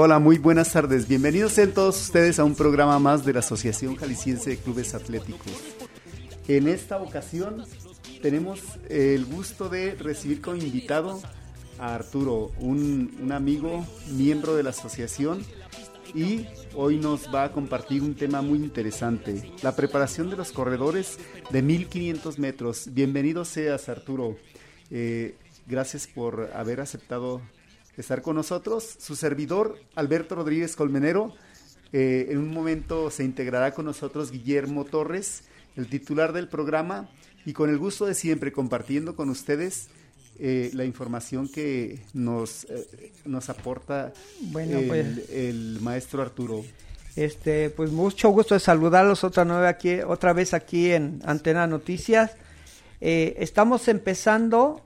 Hola, 0.00 0.20
muy 0.20 0.38
buenas 0.38 0.70
tardes. 0.70 1.08
Bienvenidos 1.08 1.54
sean 1.54 1.72
todos 1.72 2.00
ustedes 2.00 2.38
a 2.38 2.44
un 2.44 2.54
programa 2.54 3.00
más 3.00 3.24
de 3.24 3.32
la 3.32 3.40
Asociación 3.40 3.96
Jalisciense 3.96 4.50
de 4.50 4.56
Clubes 4.58 4.94
Atléticos. 4.94 5.50
En 6.46 6.68
esta 6.68 6.98
ocasión 6.98 7.64
tenemos 8.22 8.60
el 8.88 9.24
gusto 9.24 9.68
de 9.68 9.96
recibir 9.96 10.40
como 10.40 10.58
invitado 10.58 11.20
a 11.80 11.96
Arturo, 11.96 12.52
un, 12.60 13.12
un 13.20 13.32
amigo, 13.32 13.84
miembro 14.12 14.54
de 14.54 14.62
la 14.62 14.70
asociación, 14.70 15.44
y 16.14 16.46
hoy 16.76 16.98
nos 16.98 17.34
va 17.34 17.42
a 17.42 17.50
compartir 17.50 18.02
un 18.02 18.14
tema 18.14 18.40
muy 18.40 18.58
interesante, 18.58 19.50
la 19.64 19.74
preparación 19.74 20.30
de 20.30 20.36
los 20.36 20.52
corredores 20.52 21.18
de 21.50 21.60
1500 21.60 22.38
metros. 22.38 22.90
Bienvenido 22.92 23.44
seas, 23.44 23.88
Arturo. 23.88 24.36
Eh, 24.92 25.34
gracias 25.66 26.06
por 26.06 26.52
haber 26.54 26.80
aceptado 26.80 27.42
estar 27.98 28.22
con 28.22 28.36
nosotros. 28.36 28.96
Su 28.98 29.16
servidor, 29.16 29.78
Alberto 29.94 30.34
Rodríguez 30.34 30.76
Colmenero. 30.76 31.34
Eh, 31.92 32.28
en 32.30 32.38
un 32.38 32.50
momento 32.50 33.10
se 33.10 33.24
integrará 33.24 33.72
con 33.72 33.84
nosotros 33.84 34.30
Guillermo 34.30 34.84
Torres, 34.84 35.42
el 35.76 35.88
titular 35.88 36.32
del 36.32 36.48
programa, 36.48 37.08
y 37.44 37.52
con 37.52 37.70
el 37.70 37.78
gusto 37.78 38.06
de 38.06 38.14
siempre 38.14 38.52
compartiendo 38.52 39.16
con 39.16 39.30
ustedes 39.30 39.88
eh, 40.40 40.70
la 40.72 40.84
información 40.84 41.48
que 41.48 41.98
nos, 42.14 42.64
eh, 42.64 43.10
nos 43.24 43.48
aporta 43.48 44.12
bueno, 44.40 44.78
el, 44.78 44.86
pues, 44.86 45.30
el, 45.30 45.78
maestro 45.80 46.22
Arturo. 46.22 46.64
Este, 47.16 47.70
pues 47.70 47.90
mucho 47.90 48.28
gusto 48.28 48.54
de 48.54 48.60
saludarlos 48.60 49.24
otra, 49.24 49.44
nueve 49.44 49.66
aquí, 49.66 49.98
otra 50.00 50.32
vez 50.32 50.54
aquí 50.54 50.92
en 50.92 51.20
Antena 51.24 51.66
Noticias. 51.66 52.36
Eh, 53.00 53.34
estamos 53.38 53.88
empezando 53.88 54.82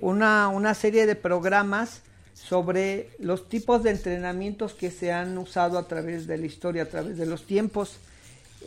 una, 0.00 0.48
una 0.48 0.74
serie 0.74 1.06
de 1.06 1.14
programas 1.14 2.02
sobre 2.48 3.10
los 3.18 3.48
tipos 3.48 3.82
de 3.82 3.90
entrenamientos 3.90 4.74
que 4.74 4.90
se 4.90 5.12
han 5.12 5.36
usado 5.38 5.78
a 5.78 5.86
través 5.86 6.26
de 6.26 6.38
la 6.38 6.46
historia, 6.46 6.84
a 6.84 6.86
través 6.86 7.16
de 7.16 7.26
los 7.26 7.46
tiempos. 7.46 7.98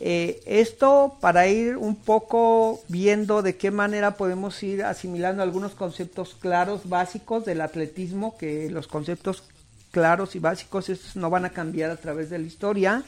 Eh, 0.00 0.42
esto 0.46 1.16
para 1.20 1.46
ir 1.46 1.76
un 1.76 1.94
poco 1.96 2.82
viendo 2.88 3.42
de 3.42 3.56
qué 3.56 3.70
manera 3.70 4.16
podemos 4.16 4.60
ir 4.62 4.84
asimilando 4.84 5.42
algunos 5.42 5.72
conceptos 5.72 6.34
claros, 6.34 6.88
básicos 6.88 7.44
del 7.44 7.60
atletismo, 7.60 8.36
que 8.36 8.70
los 8.70 8.88
conceptos 8.88 9.44
claros 9.90 10.34
y 10.34 10.40
básicos 10.40 10.88
estos 10.88 11.14
no 11.16 11.30
van 11.30 11.44
a 11.44 11.50
cambiar 11.50 11.90
a 11.90 11.96
través 11.96 12.30
de 12.30 12.38
la 12.38 12.46
historia. 12.46 13.04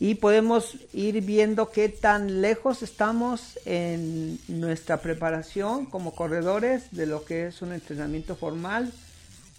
Y 0.00 0.14
podemos 0.14 0.78
ir 0.94 1.20
viendo 1.20 1.70
qué 1.70 1.90
tan 1.90 2.40
lejos 2.40 2.82
estamos 2.82 3.58
en 3.66 4.38
nuestra 4.48 4.96
preparación 4.96 5.84
como 5.84 6.14
corredores 6.14 6.84
de 6.90 7.04
lo 7.04 7.24
que 7.24 7.48
es 7.48 7.60
un 7.60 7.74
entrenamiento 7.74 8.34
formal, 8.34 8.90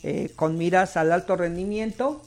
eh, 0.04 0.32
con 0.36 0.58
miras 0.58 0.98
al 0.98 1.12
alto 1.12 1.36
rendimiento 1.36 2.22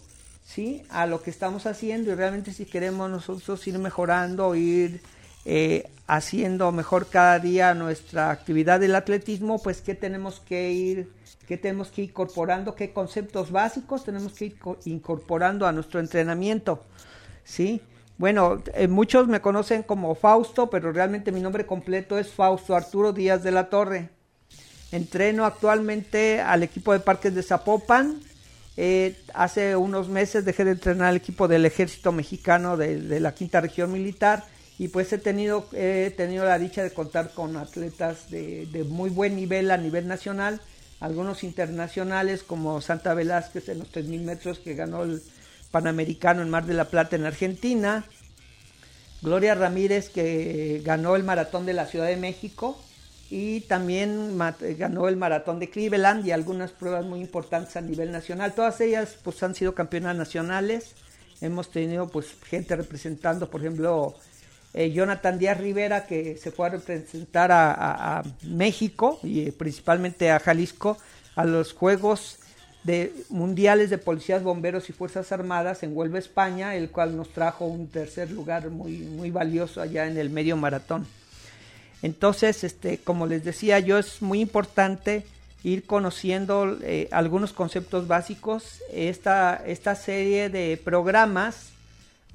¿sí? 0.44 0.82
a 0.90 1.06
lo 1.06 1.22
que 1.22 1.30
estamos 1.30 1.66
haciendo 1.66 2.12
y 2.12 2.14
realmente 2.14 2.52
si 2.52 2.66
queremos 2.66 3.10
nosotros 3.10 3.66
ir 3.66 3.78
mejorando, 3.78 4.54
ir 4.54 5.00
eh, 5.44 5.90
haciendo 6.06 6.72
mejor 6.72 7.08
cada 7.08 7.38
día 7.38 7.74
nuestra 7.74 8.30
actividad 8.30 8.80
del 8.80 8.94
atletismo, 8.94 9.60
pues 9.62 9.80
qué 9.80 9.94
tenemos 9.94 10.40
que 10.40 10.72
ir, 10.72 11.12
qué 11.46 11.56
tenemos 11.56 11.88
que 11.88 12.02
ir 12.02 12.10
incorporando, 12.10 12.74
qué 12.74 12.92
conceptos 12.92 13.50
básicos 13.50 14.04
tenemos 14.04 14.34
que 14.34 14.46
ir 14.46 14.56
incorporando 14.84 15.66
a 15.66 15.72
nuestro 15.72 16.00
entrenamiento, 16.00 16.82
¿sí? 17.44 17.80
Bueno, 18.16 18.62
eh, 18.74 18.86
muchos 18.86 19.26
me 19.26 19.40
conocen 19.40 19.82
como 19.82 20.14
Fausto, 20.14 20.70
pero 20.70 20.92
realmente 20.92 21.32
mi 21.32 21.40
nombre 21.40 21.66
completo 21.66 22.16
es 22.16 22.30
Fausto 22.30 22.76
Arturo 22.76 23.12
Díaz 23.12 23.42
de 23.42 23.50
la 23.50 23.68
Torre. 23.68 24.10
Entreno 24.94 25.44
actualmente 25.44 26.40
al 26.40 26.62
equipo 26.62 26.92
de 26.92 27.00
parques 27.00 27.34
de 27.34 27.42
Zapopan, 27.42 28.20
eh, 28.76 29.16
hace 29.34 29.74
unos 29.74 30.08
meses 30.08 30.44
dejé 30.44 30.64
de 30.64 30.70
entrenar 30.70 31.08
al 31.08 31.16
equipo 31.16 31.48
del 31.48 31.66
ejército 31.66 32.12
mexicano 32.12 32.76
de, 32.76 33.18
la 33.18 33.34
quinta 33.34 33.60
región 33.60 33.90
militar 33.92 34.44
y 34.78 34.86
pues 34.86 35.12
he 35.12 35.18
tenido, 35.18 35.66
he 35.72 36.14
tenido 36.16 36.44
la 36.44 36.60
dicha 36.60 36.84
de 36.84 36.92
contar 36.92 37.32
con 37.34 37.56
atletas 37.56 38.30
de, 38.30 38.86
muy 38.88 39.10
buen 39.10 39.34
nivel 39.34 39.72
a 39.72 39.76
nivel 39.78 40.06
nacional, 40.06 40.60
algunos 41.00 41.42
internacionales 41.42 42.44
como 42.44 42.80
Santa 42.80 43.14
Velázquez 43.14 43.68
en 43.70 43.80
los 43.80 43.90
3.000 43.92 44.20
metros 44.22 44.60
que 44.60 44.76
ganó 44.76 45.02
el 45.02 45.20
Panamericano 45.72 46.40
en 46.40 46.50
Mar 46.50 46.66
de 46.66 46.74
la 46.74 46.84
Plata 46.84 47.16
en 47.16 47.26
Argentina, 47.26 48.04
Gloria 49.22 49.56
Ramírez 49.56 50.08
que 50.08 50.82
ganó 50.84 51.16
el 51.16 51.24
Maratón 51.24 51.66
de 51.66 51.72
la 51.72 51.86
Ciudad 51.86 52.06
de 52.06 52.16
México, 52.16 52.80
y 53.30 53.60
también 53.62 54.38
ganó 54.78 55.08
el 55.08 55.16
maratón 55.16 55.58
de 55.58 55.70
Cleveland 55.70 56.26
y 56.26 56.32
algunas 56.32 56.72
pruebas 56.72 57.04
muy 57.04 57.20
importantes 57.20 57.76
a 57.76 57.80
nivel 57.80 58.12
nacional. 58.12 58.52
Todas 58.52 58.80
ellas 58.80 59.16
pues 59.22 59.42
han 59.42 59.54
sido 59.54 59.74
campeonas 59.74 60.16
nacionales. 60.16 60.94
Hemos 61.40 61.70
tenido 61.70 62.08
pues 62.08 62.34
gente 62.44 62.76
representando, 62.76 63.50
por 63.50 63.60
ejemplo, 63.60 64.14
eh, 64.72 64.90
Jonathan 64.92 65.38
Díaz 65.38 65.58
Rivera 65.58 66.06
que 66.06 66.36
se 66.36 66.50
fue 66.50 66.66
a 66.66 66.70
representar 66.70 67.50
a, 67.52 68.22
México 68.42 69.18
y 69.22 69.50
principalmente 69.52 70.30
a 70.30 70.38
Jalisco 70.40 70.98
a 71.36 71.44
los 71.44 71.72
Juegos 71.72 72.38
de 72.82 73.12
Mundiales 73.30 73.88
de 73.88 73.98
Policías, 73.98 74.42
Bomberos 74.42 74.90
y 74.90 74.92
Fuerzas 74.92 75.32
Armadas 75.32 75.82
en 75.82 75.96
Huelva, 75.96 76.18
España, 76.18 76.74
el 76.76 76.90
cual 76.90 77.16
nos 77.16 77.30
trajo 77.30 77.64
un 77.64 77.88
tercer 77.88 78.30
lugar 78.30 78.68
muy, 78.68 78.98
muy 78.98 79.30
valioso 79.30 79.80
allá 79.80 80.06
en 80.06 80.18
el 80.18 80.28
medio 80.28 80.56
maratón. 80.56 81.06
Entonces, 82.04 82.64
este, 82.64 82.98
como 82.98 83.26
les 83.26 83.44
decía 83.44 83.78
yo, 83.78 83.96
es 83.96 84.20
muy 84.20 84.42
importante 84.42 85.24
ir 85.62 85.86
conociendo 85.86 86.76
eh, 86.82 87.08
algunos 87.10 87.54
conceptos 87.54 88.06
básicos. 88.06 88.82
Esta, 88.92 89.62
esta 89.66 89.94
serie 89.94 90.50
de 90.50 90.78
programas 90.84 91.70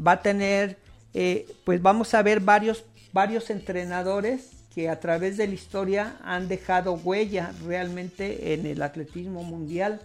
va 0.05 0.13
a 0.13 0.21
tener, 0.23 0.77
eh, 1.13 1.47
pues 1.65 1.83
vamos 1.83 2.15
a 2.15 2.23
ver 2.23 2.39
varios, 2.39 2.83
varios 3.13 3.51
entrenadores 3.51 4.49
que 4.73 4.89
a 4.89 4.99
través 4.99 5.37
de 5.37 5.45
la 5.45 5.53
historia 5.53 6.17
han 6.23 6.47
dejado 6.47 6.93
huella 6.93 7.53
realmente 7.63 8.55
en 8.55 8.65
el 8.65 8.81
atletismo 8.81 9.43
mundial. 9.43 10.01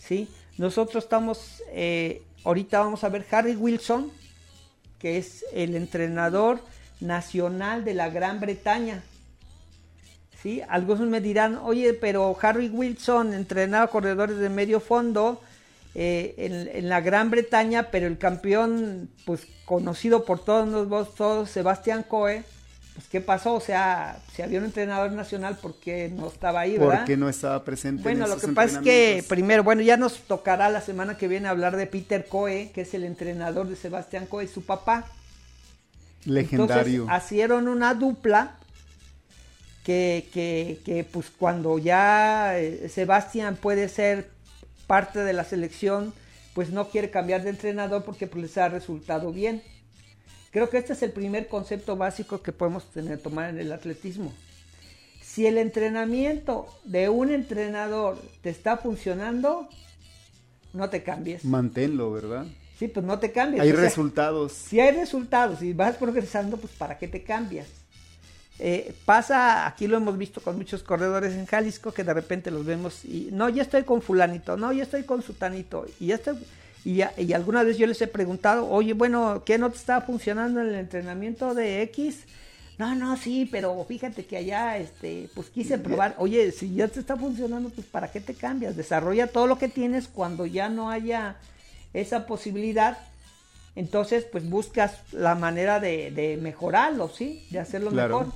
¿sí? 0.00 0.28
Nosotros 0.56 1.04
estamos, 1.04 1.62
eh, 1.72 2.22
ahorita 2.42 2.78
vamos 2.78 3.04
a 3.04 3.10
ver 3.10 3.26
Harry 3.30 3.54
Wilson, 3.54 4.10
que 4.98 5.18
es 5.18 5.44
el 5.52 5.76
entrenador 5.76 6.58
nacional 7.04 7.84
de 7.84 7.94
la 7.94 8.08
Gran 8.10 8.40
Bretaña. 8.40 9.02
¿Sí? 10.42 10.60
Algunos 10.68 11.06
me 11.08 11.20
dirán, 11.20 11.56
oye, 11.62 11.94
pero 11.94 12.36
Harry 12.42 12.68
Wilson 12.68 13.32
entrenaba 13.32 13.86
corredores 13.86 14.38
de 14.38 14.50
medio 14.50 14.80
fondo 14.80 15.40
eh, 15.94 16.34
en, 16.74 16.88
la 16.88 17.00
Gran 17.00 17.30
Bretaña, 17.30 17.90
pero 17.90 18.06
el 18.06 18.18
campeón, 18.18 19.08
pues 19.24 19.46
conocido 19.64 20.24
por 20.24 20.44
todos 20.44 20.66
nosotros, 20.66 21.14
todos, 21.14 21.50
Sebastián 21.50 22.04
Coe, 22.06 22.44
pues 22.94 23.06
¿qué 23.08 23.20
pasó? 23.20 23.54
O 23.54 23.60
sea, 23.60 24.18
si 24.34 24.42
había 24.42 24.58
un 24.58 24.66
entrenador 24.66 25.12
nacional, 25.12 25.56
¿por 25.56 25.78
qué 25.80 26.12
no 26.14 26.26
estaba 26.26 26.60
ahí, 26.60 26.76
verdad? 26.76 26.98
¿Por 26.98 27.04
qué 27.06 27.16
no 27.16 27.28
estaba 27.28 27.64
presente? 27.64 28.02
Bueno, 28.02 28.26
lo 28.26 28.36
que 28.36 28.48
pasa 28.48 28.78
es 28.78 28.84
que 28.84 29.24
primero, 29.28 29.64
bueno, 29.64 29.82
ya 29.82 29.96
nos 29.96 30.18
tocará 30.18 30.68
la 30.68 30.80
semana 30.80 31.16
que 31.16 31.26
viene 31.26 31.48
hablar 31.48 31.76
de 31.76 31.86
Peter 31.86 32.26
Coe, 32.26 32.70
que 32.74 32.82
es 32.82 32.92
el 32.92 33.04
entrenador 33.04 33.68
de 33.68 33.76
Sebastián 33.76 34.26
Coe, 34.26 34.46
su 34.46 34.62
papá. 34.62 35.06
Legendario. 36.24 37.02
Entonces, 37.02 37.24
hicieron 37.24 37.68
una 37.68 37.94
dupla 37.94 38.56
que, 39.84 40.28
que, 40.32 40.80
que, 40.84 41.04
pues 41.04 41.30
cuando 41.30 41.78
ya 41.78 42.58
eh, 42.58 42.88
Sebastián 42.88 43.56
puede 43.60 43.88
ser 43.88 44.30
parte 44.86 45.20
de 45.20 45.32
la 45.32 45.44
selección, 45.44 46.12
pues 46.54 46.70
no 46.70 46.88
quiere 46.88 47.10
cambiar 47.10 47.42
de 47.42 47.50
entrenador 47.50 48.04
porque 48.04 48.26
pues, 48.26 48.42
les 48.42 48.58
ha 48.58 48.68
resultado 48.68 49.32
bien. 49.32 49.62
Creo 50.50 50.70
que 50.70 50.78
este 50.78 50.92
es 50.92 51.02
el 51.02 51.10
primer 51.10 51.48
concepto 51.48 51.96
básico 51.96 52.40
que 52.40 52.52
podemos 52.52 52.90
tener, 52.92 53.18
tomar 53.18 53.50
en 53.50 53.58
el 53.58 53.72
atletismo. 53.72 54.32
Si 55.20 55.46
el 55.46 55.58
entrenamiento 55.58 56.68
de 56.84 57.08
un 57.08 57.30
entrenador 57.32 58.22
te 58.40 58.50
está 58.50 58.76
funcionando, 58.76 59.68
no 60.72 60.90
te 60.90 61.02
cambies. 61.02 61.44
Manténlo, 61.44 62.12
¿verdad? 62.12 62.46
Sí, 62.84 62.88
pues 62.88 63.06
no 63.06 63.18
te 63.18 63.32
cambias. 63.32 63.62
Hay 63.62 63.72
resultados. 63.72 64.52
Si 64.52 64.78
hay 64.78 64.94
resultados 64.94 65.62
y 65.62 65.72
vas 65.72 65.96
progresando, 65.96 66.58
pues 66.58 66.72
¿para 66.74 66.98
qué 66.98 67.08
te 67.08 67.22
cambias? 67.22 67.66
Eh, 68.58 68.94
pasa, 69.06 69.66
aquí 69.66 69.86
lo 69.86 69.96
hemos 69.96 70.18
visto 70.18 70.42
con 70.42 70.58
muchos 70.58 70.82
corredores 70.82 71.32
en 71.32 71.46
Jalisco 71.46 71.92
que 71.92 72.04
de 72.04 72.12
repente 72.12 72.50
los 72.50 72.66
vemos 72.66 73.02
y 73.04 73.30
no, 73.32 73.48
ya 73.48 73.62
estoy 73.62 73.84
con 73.84 74.02
fulanito, 74.02 74.58
no, 74.58 74.70
ya 74.72 74.82
estoy 74.82 75.04
con 75.04 75.22
sutanito 75.22 75.86
y 75.98 76.08
ya 76.08 76.16
estoy... 76.16 76.36
Y, 76.84 77.00
y 77.16 77.32
alguna 77.32 77.62
vez 77.62 77.78
yo 77.78 77.86
les 77.86 78.02
he 78.02 78.06
preguntado, 78.06 78.68
oye, 78.68 78.92
bueno, 78.92 79.42
¿qué 79.46 79.56
no 79.56 79.70
te 79.70 79.78
está 79.78 80.02
funcionando 80.02 80.60
en 80.60 80.68
el 80.68 80.74
entrenamiento 80.74 81.54
de 81.54 81.80
X? 81.82 82.24
No, 82.76 82.94
no, 82.94 83.16
sí, 83.16 83.48
pero 83.50 83.82
fíjate 83.88 84.26
que 84.26 84.36
allá, 84.36 84.76
este, 84.76 85.30
pues 85.34 85.48
quise 85.48 85.78
probar. 85.78 86.14
Oye, 86.18 86.52
si 86.52 86.74
ya 86.74 86.88
te 86.88 87.00
está 87.00 87.16
funcionando, 87.16 87.70
pues 87.70 87.86
¿para 87.86 88.12
qué 88.12 88.20
te 88.20 88.34
cambias? 88.34 88.76
Desarrolla 88.76 89.28
todo 89.28 89.46
lo 89.46 89.56
que 89.56 89.68
tienes 89.68 90.06
cuando 90.06 90.44
ya 90.44 90.68
no 90.68 90.90
haya 90.90 91.36
esa 91.94 92.26
posibilidad, 92.26 92.98
entonces 93.76 94.26
pues 94.30 94.48
buscas 94.48 94.98
la 95.12 95.34
manera 95.34 95.80
de, 95.80 96.38
mejorarlo, 96.42 97.08
¿sí? 97.08 97.46
De 97.50 97.60
hacerlo 97.60 97.90
mejor. 97.90 98.26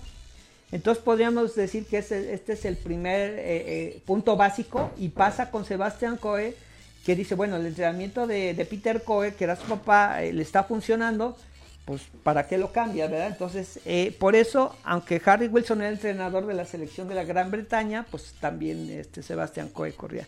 Entonces 0.73 1.03
podríamos 1.03 1.55
decir 1.55 1.87
que 1.87 1.99
este, 1.99 2.53
es 2.53 2.65
el 2.65 2.77
primer 2.77 3.31
eh, 3.31 3.39
eh, 3.39 4.03
punto 4.05 4.37
básico 4.37 4.91
y 4.99 5.09
pasa 5.09 5.51
con 5.51 5.65
Sebastián 5.65 6.17
Coe, 6.17 6.55
que 7.05 7.17
dice, 7.17 7.35
bueno, 7.35 7.57
el 7.57 7.65
entrenamiento 7.65 8.27
de, 8.27 8.67
Peter 8.69 9.03
Coe, 9.03 9.35
que 9.35 9.45
era 9.45 9.57
su 9.57 9.65
papá, 9.65 10.23
eh, 10.23 10.33
le 10.33 10.43
está 10.43 10.65
funcionando, 10.65 11.39
pues 11.87 12.03
¿para 12.23 12.47
qué 12.47 12.59
lo 12.59 12.71
cambia, 12.71 13.07
verdad? 13.07 13.29
Entonces, 13.29 13.81
eh, 13.87 14.15
por 14.21 14.37
eso, 14.37 14.77
aunque 14.85 15.23
Harry 15.25 15.47
Wilson 15.47 15.81
era 15.81 15.89
entrenador 15.89 16.47
de 16.47 16.53
la 16.53 16.67
selección 16.67 17.09
de 17.09 17.15
la 17.15 17.25
Gran 17.25 17.51
Bretaña, 17.51 18.05
pues 18.11 18.35
también 18.41 18.91
este 18.91 19.23
Sebastián 19.23 19.71
Coe 19.71 19.95
corría. 19.95 20.27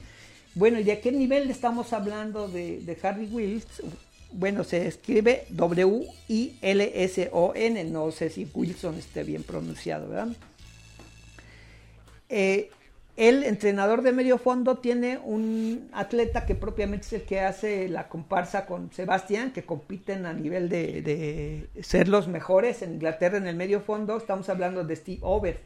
Bueno, 0.55 0.81
¿y 0.81 0.85
de 0.85 1.00
qué 1.00 1.12
nivel 1.12 1.50
estamos 1.50 1.93
hablando 1.93 2.49
de, 2.49 2.81
de 2.81 2.99
Harry 3.02 3.26
Wilson? 3.26 3.91
Bueno, 4.32 4.64
se 4.64 4.87
escribe 4.87 5.47
W-I-L-S-O-N, 5.50 6.55
no 7.85 8.11
sé 8.12 8.31
si 8.31 8.49
Wilson 8.55 8.97
esté 8.97 9.25
bien 9.25 9.43
pronunciado, 9.43 10.08
¿verdad? 10.08 10.29
Eh, 12.29 12.70
el 13.17 13.43
entrenador 13.43 14.02
de 14.02 14.12
medio 14.12 14.38
fondo 14.38 14.79
tiene 14.79 15.19
un 15.19 15.91
atleta 15.93 16.47
que 16.47 16.55
propiamente 16.55 17.06
es 17.06 17.12
el 17.12 17.23
que 17.23 17.41
hace 17.41 17.88
la 17.88 18.08
comparsa 18.08 18.67
con 18.67 18.93
Sebastián, 18.93 19.53
que 19.53 19.64
compiten 19.64 20.25
a 20.26 20.32
nivel 20.32 20.69
de, 20.69 21.69
ser 21.82 22.08
los 22.08 22.29
mejores 22.29 22.82
en 22.82 22.94
Inglaterra 22.94 23.37
en 23.37 23.49
el 23.49 23.56
medio 23.56 23.81
fondo. 23.81 24.17
Estamos 24.17 24.49
hablando 24.49 24.85
de 24.85 24.94
Steve 24.94 25.19
Over, 25.23 25.61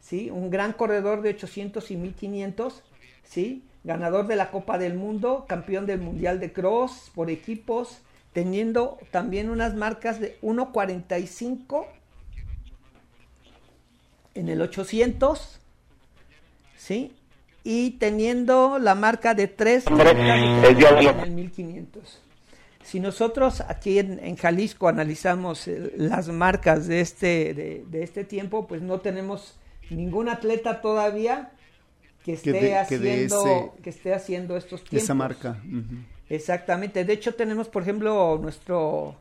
¿sí? 0.00 0.30
un 0.30 0.50
gran 0.50 0.72
corredor 0.72 1.22
de 1.22 1.30
800 1.30 1.90
y 1.92 1.96
1500, 1.96 2.82
¿sí? 3.22 3.62
Ganador 3.84 4.26
de 4.26 4.36
la 4.36 4.50
Copa 4.50 4.78
del 4.78 4.94
Mundo, 4.94 5.44
campeón 5.48 5.86
del 5.86 6.00
Mundial 6.00 6.40
de 6.40 6.52
Cross 6.52 7.12
por 7.14 7.30
equipos, 7.30 8.00
teniendo 8.32 8.98
también 9.10 9.50
unas 9.50 9.74
marcas 9.74 10.18
de 10.18 10.38
1.45 10.40 11.86
en 14.34 14.48
el 14.48 14.60
800 14.60 15.60
¿sí? 16.76 17.12
Y 17.62 17.92
teniendo 17.92 18.78
la 18.78 18.94
marca 18.94 19.34
de 19.34 19.48
3 19.48 19.86
en 19.86 20.00
el 20.00 21.30
1500. 21.30 22.20
Si 22.82 23.00
nosotros 23.00 23.62
aquí 23.62 23.98
en, 23.98 24.36
Jalisco 24.36 24.88
analizamos 24.88 25.66
eh, 25.66 25.92
las 25.96 26.28
marcas 26.28 26.86
de 26.86 27.00
este, 27.00 27.54
de, 27.54 28.02
este 28.02 28.24
tiempo, 28.24 28.66
pues 28.66 28.82
no 28.82 29.00
tenemos 29.00 29.54
ningún 29.88 30.28
atleta 30.28 30.82
todavía 30.82 31.52
que 32.24 32.32
esté, 32.32 32.76
haciendo, 32.76 33.74
que 33.82 33.90
esté 33.90 34.14
haciendo 34.14 34.56
estos 34.56 34.82
tiempos. 34.82 35.04
Esa 35.04 35.14
marca. 35.14 35.62
Exactamente. 36.30 37.04
De 37.04 37.12
hecho, 37.12 37.34
tenemos, 37.34 37.68
por 37.68 37.82
ejemplo, 37.82 38.38
nuestro 38.40 39.16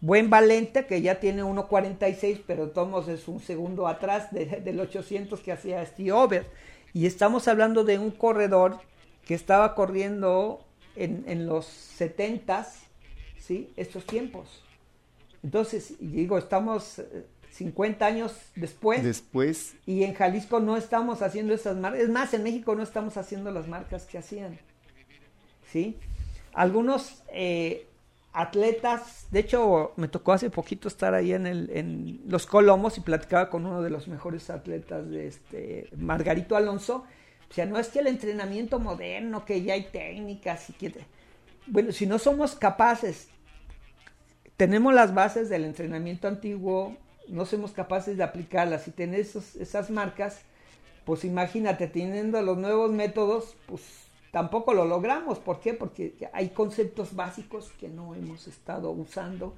buen 0.00 0.30
Valente, 0.30 0.84
que 0.84 1.00
ya 1.00 1.20
tiene 1.20 1.44
1.46, 1.44 2.42
pero 2.44 2.70
todos 2.70 3.06
es 3.08 3.28
un 3.28 3.40
segundo 3.40 3.86
atrás 3.86 4.32
del 4.32 4.80
800 4.80 5.38
que 5.40 5.52
hacía 5.52 5.86
Steve 5.86 6.12
Over. 6.12 6.46
Y 6.92 7.06
estamos 7.06 7.46
hablando 7.46 7.84
de 7.84 8.00
un 8.00 8.10
corredor 8.10 8.80
que 9.24 9.34
estaba 9.34 9.76
corriendo 9.76 10.64
en, 10.96 11.22
en 11.28 11.46
los 11.46 11.66
70 11.66 12.66
¿sí? 13.38 13.72
Estos 13.76 14.04
tiempos. 14.06 14.64
Entonces, 15.44 15.94
digo, 16.00 16.36
estamos 16.36 17.00
50 17.50 18.04
eh, 18.04 18.12
años 18.12 18.36
después. 18.56 19.02
Después. 19.02 19.74
Y 19.86 20.04
en 20.04 20.14
Jalisco 20.14 20.60
no 20.60 20.76
estamos 20.76 21.22
haciendo 21.22 21.54
esas 21.54 21.76
marcas. 21.76 22.02
Es 22.02 22.08
más, 22.08 22.32
en 22.34 22.42
México 22.42 22.74
no 22.74 22.82
estamos 22.82 23.16
haciendo 23.16 23.50
las 23.50 23.68
marcas 23.68 24.06
que 24.06 24.18
hacían. 24.18 24.58
¿Sí? 25.70 25.96
Algunos 26.52 27.22
eh, 27.32 27.86
atletas, 28.32 29.26
de 29.30 29.40
hecho 29.40 29.92
me 29.96 30.08
tocó 30.08 30.32
hace 30.32 30.50
poquito 30.50 30.88
estar 30.88 31.14
ahí 31.14 31.32
en, 31.32 31.46
el, 31.46 31.70
en 31.72 32.20
los 32.26 32.46
Colomos 32.46 32.98
y 32.98 33.00
platicaba 33.00 33.50
con 33.50 33.66
uno 33.66 33.82
de 33.82 33.90
los 33.90 34.08
mejores 34.08 34.50
atletas 34.50 35.08
de 35.08 35.28
este, 35.28 35.88
Margarito 35.96 36.56
Alonso, 36.56 37.04
o 37.50 37.52
sea, 37.52 37.66
no 37.66 37.78
es 37.78 37.88
que 37.88 37.98
el 37.98 38.06
entrenamiento 38.06 38.78
moderno, 38.78 39.44
que 39.44 39.62
ya 39.62 39.74
hay 39.74 39.84
técnicas 39.84 40.70
y 40.70 40.72
que... 40.74 40.94
Bueno, 41.66 41.90
si 41.90 42.06
no 42.06 42.18
somos 42.20 42.54
capaces, 42.54 43.28
tenemos 44.56 44.94
las 44.94 45.12
bases 45.14 45.48
del 45.48 45.64
entrenamiento 45.64 46.28
antiguo, 46.28 46.96
no 47.30 47.46
somos 47.46 47.72
capaces 47.72 48.16
de 48.16 48.24
aplicarlas 48.24 48.88
y 48.88 48.90
tener 48.90 49.20
esas 49.20 49.90
marcas, 49.90 50.40
pues 51.04 51.24
imagínate, 51.24 51.86
teniendo 51.86 52.42
los 52.42 52.58
nuevos 52.58 52.90
métodos, 52.90 53.56
pues 53.66 53.82
tampoco 54.32 54.74
lo 54.74 54.84
logramos. 54.84 55.38
¿Por 55.38 55.60
qué? 55.60 55.74
Porque 55.74 56.14
hay 56.32 56.50
conceptos 56.50 57.14
básicos 57.14 57.70
que 57.78 57.88
no 57.88 58.14
hemos 58.14 58.46
estado 58.46 58.90
usando, 58.90 59.54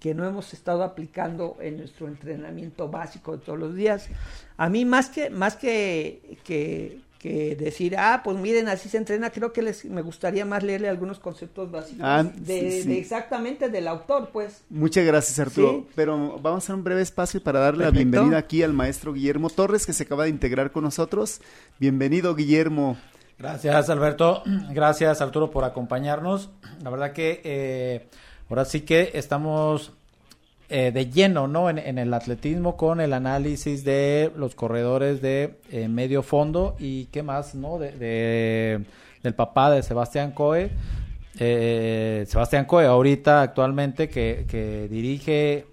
que 0.00 0.14
no 0.14 0.26
hemos 0.26 0.52
estado 0.52 0.82
aplicando 0.82 1.56
en 1.60 1.78
nuestro 1.78 2.08
entrenamiento 2.08 2.88
básico 2.88 3.36
de 3.36 3.44
todos 3.44 3.58
los 3.58 3.74
días. 3.74 4.08
A 4.56 4.68
mí 4.68 4.84
más 4.84 5.10
que, 5.10 5.30
más 5.30 5.56
que, 5.56 6.38
que, 6.44 7.00
decir, 7.24 7.96
ah, 7.98 8.20
pues 8.22 8.36
miren, 8.36 8.68
así 8.68 8.88
se 8.88 8.98
entrena, 8.98 9.30
creo 9.30 9.52
que 9.52 9.62
les, 9.62 9.84
me 9.84 10.02
gustaría 10.02 10.44
más 10.44 10.62
leerle 10.62 10.88
algunos 10.88 11.18
conceptos 11.18 11.70
básicos 11.70 12.02
ah, 12.02 12.22
de, 12.22 12.98
exactamente 12.98 13.68
del 13.68 13.88
autor, 13.88 14.30
pues. 14.32 14.62
Muchas 14.70 15.04
gracias, 15.04 15.38
Arturo. 15.38 15.86
Pero 15.94 16.38
vamos 16.38 16.62
a 16.62 16.64
hacer 16.64 16.74
un 16.74 16.84
breve 16.84 17.02
espacio 17.02 17.42
para 17.42 17.60
darle 17.60 17.84
la 17.84 17.90
bienvenida 17.90 18.38
aquí 18.38 18.62
al 18.62 18.72
maestro 18.72 19.12
Guillermo 19.12 19.50
Torres, 19.50 19.86
que 19.86 19.92
se 19.92 20.04
acaba 20.04 20.24
de 20.24 20.30
integrar 20.30 20.70
con 20.70 20.84
nosotros. 20.84 21.40
Bienvenido, 21.78 22.34
Guillermo. 22.34 22.96
Gracias, 23.38 23.90
Alberto. 23.90 24.42
Gracias, 24.70 25.20
Arturo, 25.20 25.50
por 25.50 25.64
acompañarnos. 25.64 26.50
La 26.82 26.90
verdad 26.90 27.12
que 27.12 27.40
eh, 27.44 28.08
ahora 28.48 28.64
sí 28.64 28.82
que 28.82 29.10
estamos 29.14 29.92
eh, 30.68 30.90
de 30.92 31.10
lleno, 31.10 31.48
¿no? 31.48 31.70
En, 31.70 31.98
el 31.98 32.12
atletismo 32.12 32.76
con 32.76 33.00
el 33.00 33.12
análisis 33.12 33.84
de 33.84 34.32
los 34.36 34.54
corredores 34.54 35.22
de 35.22 35.58
eh, 35.70 35.88
medio 35.88 36.22
fondo 36.22 36.76
y 36.78 37.06
qué 37.06 37.22
más, 37.22 37.54
¿no? 37.54 37.78
De, 37.78 38.84
del 39.22 39.34
papá 39.34 39.70
de 39.70 39.82
Sebastián 39.82 40.32
Coe. 40.32 40.70
Sebastián 41.36 42.64
Coe, 42.64 42.86
ahorita 42.86 43.42
actualmente 43.42 44.08
que, 44.08 44.46
que, 44.48 44.88
dirige 44.88 45.66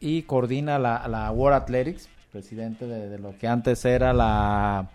y 0.00 0.22
coordina 0.22 0.78
la, 0.78 1.06
la 1.08 1.30
World 1.30 1.62
Athletics, 1.62 2.08
presidente 2.32 2.86
de 2.86 3.18
lo 3.18 3.36
que 3.36 3.46
antes 3.46 3.84
era 3.84 4.12
la 4.12 4.88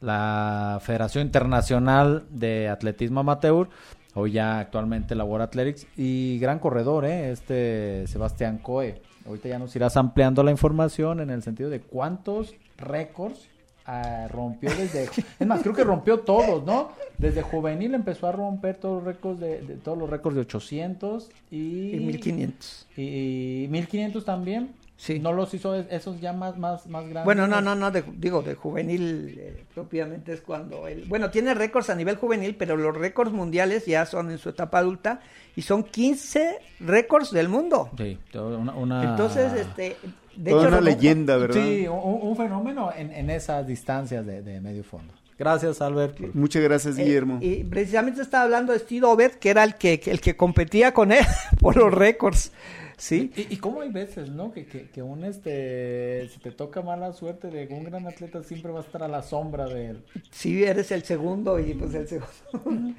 la 0.00 0.78
Federación 0.82 1.26
Internacional 1.26 2.24
de 2.30 2.68
Atletismo 2.68 3.20
Amateur, 3.20 3.68
hoy 4.16 4.32
ya 4.32 4.58
actualmente 4.58 5.14
labora 5.14 5.44
Athletics, 5.44 5.86
y 5.96 6.38
gran 6.38 6.58
corredor, 6.58 7.04
¿eh? 7.04 7.30
este 7.30 8.06
Sebastián 8.06 8.58
Coe. 8.58 9.00
Ahorita 9.26 9.48
ya 9.48 9.58
nos 9.58 9.74
irás 9.76 9.96
ampliando 9.96 10.42
la 10.42 10.50
información 10.50 11.20
en 11.20 11.30
el 11.30 11.42
sentido 11.42 11.68
de 11.68 11.80
cuántos 11.80 12.54
récords 12.78 13.48
ah, 13.84 14.26
rompió 14.30 14.70
desde... 14.70 15.08
Es 15.38 15.46
más, 15.46 15.60
creo 15.62 15.74
que 15.74 15.84
rompió 15.84 16.20
todos, 16.20 16.64
¿no? 16.64 16.92
Desde 17.18 17.42
juvenil 17.42 17.94
empezó 17.94 18.26
a 18.26 18.32
romper 18.32 18.76
todos 18.76 19.04
los 19.04 19.14
récords 19.14 19.40
de, 19.40 19.58
todos 19.84 19.98
los 19.98 20.08
récords 20.08 20.34
de 20.34 20.40
800 20.42 21.30
y... 21.50 21.96
Y 21.96 22.00
1500. 22.00 22.86
Y, 22.96 23.64
y 23.64 23.68
1500 23.68 24.24
también. 24.24 24.70
Sí. 24.96 25.18
¿No 25.18 25.32
los 25.32 25.52
hizo 25.52 25.74
esos 25.74 26.20
ya 26.20 26.32
más, 26.32 26.56
más, 26.56 26.86
más 26.86 27.02
grandes? 27.02 27.24
Bueno, 27.24 27.46
no, 27.46 27.60
no, 27.60 27.74
no, 27.74 27.90
digo, 27.90 28.42
de 28.42 28.54
juvenil 28.54 29.34
eh, 29.38 29.64
propiamente 29.74 30.32
es 30.32 30.40
cuando 30.40 30.88
él... 30.88 31.04
Bueno, 31.06 31.30
tiene 31.30 31.52
récords 31.52 31.90
a 31.90 31.94
nivel 31.94 32.16
juvenil, 32.16 32.56
pero 32.56 32.76
los 32.76 32.96
récords 32.96 33.30
mundiales 33.30 33.84
ya 33.84 34.06
son 34.06 34.30
en 34.30 34.38
su 34.38 34.48
etapa 34.48 34.78
adulta 34.78 35.20
y 35.54 35.62
son 35.62 35.84
15 35.84 36.58
récords 36.80 37.30
del 37.30 37.48
mundo. 37.48 37.90
Sí, 37.96 38.18
una... 38.34 39.10
Entonces, 39.10 39.52
este... 39.52 39.96
De 40.34 40.50
Toda 40.50 40.68
una 40.68 40.80
leyenda, 40.82 41.38
¿verdad? 41.38 41.62
Sí, 41.62 41.86
un, 41.88 42.36
fenómeno 42.36 42.90
en, 42.94 43.10
en, 43.10 43.30
esas 43.30 43.66
distancias 43.66 44.26
de, 44.26 44.60
medio 44.60 44.84
fondo. 44.84 45.14
Gracias, 45.38 45.80
Albert. 45.80 46.18
Muchas 46.34 46.62
gracias, 46.62 46.98
eh, 46.98 47.04
Guillermo. 47.04 47.38
y 47.40 47.64
precisamente 47.64 48.20
estaba 48.20 48.44
hablando 48.44 48.74
de 48.74 48.78
Steve 48.80 49.06
Obed, 49.06 49.32
que 49.32 49.48
era 49.48 49.64
el 49.64 49.76
que, 49.76 49.98
el 50.04 50.20
que 50.20 50.36
competía 50.36 50.92
con 50.92 51.10
él 51.10 51.24
por 51.60 51.76
los 51.76 51.92
récords. 51.92 52.52
Sí. 52.96 53.30
Y, 53.36 53.54
y 53.54 53.56
cómo 53.58 53.82
hay 53.82 53.90
veces, 53.90 54.30
¿no? 54.30 54.52
Que, 54.52 54.66
que, 54.66 54.88
que 54.88 55.02
un 55.02 55.24
este, 55.24 56.28
si 56.30 56.38
te 56.40 56.50
toca 56.50 56.80
mala 56.82 57.12
suerte 57.12 57.48
de 57.48 57.66
un 57.70 57.84
gran 57.84 58.06
atleta, 58.06 58.42
siempre 58.42 58.72
va 58.72 58.80
a 58.80 58.82
estar 58.82 59.02
a 59.02 59.08
la 59.08 59.22
sombra 59.22 59.66
de 59.66 59.90
él. 59.90 60.04
Sí, 60.30 60.64
eres 60.64 60.90
el 60.90 61.02
segundo 61.02 61.58
y 61.60 61.74
pues 61.74 61.94
el 61.94 62.08
segundo. 62.08 62.94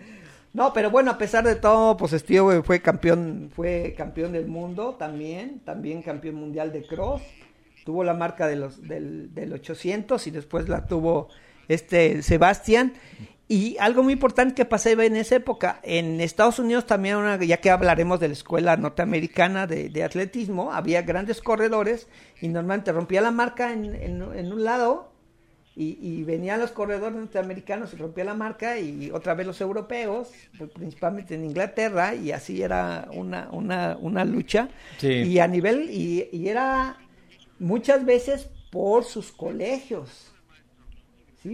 no, 0.53 0.71
pero 0.73 0.91
bueno, 0.91 1.11
a 1.11 1.17
pesar 1.17 1.43
de 1.45 1.55
todo, 1.55 1.97
pues 1.97 2.11
Steve 2.11 2.61
fue 2.63 2.81
campeón, 2.81 3.49
fue 3.55 3.95
campeón 3.97 4.33
del 4.33 4.47
mundo 4.47 4.95
también, 4.99 5.61
también 5.61 6.03
campeón 6.03 6.35
mundial 6.35 6.71
de 6.71 6.85
cross. 6.85 7.23
Tuvo 7.83 8.03
la 8.03 8.13
marca 8.13 8.47
de 8.47 8.57
los, 8.57 8.81
del, 8.87 9.33
del 9.33 9.53
800 9.53 10.27
y 10.27 10.31
después 10.31 10.69
la 10.69 10.85
tuvo 10.85 11.29
este 11.67 12.21
Sebastián. 12.21 12.93
Y 13.49 13.77
algo 13.79 14.03
muy 14.03 14.13
importante 14.13 14.55
que 14.55 14.65
pasaba 14.65 15.05
en 15.05 15.15
esa 15.15 15.37
época, 15.37 15.79
en 15.83 16.19
Estados 16.19 16.59
Unidos 16.59 16.85
también, 16.85 17.17
ya 17.41 17.57
que 17.57 17.69
hablaremos 17.69 18.19
de 18.19 18.27
la 18.27 18.33
escuela 18.33 18.75
norteamericana 18.75 19.67
de, 19.67 20.03
atletismo, 20.03 20.73
había 20.73 21.01
grandes 21.03 21.41
corredores 21.41 22.07
y 22.41 22.49
normalmente 22.49 22.91
rompía 22.91 23.21
la 23.21 23.31
marca 23.31 23.71
en, 23.71 23.95
en, 23.95 24.51
un 24.51 24.63
lado 24.65 25.13
y, 25.77 26.23
venían 26.23 26.59
los 26.59 26.71
corredores 26.71 27.15
norteamericanos 27.15 27.93
y 27.93 27.97
rompía 27.97 28.25
la 28.25 28.33
marca 28.33 28.79
y 28.79 29.11
otra 29.11 29.33
vez 29.33 29.47
los 29.47 29.61
europeos, 29.61 30.29
principalmente 30.73 31.35
en 31.35 31.45
Inglaterra, 31.45 32.15
y 32.15 32.31
así 32.33 32.61
era 32.61 33.07
una, 33.13 33.47
una, 33.51 33.95
una 34.01 34.25
lucha. 34.25 34.67
Y 35.01 35.39
a 35.39 35.47
nivel, 35.47 35.89
y 35.89 36.49
era 36.49 36.97
muchas 37.59 38.05
veces 38.05 38.49
por 38.71 39.05
sus 39.05 39.31
colegios 39.31 40.26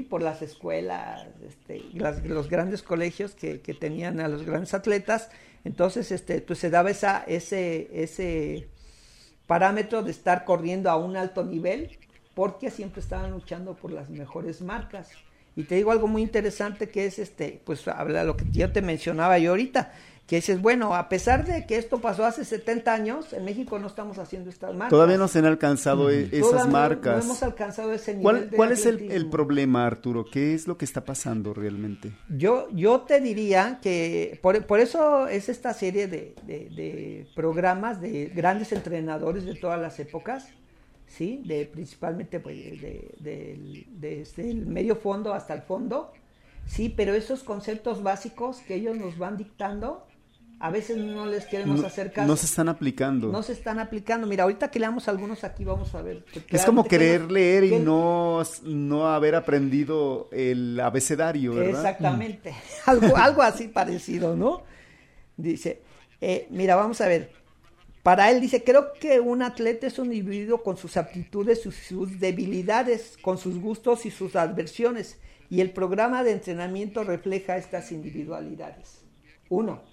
Por 0.01 0.23
las 0.23 0.41
escuelas, 0.41 1.27
este, 1.47 1.83
los 2.23 2.49
grandes 2.49 2.81
colegios 2.81 3.35
que, 3.35 3.61
que, 3.61 3.75
tenían 3.75 4.19
a 4.19 4.27
los 4.27 4.43
grandes 4.43 4.73
atletas. 4.73 5.29
Entonces, 5.63 6.11
este, 6.11 6.41
pues 6.41 6.57
se 6.57 6.71
daba 6.71 6.89
esa, 6.89 7.23
ese, 7.27 7.89
ese 7.93 8.67
parámetro 9.45 10.01
de 10.01 10.09
estar 10.09 10.45
corriendo 10.45 10.89
a 10.89 10.95
un 10.95 11.15
alto 11.15 11.43
nivel 11.43 11.99
porque 12.33 12.71
siempre 12.71 13.01
estaban 13.01 13.31
luchando 13.31 13.75
por 13.75 13.91
las 13.91 14.09
mejores 14.09 14.61
marcas. 14.61 15.11
Y 15.55 15.63
te 15.65 15.75
digo 15.75 15.91
algo 15.91 16.07
muy 16.07 16.23
interesante 16.23 16.89
que 16.89 17.05
es 17.05 17.19
este, 17.19 17.61
pues 17.63 17.87
habla 17.87 18.23
lo 18.23 18.35
que 18.35 18.45
yo 18.51 18.71
te 18.71 18.81
mencionaba 18.81 19.37
yo 19.37 19.51
ahorita, 19.51 19.93
que 20.27 20.37
dices, 20.37 20.61
bueno, 20.61 20.95
a 20.95 21.09
pesar 21.09 21.45
de 21.45 21.65
que 21.65 21.77
esto 21.77 21.99
pasó 21.99 22.25
hace 22.25 22.45
70 22.45 22.93
años, 22.93 23.33
en 23.33 23.43
México 23.43 23.77
no 23.77 23.87
estamos 23.87 24.17
haciendo 24.17 24.49
estas 24.49 24.71
marcas. 24.71 24.89
Todavía 24.89 25.17
no 25.17 25.27
se 25.27 25.39
han 25.39 25.45
alcanzado 25.45 26.09
e-, 26.09 26.29
esas 26.31 26.67
marcas. 26.69 27.17
No, 27.17 27.23
hemos 27.23 27.43
alcanzado 27.43 27.93
ese 27.93 28.15
nivel. 28.15 28.23
¿Cuál, 28.23 28.49
cuál 28.55 28.71
es 28.71 28.85
el, 28.85 29.29
problema, 29.29 29.85
Arturo? 29.85 30.25
¿Qué 30.25 30.53
es 30.53 30.67
lo 30.67 30.77
que 30.77 30.85
está 30.85 31.03
pasando 31.03 31.53
realmente? 31.53 32.13
Yo, 32.29 32.67
yo 32.71 33.01
te 33.01 33.19
diría 33.19 33.79
que 33.81 34.39
por, 34.41 34.65
por 34.65 34.79
eso 34.79 35.27
es 35.27 35.49
esta 35.49 35.73
serie 35.73 36.07
de, 36.07 36.35
de, 36.47 36.69
de 36.69 37.27
programas 37.35 37.99
de 37.99 38.31
grandes 38.33 38.71
entrenadores 38.71 39.45
de 39.45 39.55
todas 39.55 39.79
las 39.79 39.99
épocas 39.99 40.47
¿sí? 41.13 41.41
De, 41.45 41.65
principalmente 41.65 42.39
pues, 42.39 42.81
de, 42.81 43.85
desde 43.91 44.49
el 44.49 44.65
medio 44.65 44.95
fondo 44.95 45.33
hasta 45.33 45.53
el 45.53 45.61
fondo, 45.61 46.11
sí, 46.65 46.89
pero 46.89 47.13
esos 47.13 47.43
conceptos 47.43 48.03
básicos 48.03 48.59
que 48.61 48.75
ellos 48.75 48.97
nos 48.97 49.17
van 49.17 49.37
dictando, 49.37 50.05
a 50.63 50.69
veces 50.69 50.95
no 50.95 51.25
les 51.25 51.45
queremos 51.45 51.81
no, 51.81 51.87
hacer 51.87 52.13
caso. 52.13 52.25
No 52.25 52.37
se 52.37 52.45
están 52.45 52.69
aplicando. 52.69 53.27
No 53.29 53.43
se 53.43 53.51
están 53.51 53.79
aplicando. 53.79 54.25
Mira, 54.27 54.43
ahorita 54.43 54.71
que 54.71 54.79
leamos 54.79 55.09
algunos 55.09 55.43
aquí 55.43 55.65
vamos 55.65 55.93
a 55.93 56.01
ver. 56.01 56.23
Es 56.47 56.63
como 56.63 56.85
querer 56.85 57.29
leer 57.29 57.65
y 57.65 57.79
no, 57.79 58.41
no 58.63 59.09
haber 59.09 59.35
aprendido 59.35 60.29
el 60.31 60.79
abecedario, 60.79 61.53
¿verdad? 61.53 61.81
Exactamente. 61.81 62.55
algo, 62.85 63.17
algo 63.17 63.41
así 63.41 63.67
parecido, 63.67 64.37
¿no? 64.37 64.63
Dice, 65.35 65.81
eh, 66.21 66.47
mira, 66.49 66.77
vamos 66.77 67.01
a 67.01 67.09
ver. 67.09 67.33
Para 68.01 68.31
él 68.31 68.39
dice, 68.39 68.63
creo 68.63 68.93
que 68.93 69.19
un 69.19 69.41
atleta 69.41 69.87
es 69.87 69.99
un 69.99 70.13
individuo 70.13 70.63
con 70.63 70.77
sus 70.77 70.95
aptitudes, 70.95 71.61
sus, 71.61 71.75
sus 71.75 72.21
debilidades, 72.21 73.17
con 73.21 73.37
sus 73.37 73.59
gustos 73.59 74.05
y 74.05 74.11
sus 74.11 74.37
adversiones, 74.37 75.19
y 75.49 75.59
el 75.59 75.71
programa 75.71 76.23
de 76.23 76.31
entrenamiento 76.31 77.03
refleja 77.03 77.57
estas 77.57 77.91
individualidades. 77.91 79.03
Uno, 79.49 79.83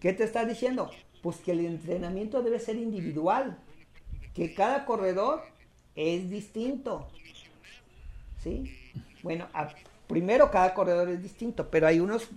¿qué 0.00 0.12
te 0.12 0.24
está 0.24 0.44
diciendo? 0.44 0.90
Pues 1.22 1.38
que 1.38 1.52
el 1.52 1.64
entrenamiento 1.64 2.42
debe 2.42 2.60
ser 2.60 2.76
individual, 2.76 3.58
que 4.34 4.54
cada 4.54 4.84
corredor 4.84 5.42
es 5.94 6.30
distinto. 6.30 7.08
¿Sí? 8.42 8.76
Bueno, 9.22 9.48
primero 10.06 10.50
cada 10.50 10.74
corredor 10.74 11.08
es 11.08 11.22
distinto, 11.22 11.70
pero 11.70 11.86
hay 11.86 12.00
unas 12.00 12.28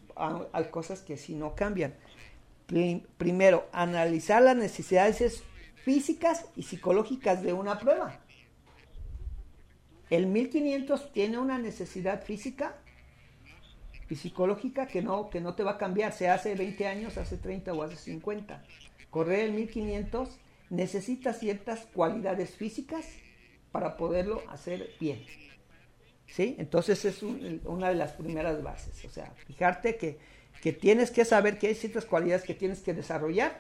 cosas 0.71 1.01
que 1.01 1.17
sí 1.17 1.35
no 1.35 1.55
cambian 1.55 1.93
primero, 3.17 3.67
analizar 3.71 4.41
las 4.41 4.55
necesidades 4.55 5.43
físicas 5.83 6.45
y 6.55 6.63
psicológicas 6.63 7.41
de 7.41 7.53
una 7.53 7.79
prueba. 7.79 8.19
El 10.09 10.27
1500 10.27 11.11
tiene 11.11 11.37
una 11.37 11.57
necesidad 11.57 12.23
física 12.23 12.75
psicológica 14.15 14.87
que 14.87 15.01
no, 15.01 15.29
que 15.29 15.41
no 15.41 15.55
te 15.55 15.63
va 15.63 15.71
a 15.71 15.77
cambiar, 15.77 16.13
se 16.13 16.29
hace 16.29 16.55
20 16.55 16.87
años, 16.87 17.17
hace 17.17 17.37
30 17.37 17.73
o 17.73 17.83
hace 17.83 17.95
50. 17.95 18.63
Correr 19.09 19.41
el 19.41 19.53
1500 19.53 20.29
necesita 20.69 21.33
ciertas 21.33 21.87
cualidades 21.93 22.55
físicas 22.55 23.05
para 23.71 23.97
poderlo 23.97 24.41
hacer 24.49 24.89
bien. 24.99 25.23
¿Sí? 26.27 26.55
Entonces 26.59 27.05
es 27.05 27.23
una 27.23 27.89
de 27.89 27.95
las 27.95 28.13
primeras 28.13 28.61
bases. 28.61 29.03
O 29.05 29.09
sea, 29.09 29.33
fijarte 29.47 29.95
que 29.95 30.19
que 30.61 30.73
tienes 30.73 31.11
que 31.11 31.25
saber 31.25 31.57
que 31.57 31.67
hay 31.67 31.75
ciertas 31.75 32.05
cualidades 32.05 32.43
que 32.43 32.53
tienes 32.53 32.81
que 32.81 32.93
desarrollar 32.93 33.59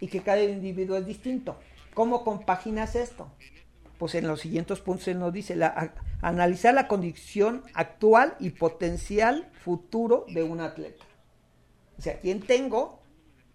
y 0.00 0.08
que 0.08 0.20
cada 0.20 0.42
individuo 0.42 0.96
es 0.96 1.06
distinto. 1.06 1.56
¿Cómo 1.94 2.24
compaginas 2.24 2.94
esto? 2.94 3.30
Pues 4.00 4.16
en 4.16 4.26
los 4.26 4.40
siguientes 4.40 4.80
puntos 4.80 5.06
él 5.06 5.20
nos 5.20 5.32
dice, 5.32 5.54
la, 5.54 5.94
analizar 6.20 6.74
la 6.74 6.88
condición 6.88 7.62
actual 7.74 8.34
y 8.40 8.50
potencial 8.50 9.48
futuro 9.62 10.26
de 10.28 10.42
un 10.42 10.60
atleta. 10.60 11.04
O 11.96 12.02
sea, 12.02 12.18
¿quién 12.18 12.40
tengo? 12.40 13.00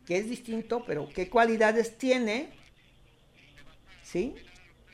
que 0.05 0.17
es 0.17 0.29
distinto? 0.29 0.83
Pero 0.85 1.09
¿qué 1.09 1.29
cualidades 1.29 1.97
tiene? 1.97 2.49
¿Sí? 4.03 4.35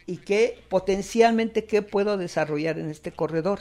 Y 0.05 0.17
qué 0.17 0.63
potencialmente 0.69 1.65
qué 1.65 1.81
puedo 1.81 2.17
desarrollar 2.17 2.79
en 2.79 2.89
este 2.89 3.11
corredor. 3.11 3.59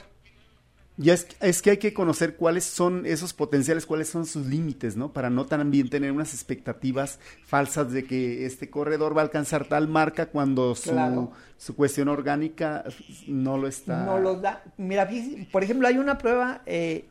Ya 1.03 1.15
es, 1.15 1.27
es, 1.41 1.63
que 1.63 1.71
hay 1.71 1.77
que 1.79 1.95
conocer 1.95 2.37
cuáles 2.37 2.65
son 2.65 3.07
esos 3.07 3.33
potenciales, 3.33 3.87
cuáles 3.87 4.11
son 4.11 4.27
sus 4.27 4.45
límites, 4.45 4.99
¿no? 4.99 5.15
Para 5.15 5.31
no 5.31 5.47
también 5.47 5.89
tener 5.89 6.13
unas 6.13 6.35
expectativas 6.35 7.19
falsas 7.47 7.91
de 7.91 8.05
que 8.05 8.45
este 8.45 8.69
corredor 8.69 9.17
va 9.17 9.23
a 9.23 9.25
alcanzar 9.25 9.65
tal 9.65 9.89
marca 9.89 10.27
cuando 10.27 10.75
su, 10.75 11.31
su 11.57 11.75
cuestión 11.75 12.09
orgánica 12.09 12.85
no 13.27 13.57
lo 13.57 13.67
está. 13.67 14.05
No 14.05 14.19
lo 14.19 14.37
da. 14.37 14.63
Mira, 14.77 15.09
por 15.51 15.65
ejemplo, 15.65 15.89
hay 15.89 15.97
una 15.97 16.19
prueba 16.19 16.61
eh, 16.67 17.07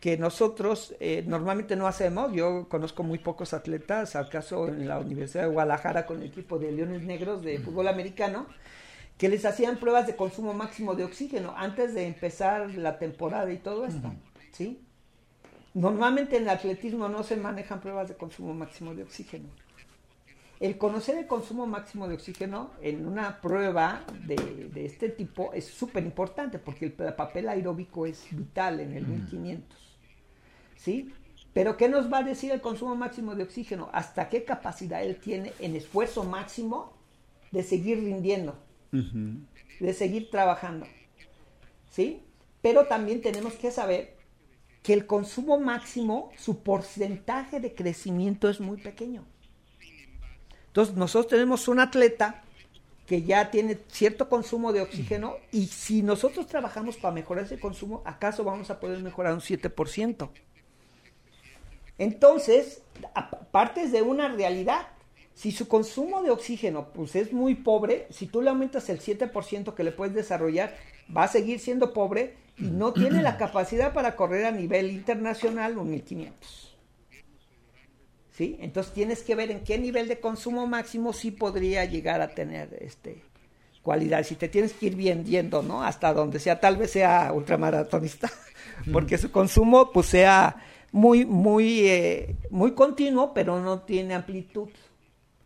que 0.00 0.16
nosotros 0.16 0.96
eh, 0.98 1.22
normalmente 1.24 1.76
no 1.76 1.86
hacemos. 1.86 2.32
Yo 2.32 2.66
conozco 2.68 3.04
muy 3.04 3.18
pocos 3.18 3.54
atletas, 3.54 4.16
al 4.16 4.28
caso 4.28 4.66
en 4.66 4.88
la 4.88 4.98
Universidad 4.98 5.44
de 5.44 5.50
Guadalajara 5.50 6.04
con 6.04 6.20
el 6.20 6.26
equipo 6.26 6.58
de 6.58 6.72
Leones 6.72 7.04
Negros 7.04 7.42
de 7.42 7.60
fútbol 7.60 7.86
americano 7.86 8.46
que 9.20 9.28
les 9.28 9.44
hacían 9.44 9.76
pruebas 9.76 10.06
de 10.06 10.16
consumo 10.16 10.54
máximo 10.54 10.94
de 10.94 11.04
oxígeno 11.04 11.52
antes 11.54 11.92
de 11.92 12.06
empezar 12.06 12.70
la 12.70 12.98
temporada 12.98 13.52
y 13.52 13.58
todo 13.58 13.84
esto, 13.84 14.14
¿sí? 14.50 14.80
Normalmente 15.74 16.38
en 16.38 16.44
el 16.44 16.48
atletismo 16.48 17.06
no 17.06 17.22
se 17.22 17.36
manejan 17.36 17.82
pruebas 17.82 18.08
de 18.08 18.16
consumo 18.16 18.54
máximo 18.54 18.94
de 18.94 19.02
oxígeno. 19.02 19.50
El 20.58 20.78
conocer 20.78 21.18
el 21.18 21.26
consumo 21.26 21.66
máximo 21.66 22.08
de 22.08 22.14
oxígeno 22.14 22.70
en 22.80 23.06
una 23.06 23.42
prueba 23.42 24.06
de, 24.26 24.70
este 24.86 25.10
tipo 25.10 25.52
es 25.52 25.66
súper 25.66 26.02
importante 26.02 26.58
porque 26.58 26.86
el, 26.86 26.92
papel 26.92 27.50
aeróbico 27.50 28.06
es 28.06 28.26
vital 28.30 28.80
en 28.80 28.94
el 28.96 29.06
1500. 29.06 29.98
¿Sí? 30.76 31.12
Pero 31.52 31.76
¿qué 31.76 31.90
nos 31.90 32.10
va 32.10 32.18
a 32.18 32.22
decir 32.22 32.52
el 32.52 32.62
consumo 32.62 32.96
máximo 32.96 33.34
de 33.34 33.42
oxígeno? 33.42 33.90
¿Hasta 33.92 34.30
qué 34.30 34.44
capacidad 34.44 35.02
él 35.02 35.16
tiene 35.16 35.52
en 35.58 35.76
esfuerzo 35.76 36.24
máximo 36.24 36.94
de 37.50 37.62
seguir 37.62 37.98
rindiendo? 37.98 38.69
De 38.92 39.94
seguir 39.94 40.30
trabajando. 40.30 40.86
¿Sí? 41.90 42.22
Pero 42.62 42.86
también 42.86 43.20
tenemos 43.20 43.54
que 43.54 43.70
saber 43.70 44.16
que 44.82 44.92
el 44.92 45.06
consumo 45.06 45.58
máximo, 45.58 46.30
su 46.38 46.62
porcentaje 46.62 47.60
de 47.60 47.74
crecimiento 47.74 48.48
es 48.48 48.60
muy 48.60 48.78
pequeño. 48.78 49.24
Entonces, 50.68 50.94
nosotros 50.94 51.28
tenemos 51.28 51.68
un 51.68 51.80
atleta 51.80 52.42
que 53.06 53.22
ya 53.22 53.50
tiene 53.50 53.76
cierto 53.88 54.28
consumo 54.28 54.72
de 54.72 54.82
oxígeno 54.82 55.34
y 55.50 55.66
si 55.66 56.00
nosotros 56.02 56.46
trabajamos 56.46 56.96
para 56.96 57.12
mejorar 57.12 57.44
ese 57.44 57.58
consumo, 57.58 58.02
¿acaso 58.04 58.44
vamos 58.44 58.70
a 58.70 58.78
poder 58.78 59.02
mejorar 59.02 59.34
un 59.34 59.40
7%? 59.40 60.30
Entonces, 61.98 62.82
partes 63.50 63.90
de 63.90 64.02
una 64.02 64.28
realidad 64.28 64.86
si 65.34 65.52
su 65.52 65.68
consumo 65.68 66.22
de 66.22 66.30
oxígeno 66.30 66.92
pues 66.92 67.16
es 67.16 67.32
muy 67.32 67.54
pobre, 67.54 68.06
si 68.10 68.26
tú 68.26 68.42
le 68.42 68.50
aumentas 68.50 68.88
el 68.88 69.00
7% 69.00 69.74
que 69.74 69.84
le 69.84 69.92
puedes 69.92 70.14
desarrollar, 70.14 70.76
va 71.16 71.24
a 71.24 71.28
seguir 71.28 71.60
siendo 71.60 71.92
pobre 71.92 72.36
y 72.56 72.64
no 72.64 72.92
tiene 72.94 73.22
la 73.22 73.36
capacidad 73.36 73.92
para 73.92 74.16
correr 74.16 74.46
a 74.46 74.50
nivel 74.50 74.90
internacional 74.90 75.78
un 75.78 75.90
1500. 75.90 76.76
¿Sí? 78.32 78.56
Entonces 78.60 78.92
tienes 78.94 79.22
que 79.22 79.34
ver 79.34 79.50
en 79.50 79.64
qué 79.64 79.78
nivel 79.78 80.08
de 80.08 80.18
consumo 80.18 80.66
máximo 80.66 81.12
sí 81.12 81.30
podría 81.30 81.84
llegar 81.84 82.22
a 82.22 82.28
tener 82.34 82.76
este 82.80 83.22
cualidad. 83.82 84.24
Si 84.24 84.34
te 84.36 84.48
tienes 84.48 84.72
que 84.72 84.86
ir 84.86 84.96
vendiendo, 84.96 85.62
¿no? 85.62 85.82
Hasta 85.82 86.12
donde 86.12 86.38
sea, 86.38 86.60
tal 86.60 86.76
vez 86.76 86.92
sea 86.92 87.32
ultramaratonista, 87.32 88.30
porque 88.92 89.18
su 89.18 89.30
consumo 89.30 89.90
pues 89.90 90.06
sea 90.06 90.56
muy, 90.92 91.24
muy, 91.24 91.86
eh, 91.88 92.36
muy 92.50 92.72
continuo, 92.72 93.32
pero 93.34 93.60
no 93.60 93.80
tiene 93.80 94.14
amplitud. 94.14 94.68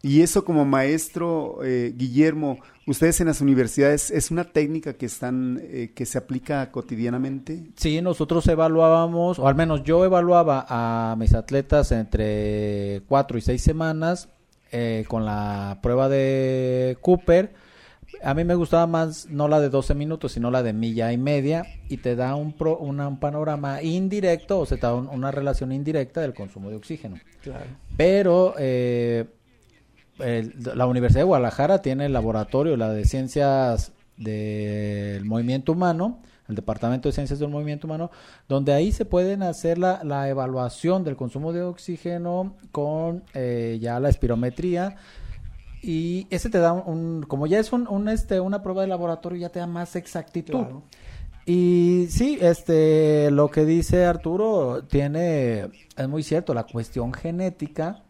Y 0.04 0.20
eso 0.20 0.44
como 0.44 0.66
maestro, 0.66 1.60
eh, 1.64 1.94
Guillermo, 1.96 2.58
ustedes 2.86 3.22
en 3.22 3.26
las 3.26 3.40
universidades, 3.40 4.10
¿es 4.10 4.30
una 4.30 4.44
técnica 4.44 4.92
que 4.92 5.06
están, 5.06 5.58
eh, 5.62 5.92
que 5.94 6.04
se 6.04 6.18
aplica 6.18 6.70
cotidianamente? 6.70 7.70
Sí, 7.76 8.02
nosotros 8.02 8.46
evaluábamos, 8.48 9.38
o 9.38 9.48
al 9.48 9.54
menos 9.54 9.82
yo 9.82 10.04
evaluaba 10.04 10.66
a 10.68 11.16
mis 11.16 11.32
atletas 11.32 11.90
entre 11.90 13.00
cuatro 13.08 13.38
y 13.38 13.40
seis 13.40 13.62
semanas 13.62 14.28
eh, 14.72 15.06
con 15.08 15.24
la 15.24 15.78
prueba 15.82 16.10
de 16.10 16.98
Cooper. 17.00 17.54
A 18.22 18.34
mí 18.34 18.44
me 18.44 18.56
gustaba 18.56 18.86
más 18.86 19.30
no 19.30 19.48
la 19.48 19.58
de 19.58 19.70
12 19.70 19.94
minutos, 19.94 20.32
sino 20.32 20.50
la 20.50 20.62
de 20.62 20.74
milla 20.74 21.14
y 21.14 21.16
media, 21.16 21.64
y 21.88 21.96
te 21.96 22.14
da 22.14 22.34
un, 22.34 22.52
pro, 22.52 22.76
un 22.76 23.18
panorama 23.18 23.80
indirecto, 23.80 24.58
o 24.60 24.66
se 24.66 24.76
te 24.76 24.82
da 24.82 24.92
una 24.92 25.30
relación 25.30 25.72
indirecta 25.72 26.20
del 26.20 26.34
consumo 26.34 26.68
de 26.68 26.76
oxígeno. 26.76 27.16
Claro. 27.40 27.64
Pero 27.96 28.54
eh, 28.58 29.24
la 30.18 30.86
Universidad 30.86 31.20
de 31.20 31.26
Guadalajara 31.26 31.82
tiene 31.82 32.06
el 32.06 32.12
laboratorio, 32.12 32.76
la 32.76 32.90
de 32.90 33.04
ciencias 33.04 33.92
del 34.16 35.24
movimiento 35.24 35.72
humano, 35.72 36.20
el 36.48 36.54
Departamento 36.54 37.08
de 37.08 37.14
Ciencias 37.14 37.38
del 37.38 37.48
Movimiento 37.48 37.86
Humano, 37.86 38.10
donde 38.48 38.72
ahí 38.72 38.92
se 38.92 39.04
pueden 39.04 39.42
hacer 39.42 39.78
la, 39.78 40.04
la 40.04 40.28
evaluación 40.28 41.02
del 41.02 41.16
consumo 41.16 41.52
de 41.52 41.62
oxígeno 41.62 42.54
con 42.70 43.24
eh, 43.34 43.78
ya 43.80 43.98
la 43.98 44.08
espirometría. 44.08 44.96
Y 45.82 46.26
ese 46.30 46.48
te 46.50 46.58
da 46.58 46.72
un, 46.72 47.24
como 47.26 47.46
ya 47.46 47.58
es 47.58 47.72
un, 47.72 47.88
un, 47.88 48.08
este, 48.08 48.40
una 48.40 48.62
prueba 48.62 48.82
de 48.82 48.88
laboratorio, 48.88 49.40
ya 49.40 49.48
te 49.48 49.58
da 49.58 49.66
más 49.66 49.96
exactitud. 49.96 50.52
Claro. 50.52 50.82
Y 51.46 52.06
sí, 52.08 52.38
este, 52.40 53.30
lo 53.30 53.50
que 53.50 53.66
dice 53.66 54.06
Arturo 54.06 54.82
tiene, 54.84 55.68
es 55.96 56.08
muy 56.08 56.22
cierto, 56.22 56.54
la 56.54 56.64
cuestión 56.64 57.12
genética. 57.12 58.03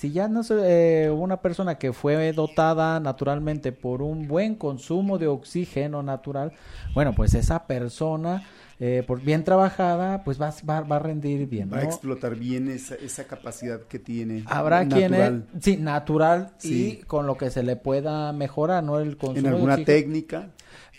Si 0.00 0.12
ya 0.12 0.28
no 0.28 0.40
eh, 0.50 1.10
una 1.14 1.42
persona 1.42 1.74
que 1.76 1.92
fue 1.92 2.32
dotada 2.32 2.98
naturalmente 3.00 3.70
por 3.70 4.00
un 4.00 4.26
buen 4.26 4.54
consumo 4.54 5.18
de 5.18 5.26
oxígeno 5.26 6.02
natural, 6.02 6.52
bueno, 6.94 7.12
pues 7.14 7.34
esa 7.34 7.66
persona, 7.66 8.42
eh, 8.78 9.04
por 9.06 9.20
bien 9.20 9.44
trabajada, 9.44 10.24
pues 10.24 10.40
va, 10.40 10.54
va, 10.66 10.80
va 10.80 10.96
a 10.96 10.98
rendir 11.00 11.46
bien. 11.46 11.70
Va 11.70 11.80
a 11.80 11.84
explotar 11.84 12.34
bien 12.34 12.68
esa, 12.70 12.94
esa 12.94 13.24
capacidad 13.24 13.82
que 13.82 13.98
tiene. 13.98 14.42
Habrá 14.46 14.84
natural. 14.86 15.44
quienes, 15.50 15.62
sí, 15.62 15.76
natural 15.76 16.50
Sí. 16.56 17.00
y 17.02 17.04
con 17.04 17.26
lo 17.26 17.36
que 17.36 17.50
se 17.50 17.62
le 17.62 17.76
pueda 17.76 18.32
mejorar, 18.32 18.82
¿no? 18.82 19.00
El 19.00 19.18
consumo 19.18 19.36
En 19.36 19.42
de 19.42 19.48
alguna 19.50 19.74
oxígeno. 19.74 19.98
técnica. 19.98 20.48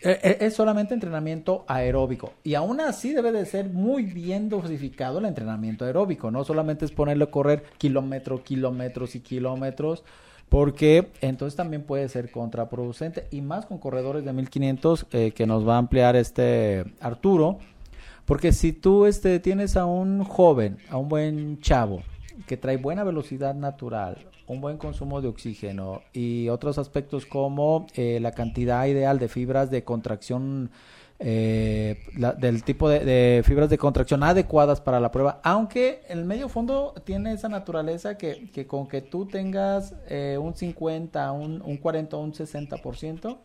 Eh, 0.04 0.20
eh, 0.24 0.38
Es 0.42 0.56
solamente 0.56 0.94
entrenamiento 0.94 1.64
aeróbico. 1.68 2.34
Y 2.44 2.56
aún 2.56 2.82
así 2.82 3.14
debe 3.14 3.32
de 3.32 3.46
ser 3.46 3.70
muy 3.70 4.04
bien 4.04 4.50
dosificado 4.50 5.20
el 5.20 5.26
entrenamiento 5.26 5.86
aeróbico. 5.86 6.32
No 6.32 6.44
solamente 6.44 6.86
es 6.86 6.92
ponerle 6.92 7.26
a 7.26 7.32
correr 7.32 7.64
kilómetros, 7.78 8.42
kilómetros 8.42 9.16
y 9.16 9.20
kilómetros. 9.20 10.04
Porque 10.50 11.12
entonces 11.22 11.56
también 11.56 11.84
puede 11.84 12.10
ser 12.10 12.32
contraproducente. 12.32 13.28
Y 13.32 13.42
más 13.42 13.66
con 13.66 13.78
corredores 13.78 14.26
de 14.26 14.34
1500 14.34 15.06
eh, 15.12 15.32
que 15.32 15.46
nos 15.46 15.68
va 15.68 15.76
a 15.76 15.78
ampliar 15.78 16.16
este 16.16 16.84
Arturo. 17.00 17.60
Porque 18.26 18.52
si 18.52 18.74
tú 18.74 19.06
este, 19.06 19.40
tienes 19.40 19.78
a 19.78 19.86
un 19.86 20.24
joven, 20.24 20.78
a 20.90 20.98
un 20.98 21.10
buen 21.10 21.60
chavo, 21.60 22.02
que 22.48 22.58
trae 22.58 22.78
buena 22.78 23.04
velocidad 23.04 23.56
natural, 23.56 24.18
un 24.52 24.60
buen 24.60 24.78
consumo 24.78 25.22
de 25.22 25.30
oxígeno 25.30 26.02
y 26.12 26.50
otros 26.50 26.78
aspectos 26.78 27.26
como 27.26 27.88
eh, 27.96 28.20
la 28.22 28.34
cantidad 28.34 28.86
ideal 28.86 29.18
de 29.18 29.30
fibras 29.30 29.72
de 29.72 29.86
contracción, 29.86 30.72
eh, 31.20 32.04
del 32.38 32.64
tipo 32.64 32.90
de, 32.90 33.44
fibras 33.46 33.70
de 33.70 33.78
contracción 33.78 34.24
adecuadas 34.24 34.82
para 34.82 35.00
la 35.00 35.10
prueba, 35.10 35.40
aunque 35.44 36.04
el 36.10 36.26
medio 36.26 36.50
fondo 36.50 36.94
tiene 37.06 37.32
esa 37.32 37.48
naturaleza 37.48 38.18
que, 38.18 38.68
con 38.68 38.88
que 38.88 39.02
tú 39.02 39.26
tengas 39.26 39.96
eh, 40.10 40.38
un 40.38 40.54
50, 40.54 41.32
un, 41.32 41.62
un 41.62 41.78
40 41.78 42.18
o 42.18 42.20
un 42.20 42.34
60%, 42.34 43.38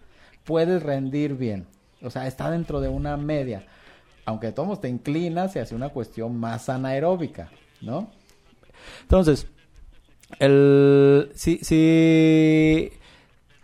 puedes 0.43 0.83
rendir 0.83 1.35
bien. 1.37 1.69
O 2.03 2.11
sea, 2.11 2.27
está 2.27 2.51
dentro 2.51 2.81
de 2.81 2.89
una 2.89 3.17
media. 3.17 3.65
Aunque 4.25 4.49
de 4.49 4.53
todos 4.53 4.81
te 4.81 4.89
inclinas 4.89 5.57
hace 5.57 5.75
una 5.77 5.91
cuestión 5.91 6.37
más 6.37 6.69
anaeróbica, 6.69 7.49
¿no? 7.81 8.11
Entonces, 9.03 9.47
el, 10.39 11.31
si, 11.35 11.59
si, 11.59 12.93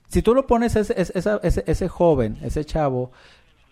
si 0.09 0.23
tú 0.23 0.35
lo 0.35 0.47
pones 0.47 0.76
ese, 0.76 1.00
ese, 1.00 1.38
ese, 1.42 1.64
ese 1.66 1.88
joven, 1.88 2.38
ese 2.42 2.64
chavo, 2.64 3.11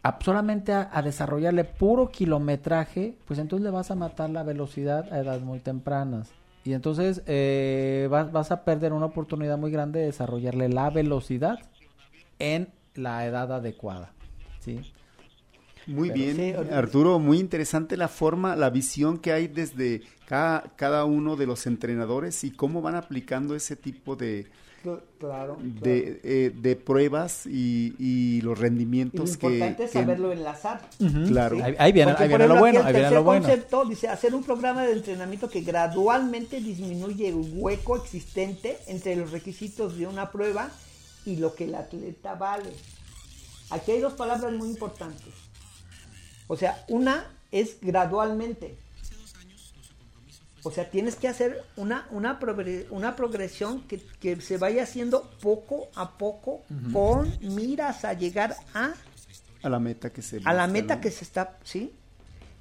a- 0.02 0.18
solamente 0.22 0.72
a, 0.72 0.90
a 0.92 1.02
desarrollarle 1.02 1.64
puro 1.64 2.10
kilometraje, 2.10 3.14
pues 3.26 3.38
entonces 3.38 3.64
le 3.64 3.70
vas 3.70 3.90
a 3.90 3.94
matar 3.94 4.30
la 4.30 4.42
velocidad 4.42 5.12
a 5.12 5.18
edades 5.20 5.42
muy 5.42 5.58
tempranas. 5.60 6.30
Y 6.64 6.74
entonces 6.74 7.22
eh, 7.26 8.06
vas, 8.10 8.32
vas 8.32 8.50
a 8.50 8.64
perder 8.64 8.92
una 8.92 9.06
oportunidad 9.06 9.56
muy 9.56 9.70
grande 9.70 10.00
de 10.00 10.06
desarrollarle 10.06 10.68
la 10.68 10.90
velocidad 10.90 11.58
en 12.38 12.68
la 12.94 13.24
edad 13.24 13.50
adecuada. 13.52 14.12
¿sí? 14.60 14.80
Muy 15.86 16.08
Pero 16.10 16.14
bien, 16.20 16.36
sí, 16.36 16.72
Arturo, 16.72 17.18
muy 17.18 17.38
interesante 17.38 17.96
la 17.96 18.08
forma, 18.08 18.54
la 18.56 18.70
visión 18.70 19.18
que 19.18 19.32
hay 19.32 19.48
desde 19.48 20.02
cada, 20.26 20.62
cada 20.76 21.04
uno 21.04 21.36
de 21.36 21.46
los 21.46 21.66
entrenadores 21.66 22.44
y 22.44 22.50
cómo 22.50 22.82
van 22.82 22.94
aplicando 22.94 23.54
ese 23.56 23.76
tipo 23.76 24.14
de, 24.16 24.46
Claro. 25.18 25.58
de, 25.60 26.20
eh, 26.24 26.52
de 26.54 26.74
pruebas 26.76 27.44
y, 27.46 27.94
y 27.98 28.40
los 28.40 28.42
Y 28.42 28.42
lo 28.42 28.54
rendimientos 28.54 29.36
que, 29.36 29.46
importante 29.46 29.84
es 29.84 29.90
que- 29.90 29.98
saberlo 29.98 30.32
enlazar. 30.32 30.88
Claro. 31.28 31.56
¿sí? 31.56 31.62
Ahí- 31.62 31.74
ahí 31.78 31.92
viene- 31.92 32.12
Porque, 32.12 32.22
ahí 32.24 32.28
viene 32.28 32.46
lo 32.48 32.54
ejemplo, 32.54 32.54
aquí 32.54 32.60
bueno, 32.60 32.80
el 32.80 32.86
ahí 32.86 32.92
viene 32.92 33.02
tercer 33.08 33.18
lo 33.18 33.24
bueno. 33.24 33.42
concepto 33.46 33.84
dice 33.84 34.08
hacer 34.08 34.34
un 34.34 34.42
programa 34.44 34.84
de 34.86 34.92
entrenamiento 34.92 35.50
que 35.50 35.60
gradualmente 35.62 36.60
disminuye 36.60 37.28
el 37.28 37.34
hueco 37.54 37.96
existente 37.96 38.78
entre 38.86 39.16
los 39.16 39.32
requisitos 39.32 39.98
de 39.98 40.06
una 40.06 40.30
prueba 40.30 40.70
y 41.26 41.36
lo 41.36 41.54
que 41.54 41.64
el 41.64 41.74
atleta 41.74 42.34
vale. 42.36 42.70
Aquí 43.70 43.92
hay 43.92 44.00
dos 44.00 44.14
palabras 44.14 44.52
muy 44.54 44.68
importantes. 44.70 45.28
O 46.52 46.56
sea, 46.56 46.84
una 46.88 47.30
es 47.52 47.76
gradualmente. 47.80 48.76
O 50.64 50.72
sea, 50.72 50.90
tienes 50.90 51.14
que 51.14 51.28
hacer 51.28 51.62
una, 51.76 52.08
una, 52.10 52.40
progre- 52.40 52.86
una 52.90 53.14
progresión 53.14 53.82
que, 53.82 53.98
que 54.18 54.40
se 54.40 54.58
vaya 54.58 54.82
haciendo 54.82 55.30
poco 55.40 55.88
a 55.94 56.18
poco 56.18 56.62
con 56.92 57.32
miras 57.40 58.04
a 58.04 58.14
llegar 58.14 58.56
a 58.74 58.92
a 59.62 59.68
la 59.68 59.78
meta 59.78 60.10
que 60.10 60.22
se 60.22 60.40
a 60.44 60.52
la 60.52 60.66
meta 60.66 61.00
que 61.00 61.10
se 61.12 61.24
está, 61.24 61.56
¿sí? 61.62 61.92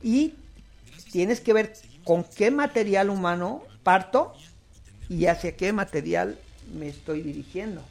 Y 0.03 0.35
tienes 1.11 1.41
que 1.41 1.51
ver 1.53 1.73
con 2.03 2.23
qué 2.23 2.51
material 2.51 3.09
humano 3.09 3.63
parto 3.83 4.33
y 5.09 5.25
hacia 5.25 5.55
qué 5.57 5.73
material 5.73 6.37
me 6.77 6.89
estoy 6.89 7.21
dirigiendo. 7.23 7.81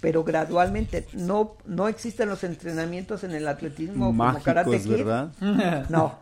Pero 0.00 0.24
gradualmente, 0.24 1.06
no, 1.12 1.56
no 1.66 1.86
existen 1.88 2.28
los 2.30 2.42
entrenamientos 2.44 3.22
en 3.24 3.32
el 3.32 3.46
atletismo 3.46 4.06
como 4.06 4.42
Karate 4.42 4.70
mágicos, 4.70 4.86
Kid. 4.86 5.04
¿verdad? 5.04 5.32
No. 5.90 6.18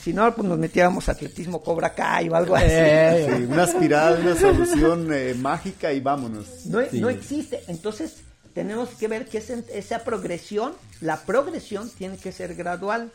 Si 0.00 0.12
no, 0.12 0.34
pues 0.34 0.46
nos 0.46 0.58
metiéramos 0.58 1.08
a 1.08 1.12
atletismo 1.12 1.62
Cobra 1.62 1.94
Kai 1.94 2.28
o 2.28 2.34
algo 2.34 2.54
así. 2.56 2.66
Eh, 2.68 3.26
Sí, 3.38 3.44
una 3.44 3.64
espiral, 3.64 4.20
una 4.20 4.36
solución 4.36 5.08
eh, 5.12 5.34
mágica 5.38 5.92
y 5.92 6.00
vámonos. 6.00 6.66
No, 6.66 6.80
Sí. 6.90 7.00
no 7.00 7.08
existe. 7.08 7.62
Entonces, 7.68 8.16
tenemos 8.52 8.90
que 8.90 9.08
ver 9.08 9.26
que 9.26 9.38
ese- 9.38 9.64
esa 9.72 10.04
progresión, 10.04 10.72
la 11.00 11.16
progresión 11.22 11.88
tiene 11.90 12.16
que 12.18 12.32
ser 12.32 12.54
gradual. 12.54 13.10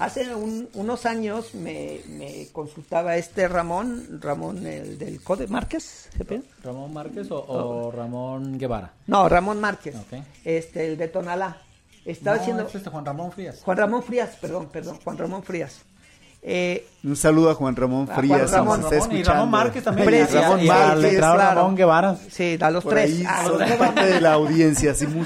Hace 0.00 0.34
un- 0.34 0.68
unos 0.74 1.04
años 1.06 1.54
me, 1.54 2.00
me 2.08 2.48
consultaba 2.52 3.16
este 3.16 3.46
Ramón, 3.48 4.18
Ramón 4.20 4.66
el 4.66 4.98
del 4.98 5.22
Code 5.22 5.46
Márquez, 5.46 6.08
¿se 6.16 6.42
¿Ramón 6.64 6.92
Márquez 6.92 7.30
o, 7.30 7.44
o 7.46 7.90
Ramón 7.92 8.58
Guevara? 8.58 8.92
No, 9.06 9.28
Ramón 9.28 9.60
Márquez, 9.60 9.94
este, 10.44 10.86
el 10.92 10.96
de 10.98 11.08
Tonalá. 11.08 11.58
Estaba 12.04 12.36
No, 12.36 12.42
haciendo 12.42 12.66
es 12.66 12.74
este 12.74 12.88
Juan 12.88 13.04
Ramón 13.04 13.30
Frías. 13.30 13.60
Juan 13.62 13.76
Ramón 13.76 14.02
Frías, 14.02 14.30
perdón, 14.40 14.68
perdón, 14.72 14.98
Juan 15.04 15.18
Ramón 15.18 15.42
Frías. 15.42 15.82
Eh, 16.42 16.86
Un 17.04 17.14
saludo 17.16 17.50
a 17.50 17.54
Juan 17.54 17.76
Ramón 17.76 18.08
A 18.10 18.14
Frías. 18.16 18.38
Juan 18.50 18.80
Ramón. 18.80 18.82
Ramón 18.90 19.12
y. 19.16 19.22
Ramón 19.22 19.50
Márquez 19.50 19.84
también. 19.84 20.08
Frías, 20.08 20.34
a- 20.34 20.40
Ramón 20.40 20.66
Márquez, 20.66 21.16
claro. 21.18 21.38
Ramón 21.60 21.76
Guevara. 21.76 22.16
sí, 22.30 22.56
a 22.58 22.70
los 22.70 22.82
Por 22.84 22.94
tres. 22.94 23.10
ahí 23.10 23.24
a 23.28 23.42
son 23.44 23.58
los 23.58 23.66
tres 23.66 23.76
parte 23.78 24.06
de 24.06 24.20
la 24.22 24.32
audiencia, 24.32 24.92
así 24.92 25.06
mu- 25.06 25.24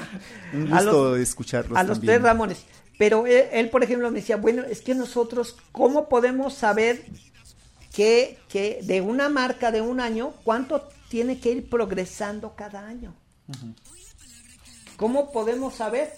un 0.53 0.73
A 0.73 0.79
gusto 0.83 0.93
los- 1.11 1.17
de 1.17 1.23
escucharlos 1.23 1.79
a 1.79 1.85
los 1.85 1.99
también. 1.99 2.15
tres 2.15 2.23
Ramones. 2.25 2.65
Pero 2.99 3.27
él, 3.27 3.49
él, 3.53 3.71
por 3.71 3.83
ejemplo, 3.83 4.11
me 4.11 4.21
decía, 4.21 4.37
bueno, 4.37 4.63
es 4.63 4.81
que 4.81 4.95
nosotros, 4.95 5.57
¿cómo 5.73 6.09
podemos 6.09 6.55
saber 6.55 7.05
que, 7.95 8.39
que 8.49 8.81
de 8.83 9.01
una 9.01 9.29
marca 9.29 9.71
de 9.71 9.81
un 9.81 10.01
año, 10.01 10.33
cuánto 10.45 10.89
tiene 11.09 11.41
que 11.41 11.51
ir 11.51 11.69
progresando 11.69 12.55
cada 12.57 12.87
año? 12.87 13.15
¿Cómo 14.97 15.33
podemos 15.33 15.75
saber? 15.75 16.13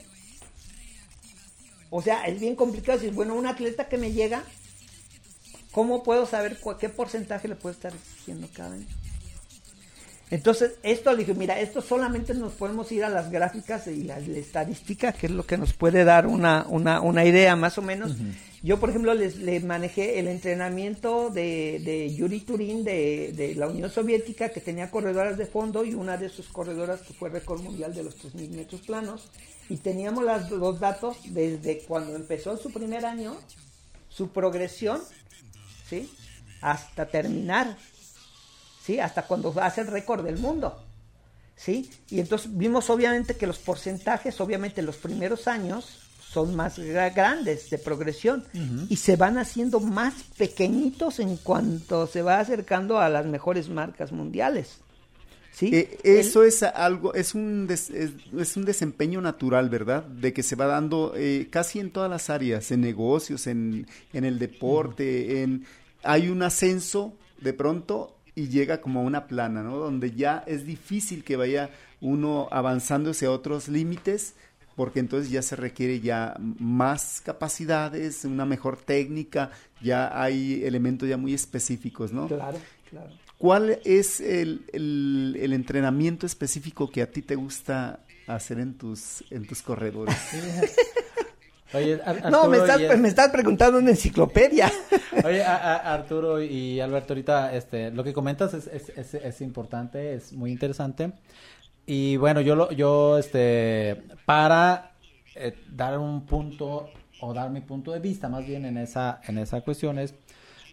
O 1.91 2.03
sea, 2.03 2.25
es 2.25 2.41
bien 2.41 2.57
complicado 2.57 2.99
decir, 2.99 3.15
bueno, 3.15 3.35
un 3.35 3.47
atleta 3.47 3.89
que 3.89 3.99
me 3.99 4.13
llega, 4.13 4.43
¿cómo 5.71 6.03
puedo 6.03 6.27
saber 6.27 6.59
qué 6.79 6.89
porcentaje 6.89 7.49
le 7.49 7.57
puedo 7.57 7.75
estar 7.75 7.95
exigiendo 7.95 8.49
cada 8.55 8.75
año? 8.75 8.87
Entonces, 10.29 10.73
esto 10.83 11.13
le 11.13 11.19
dije, 11.19 11.35
mira, 11.35 11.61
esto 11.61 11.81
solamente 11.81 12.35
nos 12.35 12.53
podemos 12.55 12.91
ir 12.91 13.05
a 13.05 13.09
las 13.09 13.31
gráficas 13.31 13.87
y 13.87 14.03
la, 14.03 14.19
la 14.19 14.39
estadística, 14.39 15.13
que 15.13 15.27
es 15.27 15.33
lo 15.33 15.47
que 15.47 15.57
nos 15.57 15.73
puede 15.73 16.03
dar 16.03 16.27
una, 16.27 16.67
una, 16.69 17.01
una 17.01 17.25
idea 17.25 17.55
más 17.55 17.79
o 17.79 17.83
menos. 17.83 18.17
Yo, 18.61 18.81
por 18.81 18.91
ejemplo, 18.91 19.15
les, 19.15 19.37
les 19.37 19.63
manejé 19.63 20.19
el 20.19 20.27
entrenamiento 20.27 21.31
de, 21.31 21.81
de 21.85 22.13
Yuri 22.13 22.41
Turín 22.41 22.83
de, 22.83 23.33
de 23.37 23.55
la 23.55 23.69
Unión 23.69 23.89
Soviética, 23.89 24.49
que 24.49 24.61
tenía 24.61 24.91
corredoras 24.91 25.39
de 25.39 25.47
fondo 25.47 25.85
y 25.85 25.95
una 25.95 26.17
de 26.17 26.29
sus 26.29 26.49
corredoras 26.49 27.03
que 27.03 27.15
fue 27.15 27.31
récord 27.31 27.63
mundial 27.63 27.95
de 27.95 28.03
los 28.03 28.17
3.000 28.19 28.51
metros 28.51 28.81
planos. 28.81 29.31
Y 29.69 29.77
teníamos 29.77 30.25
las, 30.25 30.51
los 30.51 30.81
datos 30.81 31.19
desde 31.27 31.79
cuando 31.87 32.17
empezó 32.17 32.57
su 32.57 32.73
primer 32.73 33.07
año, 33.07 33.37
su 34.09 34.31
progresión, 34.31 35.01
¿sí? 35.89 36.11
Hasta 36.61 37.07
terminar. 37.07 37.77
¿Sí? 38.87 39.01
Hasta 39.01 39.23
cuando 39.27 39.53
hace 39.61 39.81
el 39.81 39.89
récord 39.89 40.25
del 40.25 40.39
mundo, 40.39 40.81
¿sí? 41.57 41.91
Y 42.09 42.21
entonces 42.21 42.57
vimos 42.57 42.89
obviamente 42.91 43.37
que 43.37 43.47
los 43.47 43.59
porcentajes, 43.59 44.41
obviamente 44.41 44.81
los 44.83 44.97
primeros 44.97 45.49
años 45.49 46.01
son 46.21 46.55
más 46.55 46.79
gra- 46.79 47.15
grandes 47.15 47.71
de 47.71 47.79
progresión 47.79 48.45
y 48.91 48.97
se 48.97 49.17
van 49.17 49.39
haciendo 49.39 49.81
más 49.81 50.15
pequeñitos 50.37 51.19
en 51.19 51.37
cuanto 51.39 52.07
se 52.07 52.21
va 52.23 52.41
acercando 52.41 52.99
a 52.99 53.09
las 53.09 53.25
mejores 53.27 53.69
marcas 53.71 54.13
mundiales. 54.13 54.79
¿sí? 55.53 55.71
Eh, 55.73 55.99
eso 56.05 56.45
es 56.45 56.63
algo, 56.63 57.15
es 57.15 57.35
un, 57.35 57.67
es, 57.71 58.57
un 58.57 58.65
desempeño 58.67 59.23
natural, 59.23 59.71
¿verdad? 59.71 60.03
De 60.05 60.35
que 60.35 60.43
se 60.43 60.57
va 60.57 60.67
dando 60.67 61.15
eh, 61.17 61.49
casi 61.51 61.81
en 61.81 61.91
todas 61.91 62.11
las 62.11 62.29
áreas, 62.29 62.71
en 62.71 62.83
negocios, 62.83 63.47
en, 63.47 63.87
en 64.13 64.25
el 64.25 64.39
deporte, 64.39 65.43
en 65.43 65.65
hay 66.03 66.29
un 66.29 66.43
ascenso 66.43 67.15
de 67.41 67.55
pronto 67.55 68.16
y 68.37 68.49
llega 68.49 68.81
como 68.81 69.01
a 69.01 69.03
una 69.03 69.27
plana, 69.27 69.65
¿no? 69.65 69.79
Donde 69.79 70.13
ya 70.13 70.45
es 70.47 70.65
difícil 70.65 71.25
que 71.25 71.37
vaya 71.37 71.71
uno 72.01 72.47
avanzando 72.53 73.11
hacia 73.11 73.33
otros 73.33 73.67
límites 73.67 74.35
porque 74.77 75.01
entonces 75.01 75.31
ya 75.31 75.41
se 75.41 75.57
requiere 75.57 76.01
ya 76.01 76.37
más 76.39 77.23
capacidades, 77.25 78.27
una 78.27 78.45
mejor 78.45 78.77
técnica, 78.77 79.51
ya 79.83 80.23
hay 80.23 80.63
elementos 80.65 81.09
ya 81.09 81.17
muy 81.17 81.33
específicos, 81.33 82.13
¿no? 82.13 82.29
Claro, 82.29 82.59
claro. 82.91 83.11
¿Cuál 83.39 83.81
es 83.85 84.21
el, 84.21 84.65
el, 84.73 85.53
entrenamiento 85.53 86.27
específico 86.27 86.91
que 86.91 87.03
a 87.03 87.11
ti 87.11 87.23
te 87.23 87.37
gusta 87.37 88.01
hacer 88.27 88.61
en 88.61 88.75
tus, 88.75 89.25
en 89.31 89.47
tus 89.47 89.63
corredores? 89.63 90.17
Oye, 91.77 92.01
no, 92.31 92.49
me 92.49 92.59
estás, 92.59 92.99
me 92.99 93.09
estás 93.09 93.31
preguntando 93.31 93.79
una 93.79 93.91
enciclopedia. 93.91 94.71
Oye, 95.25 95.45
Arturo 95.45 96.43
y 96.43 96.81
Alberto, 96.81 97.13
ahorita 97.13 97.55
este, 97.55 97.91
lo 97.91 98.03
que 98.05 98.13
comentas 98.13 98.55
es, 98.55 98.67
es, 98.67 99.15
es, 99.15 99.41
importante, 99.41 100.15
es 100.15 100.33
muy 100.33 100.51
interesante. 100.51 101.13
Y 101.87 102.17
bueno, 102.17 102.41
yo, 102.41 102.57
lo, 102.57 102.71
yo 102.73 103.19
este, 103.19 104.03
para 104.25 104.93
eh, 105.35 105.55
dar 105.71 105.99
un 105.99 106.27
punto 106.27 106.89
o 107.21 107.35
dar 107.35 107.51
mi 107.51 107.61
punto 107.61 107.93
de 107.93 108.01
vista 108.01 108.29
más 108.29 108.47
bien 108.47 108.65
en 108.65 108.77
esa, 108.77 109.21
en 109.27 109.39
esa 109.39 109.61
cuestión 109.61 109.99
es 109.99 110.15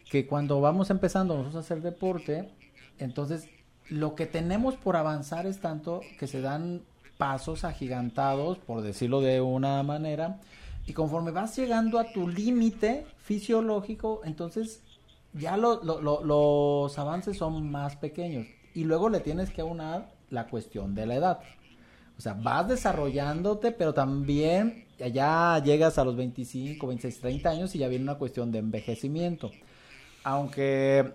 que 0.09 0.27
cuando 0.27 0.61
vamos 0.61 0.89
empezando 0.89 1.35
nosotros 1.35 1.55
a 1.55 1.65
hacer 1.65 1.81
deporte, 1.81 2.49
entonces 2.99 3.47
lo 3.89 4.15
que 4.15 4.25
tenemos 4.25 4.75
por 4.75 4.95
avanzar 4.95 5.45
es 5.45 5.59
tanto 5.59 6.01
que 6.19 6.27
se 6.27 6.41
dan 6.41 6.81
pasos 7.17 7.63
agigantados, 7.63 8.57
por 8.57 8.81
decirlo 8.81 9.21
de 9.21 9.41
una 9.41 9.81
manera, 9.83 10.39
y 10.85 10.93
conforme 10.93 11.31
vas 11.31 11.55
llegando 11.55 11.99
a 11.99 12.11
tu 12.11 12.27
límite 12.27 13.05
fisiológico, 13.17 14.21
entonces 14.25 14.81
ya 15.33 15.57
los 15.57 16.99
avances 16.99 17.37
son 17.37 17.71
más 17.71 17.95
pequeños. 17.95 18.47
Y 18.73 18.83
luego 18.83 19.09
le 19.09 19.19
tienes 19.19 19.49
que 19.51 19.61
aunar 19.61 20.11
la 20.29 20.47
cuestión 20.47 20.93
de 20.93 21.05
la 21.05 21.15
edad. 21.15 21.39
O 22.17 22.21
sea, 22.21 22.33
vas 22.33 22.67
desarrollándote, 22.67 23.71
pero 23.71 23.93
también 23.93 24.85
ya 24.97 25.61
llegas 25.63 25.97
a 25.97 26.03
los 26.03 26.15
25, 26.15 26.85
26, 26.85 27.19
30 27.19 27.49
años 27.49 27.75
y 27.75 27.79
ya 27.79 27.87
viene 27.87 28.03
una 28.03 28.17
cuestión 28.17 28.51
de 28.51 28.59
envejecimiento. 28.59 29.51
Aunque 30.23 31.13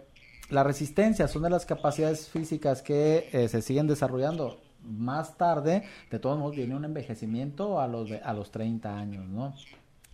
la 0.50 0.64
resistencia 0.64 1.28
son 1.28 1.42
de 1.42 1.50
las 1.50 1.66
capacidades 1.66 2.28
físicas 2.28 2.82
que 2.82 3.28
eh, 3.32 3.48
se 3.48 3.62
siguen 3.62 3.86
desarrollando 3.86 4.60
más 4.88 5.36
tarde, 5.36 5.84
de 6.10 6.18
todos 6.18 6.38
modos 6.38 6.56
viene 6.56 6.74
un 6.74 6.84
envejecimiento 6.84 7.80
a 7.80 7.86
los, 7.86 8.10
a 8.10 8.32
los 8.32 8.50
30 8.50 8.98
años, 8.98 9.28
¿no? 9.28 9.54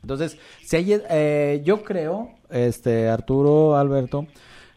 Entonces, 0.03 0.39
si 0.63 0.77
eh, 1.09 1.63
yo 1.65 1.83
creo, 1.83 2.31
este, 2.51 3.09
Arturo, 3.09 3.77
Alberto, 3.77 4.27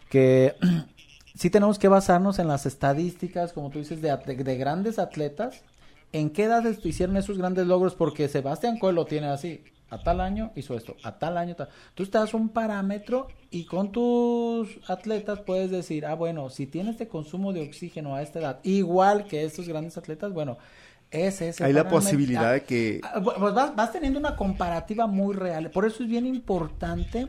que 0.10 0.56
sí 1.36 1.50
tenemos 1.50 1.78
que 1.78 1.90
basarnos 1.90 2.40
en 2.40 2.48
las 2.48 2.66
estadísticas, 2.66 3.52
como 3.52 3.70
tú 3.70 3.80
dices, 3.80 4.02
de, 4.02 4.16
de, 4.16 4.58
grandes 4.58 5.00
atletas, 5.00 5.64
en 6.14 6.30
qué 6.30 6.46
edad 6.46 6.64
hicieron 6.84 7.18
esos 7.18 7.38
grandes 7.38 7.68
logros, 7.68 7.94
porque 7.94 8.30
Sebastián 8.30 8.80
Coelho 8.80 9.06
tiene 9.06 9.28
así, 9.28 9.64
a 9.90 9.98
tal 10.04 10.20
año 10.20 10.52
hizo 10.56 10.76
esto, 10.76 10.96
a 11.04 11.18
tal 11.18 11.38
año 11.38 11.56
tal. 11.56 11.70
Tú 11.96 12.04
estás 12.04 12.34
un 12.34 12.50
parámetro 12.50 13.28
y 13.50 13.66
con 13.66 13.92
tus 13.92 14.80
atletas 14.88 15.40
puedes 15.40 15.72
decir, 15.72 16.06
ah, 16.06 16.16
bueno, 16.16 16.50
si 16.50 16.68
tienes 16.68 16.94
este 16.94 17.08
consumo 17.08 17.54
de 17.54 17.62
oxígeno 17.62 18.16
a 18.16 18.22
esta 18.22 18.40
edad, 18.40 18.60
igual 18.64 19.26
que 19.26 19.44
estos 19.46 19.68
grandes 19.68 19.98
atletas, 19.98 20.34
bueno, 20.34 20.58
es 21.10 21.42
ese. 21.42 21.64
Hay 21.64 21.74
la 21.74 21.88
posibilidad 21.88 22.54
de 22.54 22.64
que... 22.64 23.00
Ah, 23.04 23.22
pues 23.24 23.54
vas, 23.54 23.92
teniendo 23.92 24.20
una 24.20 24.36
comparativa 24.36 25.08
muy 25.08 25.34
real. 25.36 25.72
Por 25.72 25.86
eso 25.86 26.04
es 26.04 26.10
bien 26.10 26.26
importante 26.26 27.28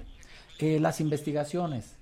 eh, 0.58 0.80
las 0.80 1.00
investigaciones. 1.00 1.94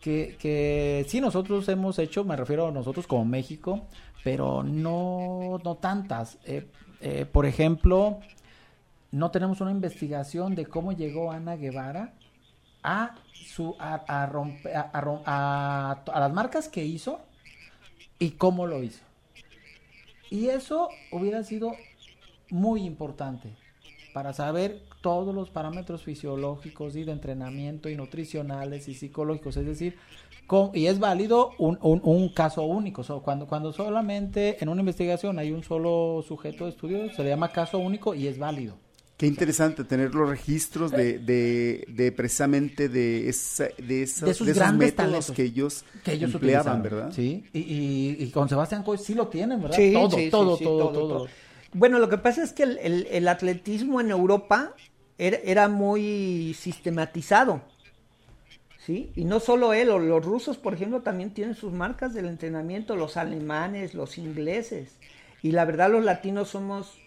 Que, 0.00 0.36
que 0.40 1.06
sí 1.08 1.20
nosotros 1.20 1.68
hemos 1.68 2.00
hecho, 2.00 2.24
me 2.24 2.34
refiero 2.34 2.66
a 2.66 2.72
nosotros 2.72 3.06
como 3.06 3.24
México, 3.24 3.86
pero 4.24 4.64
no, 4.64 5.60
no 5.62 5.76
tantas. 5.76 6.38
Eh, 6.44 6.66
eh, 7.00 7.24
por 7.30 7.46
ejemplo, 7.46 8.18
no 9.12 9.30
tenemos 9.30 9.60
una 9.60 9.70
investigación 9.70 10.54
de 10.54 10.66
cómo 10.66 10.92
llegó 10.92 11.30
Ana 11.30 11.56
Guevara 11.56 12.14
a 12.82 13.14
su 13.32 13.76
a, 13.78 14.02
a, 14.08 15.92
a, 16.12 16.20
las 16.20 16.32
marcas 16.32 16.68
que 16.68 16.84
hizo 16.84 17.20
y 18.18 18.32
cómo 18.32 18.66
lo 18.66 18.82
hizo. 18.82 19.04
Y 20.30 20.48
eso 20.48 20.88
hubiera 21.10 21.44
sido 21.44 21.72
muy 22.50 22.84
importante 22.84 23.54
para 24.14 24.32
saber 24.32 24.82
todos 25.02 25.34
los 25.34 25.50
parámetros 25.50 26.02
fisiológicos 26.02 26.96
y 26.96 27.04
de 27.04 27.12
entrenamiento 27.12 27.88
y 27.90 27.96
nutricionales 27.96 28.88
y 28.88 28.94
psicológicos, 28.94 29.56
es 29.58 29.66
decir, 29.66 29.98
y 30.74 30.86
es 30.86 30.98
válido 30.98 31.52
un, 31.58 31.78
un, 31.80 32.00
un 32.04 32.28
caso 32.28 32.62
único. 32.62 33.02
cuando, 33.22 33.46
cuando 33.46 33.72
solamente 33.72 34.62
en 34.62 34.68
una 34.68 34.80
investigación 34.80 35.38
hay 35.38 35.50
un 35.50 35.62
solo 35.62 36.22
sujeto 36.26 36.64
de 36.64 36.70
estudio, 36.70 37.12
se 37.14 37.22
le 37.22 37.30
llama 37.30 37.52
caso 37.52 37.78
único 37.78 38.14
y 38.14 38.26
es 38.26 38.38
válido. 38.38 38.76
Qué 39.22 39.28
interesante 39.28 39.84
tener 39.84 40.12
los 40.16 40.28
registros 40.28 40.90
de, 40.90 41.16
de, 41.20 42.10
precisamente 42.10 42.88
de, 42.88 43.28
esa, 43.28 43.68
de, 43.78 44.02
esos, 44.02 44.44
de, 44.44 44.50
esos 44.50 44.74
métodos 44.74 45.30
que 45.30 45.44
ellos, 45.44 45.84
que 46.02 46.14
ellos 46.14 46.34
empleaban, 46.34 46.82
¿verdad? 46.82 47.12
Sí, 47.12 47.44
y, 47.52 48.16
y, 48.18 48.30
con 48.32 48.48
Sebastián 48.48 48.82
Coy 48.82 48.98
sí 48.98 49.14
lo 49.14 49.28
tienen, 49.28 49.62
¿verdad? 49.62 49.76
Sí, 49.76 49.92
todo, 49.92 50.08
todo, 50.28 50.56
todo, 50.56 50.88
todo, 50.90 51.26
Bueno, 51.72 52.00
lo 52.00 52.08
que 52.08 52.18
pasa 52.18 52.42
es 52.42 52.52
que 52.52 52.64
el, 52.64 53.06
el, 53.08 53.28
atletismo 53.28 54.00
en 54.00 54.10
Europa 54.10 54.74
era, 55.18 55.36
era, 55.44 55.68
muy 55.68 56.56
sistematizado, 56.58 57.62
¿sí? 58.84 59.12
Y 59.14 59.24
no 59.24 59.38
solo 59.38 59.72
él, 59.72 59.86
los 59.86 60.24
rusos, 60.24 60.58
por 60.58 60.74
ejemplo, 60.74 61.02
también 61.02 61.32
tienen 61.32 61.54
sus 61.54 61.72
marcas 61.72 62.12
del 62.12 62.26
entrenamiento, 62.26 62.96
los 62.96 63.16
alemanes, 63.16 63.94
los 63.94 64.18
ingleses. 64.18 64.96
Y 65.42 65.52
la 65.52 65.64
verdad 65.64 65.92
los 65.92 66.04
latinos 66.04 66.48
somos 66.48 66.98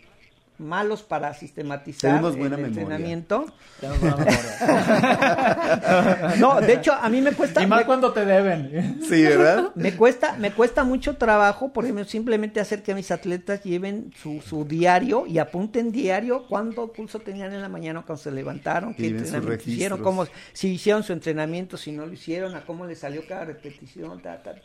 malos 0.57 1.03
para 1.03 1.33
sistematizar 1.33 2.23
el 2.23 2.53
entrenamiento. 2.53 3.45
no, 6.39 6.61
de 6.61 6.73
hecho, 6.73 6.93
a 6.93 7.09
mí 7.09 7.21
me 7.21 7.33
cuesta... 7.33 7.61
Y 7.61 7.67
más 7.67 7.85
cuando 7.85 8.13
te 8.13 8.25
deben. 8.25 9.01
Sí, 9.01 9.23
¿verdad? 9.23 9.71
Me 9.85 9.95
cuesta, 9.95 10.35
me 10.37 10.51
cuesta 10.51 10.83
mucho 10.83 11.17
trabajo, 11.17 11.71
por 11.71 11.83
ejemplo, 11.83 12.05
simplemente 12.05 12.59
hacer 12.59 12.81
que 12.81 12.95
mis 12.95 13.11
atletas 13.11 13.63
lleven 13.63 14.11
su, 14.21 14.41
su 14.41 14.65
diario 14.65 15.25
y 15.27 15.37
apunten 15.37 15.91
diario 15.91 16.45
cuánto 16.47 16.91
pulso 16.91 17.19
tenían 17.19 17.53
en 17.53 17.61
la 17.61 17.69
mañana 17.69 18.01
cuando 18.01 18.23
se 18.23 18.31
levantaron, 18.31 18.93
qué 18.93 19.07
entrenamiento 19.07 19.69
hicieron, 19.69 20.01
cómo, 20.01 20.25
si 20.53 20.69
hicieron 20.69 21.03
su 21.03 21.13
entrenamiento, 21.13 21.77
si 21.77 21.91
no 21.91 22.05
lo 22.05 22.13
hicieron, 22.13 22.55
a 22.55 22.65
cómo 22.65 22.85
les 22.85 22.99
salió 22.99 23.25
cada 23.27 23.45
repetición, 23.45 24.21
tal, 24.21 24.41
tal. 24.43 24.61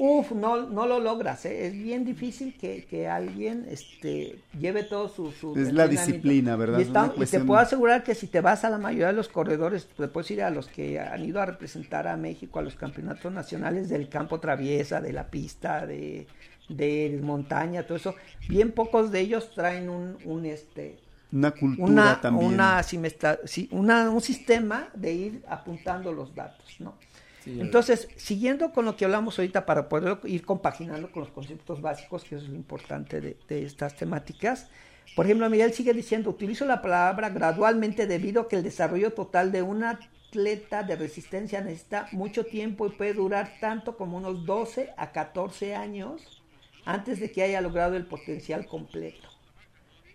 Uf, 0.00 0.30
no, 0.30 0.68
no 0.68 0.86
lo 0.86 1.00
logras, 1.00 1.44
¿eh? 1.44 1.66
es 1.66 1.72
bien 1.72 2.04
difícil 2.04 2.56
que, 2.56 2.84
que 2.84 3.08
alguien 3.08 3.66
este, 3.68 4.38
lleve 4.56 4.84
todo 4.84 5.08
su... 5.08 5.32
su 5.32 5.58
es 5.58 5.72
la 5.72 5.88
disciplina, 5.88 6.54
¿verdad? 6.54 6.78
Y, 7.16 7.26
te 7.26 7.40
puedo 7.40 7.58
asegurar 7.58 8.04
que 8.04 8.14
si 8.14 8.28
te 8.28 8.40
vas 8.40 8.64
a 8.64 8.70
la 8.70 8.78
mayoría 8.78 9.08
de 9.08 9.14
los 9.14 9.28
corredores, 9.28 9.88
te 9.88 10.06
puedes 10.06 10.30
ir 10.30 10.44
a 10.44 10.50
los 10.50 10.68
que 10.68 11.00
han 11.00 11.24
ido 11.24 11.40
a 11.40 11.46
representar 11.46 12.06
a 12.06 12.16
México 12.16 12.60
a 12.60 12.62
los 12.62 12.76
campeonatos 12.76 13.32
nacionales 13.32 13.88
del 13.88 14.08
campo 14.08 14.38
traviesa, 14.38 15.00
de 15.00 15.12
la 15.12 15.26
pista, 15.26 15.84
de, 15.84 16.28
de 16.68 17.18
montaña, 17.20 17.82
todo 17.82 17.96
eso, 17.96 18.14
bien 18.48 18.70
pocos 18.70 19.10
de 19.10 19.18
ellos 19.18 19.50
traen 19.52 19.88
un, 19.88 20.16
un 20.24 20.46
este... 20.46 21.00
Una 21.32 21.50
cultura 21.50 22.20
también. 22.22 22.54
Una, 22.54 22.80
una, 23.72 24.10
un 24.10 24.20
sistema 24.20 24.88
de 24.94 25.12
ir 25.12 25.44
apuntando 25.48 26.12
los 26.12 26.34
datos, 26.36 26.76
¿no? 26.78 26.94
Entonces, 27.48 28.08
siguiendo 28.16 28.72
con 28.72 28.84
lo 28.84 28.96
que 28.96 29.04
hablamos 29.04 29.38
ahorita 29.38 29.64
para 29.64 29.88
poder 29.88 30.18
ir 30.24 30.44
compaginando 30.44 31.10
con 31.10 31.22
los 31.22 31.32
conceptos 31.32 31.80
básicos, 31.80 32.24
que 32.24 32.36
es 32.36 32.48
lo 32.48 32.54
importante 32.54 33.20
de, 33.20 33.36
estas 33.48 33.96
temáticas, 33.96 34.68
por 35.16 35.24
ejemplo, 35.24 35.48
Miguel 35.48 35.72
sigue 35.72 35.94
diciendo, 35.94 36.30
utilizo 36.30 36.66
la 36.66 36.82
palabra 36.82 37.30
gradualmente 37.30 38.06
debido 38.06 38.42
a 38.42 38.48
que 38.48 38.56
el 38.56 38.62
desarrollo 38.62 39.12
total 39.12 39.50
de 39.50 39.62
un 39.62 39.82
atleta 39.82 40.82
de 40.82 40.96
resistencia 40.96 41.62
necesita 41.62 42.08
mucho 42.12 42.44
tiempo 42.44 42.86
y 42.86 42.90
puede 42.90 43.14
durar 43.14 43.54
tanto 43.60 43.96
como 43.96 44.18
unos 44.18 44.44
12 44.44 44.92
a 44.96 45.10
14 45.12 45.74
años 45.74 46.42
antes 46.84 47.20
de 47.20 47.32
que 47.32 47.42
haya 47.42 47.60
logrado 47.60 47.96
el 47.96 48.04
potencial 48.04 48.66
completo. 48.66 49.28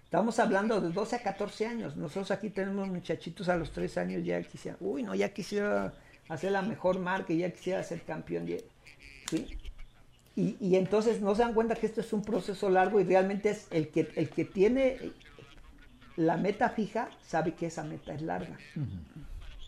Estamos 0.05 0.37
hablando 0.37 0.79
de 0.79 0.91
12 0.91 1.15
a 1.15 1.23
14 1.23 1.65
años. 1.65 1.95
Nosotros 1.95 2.29
aquí 2.29 2.51
tenemos 2.51 2.87
muchachitos 2.87 3.49
a 3.49 3.55
los 3.55 3.71
3 3.71 3.97
años 3.97 4.23
ya 4.23 4.41
quisieran, 4.43 4.77
uy, 4.79 5.01
no, 5.01 5.15
ya 5.15 5.33
quisiera 5.33 5.91
hacer 6.29 6.51
la 6.51 6.61
mejor 6.61 6.99
marca 6.99 7.33
y 7.33 7.39
ya 7.39 7.51
quisiera 7.51 7.83
ser 7.83 8.01
campeón. 8.01 8.47
¿sí? 9.29 9.57
Y, 10.35 10.57
y, 10.59 10.75
entonces 10.75 11.21
no 11.21 11.35
se 11.35 11.43
dan 11.43 11.53
cuenta 11.53 11.75
que 11.75 11.85
esto 11.85 12.01
es 12.01 12.11
un 12.11 12.23
proceso 12.23 12.69
largo 12.69 12.99
y 12.99 13.03
realmente 13.03 13.49
es 13.51 13.67
el 13.69 13.89
que, 13.89 14.11
el 14.15 14.29
que 14.29 14.45
tiene 14.45 14.97
la 16.15 16.37
meta 16.37 16.69
fija, 16.69 17.09
sabe 17.21 17.53
que 17.53 17.67
esa 17.67 17.83
meta 17.83 18.13
es 18.13 18.21
larga. 18.21 18.57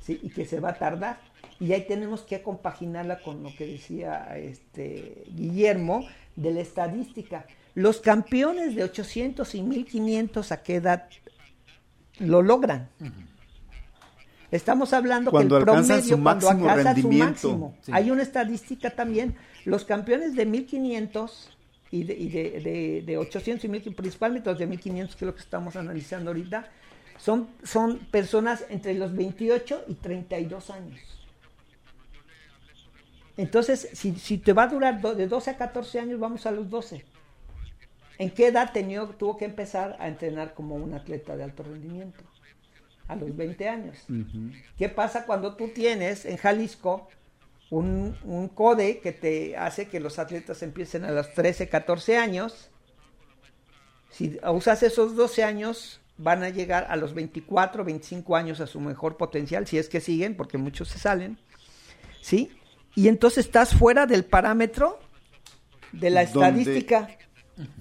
¿sí? 0.01 0.19
y 0.21 0.29
que 0.29 0.45
se 0.45 0.59
va 0.59 0.69
a 0.69 0.75
tardar. 0.75 1.19
Y 1.59 1.73
ahí 1.73 1.85
tenemos 1.87 2.21
que 2.21 2.41
compaginarla 2.41 3.19
con 3.21 3.41
lo 3.43 3.55
que 3.55 3.65
decía 3.65 4.37
este 4.37 5.23
Guillermo 5.29 6.07
de 6.35 6.53
la 6.53 6.61
estadística. 6.61 7.45
Los 7.73 8.01
campeones 8.01 8.75
de 8.75 8.83
800 8.83 9.55
y 9.55 9.61
1500 9.61 10.51
a 10.51 10.63
qué 10.63 10.75
edad 10.75 11.09
lo 12.19 12.41
logran. 12.41 12.89
Estamos 14.55 14.93
hablando 14.93 15.31
cuando 15.31 15.55
que 15.55 15.59
el 15.59 15.65
promedio 15.65 16.17
su 16.17 16.23
cuando 16.23 16.49
alcanza 16.49 16.81
su 16.81 16.85
rendimiento. 17.01 17.25
máximo. 17.31 17.77
Sí. 17.81 17.91
Hay 17.93 18.11
una 18.11 18.21
estadística 18.23 18.89
también. 18.91 19.35
Los 19.65 19.85
campeones 19.85 20.35
de 20.35 20.45
1500 20.45 21.49
y 21.91 22.03
de, 22.03 22.13
y 22.13 22.29
de, 22.29 22.43
de- 22.61 23.03
de 23.05 23.17
800 23.17 23.63
y 23.65 23.67
1500, 23.69 23.95
principalmente 24.01 24.49
los 24.49 24.59
de 24.59 24.67
1500, 24.67 25.15
que 25.15 25.25
es 25.25 25.27
lo 25.27 25.35
que 25.35 25.41
estamos 25.41 25.75
analizando 25.75 26.29
ahorita, 26.31 26.67
son, 27.17 27.47
son 27.63 27.99
personas 28.11 28.65
entre 28.69 28.93
los 28.95 29.13
28 29.15 29.85
y 29.87 29.93
32 29.95 30.69
años. 30.69 30.99
Entonces, 33.37 33.89
si, 33.93 34.15
si 34.15 34.37
te 34.37 34.53
va 34.53 34.63
a 34.63 34.67
durar 34.67 35.01
do- 35.01 35.13
de 35.15 35.27
12 35.27 35.51
a 35.51 35.57
14 35.57 35.99
años, 35.99 36.19
vamos 36.19 36.45
a 36.45 36.51
los 36.51 36.69
12. 36.69 37.03
¿En 38.17 38.29
qué 38.31 38.47
edad 38.47 38.71
tenía- 38.71 39.05
tuvo 39.17 39.35
que 39.37 39.45
empezar 39.45 39.97
a 39.99 40.07
entrenar 40.07 40.53
como 40.53 40.75
un 40.75 40.93
atleta 40.93 41.35
de 41.35 41.43
alto 41.43 41.63
rendimiento? 41.63 42.23
A 43.07 43.15
los 43.15 43.35
20 43.35 43.69
años. 43.69 43.97
¿Qué 44.77 44.89
pasa 44.89 45.25
cuando 45.25 45.55
tú 45.55 45.69
tienes 45.69 46.25
en 46.25 46.37
Jalisco 46.37 47.07
un, 47.69 48.17
un 48.23 48.47
code 48.49 48.99
que 48.99 49.11
te 49.11 49.55
hace 49.57 49.87
que 49.87 49.99
los 49.99 50.17
atletas 50.17 50.63
empiecen 50.63 51.05
a 51.05 51.11
los 51.11 51.33
13, 51.33 51.69
14 51.69 52.17
años? 52.17 52.71
Si 54.09 54.39
usas 54.51 54.81
esos 54.81 55.15
12 55.15 55.43
años, 55.43 56.01
van 56.17 56.43
a 56.43 56.49
llegar 56.49 56.87
a 56.89 56.95
los 56.95 57.13
24, 57.13 57.83
25 57.83 58.35
años 58.35 58.59
a 58.59 58.67
su 58.67 58.79
mejor 58.79 59.17
potencial, 59.17 59.67
si 59.67 59.77
es 59.77 59.89
que 59.89 59.99
siguen, 59.99 60.35
porque 60.35 60.57
muchos 60.57 60.87
se 60.89 60.99
salen. 60.99 61.37
¿Sí? 62.21 62.51
Y 62.95 63.07
entonces 63.07 63.45
estás 63.45 63.75
fuera 63.75 64.05
del 64.05 64.23
parámetro 64.23 64.99
de 65.91 66.09
la 66.09 66.21
estadística, 66.21 67.09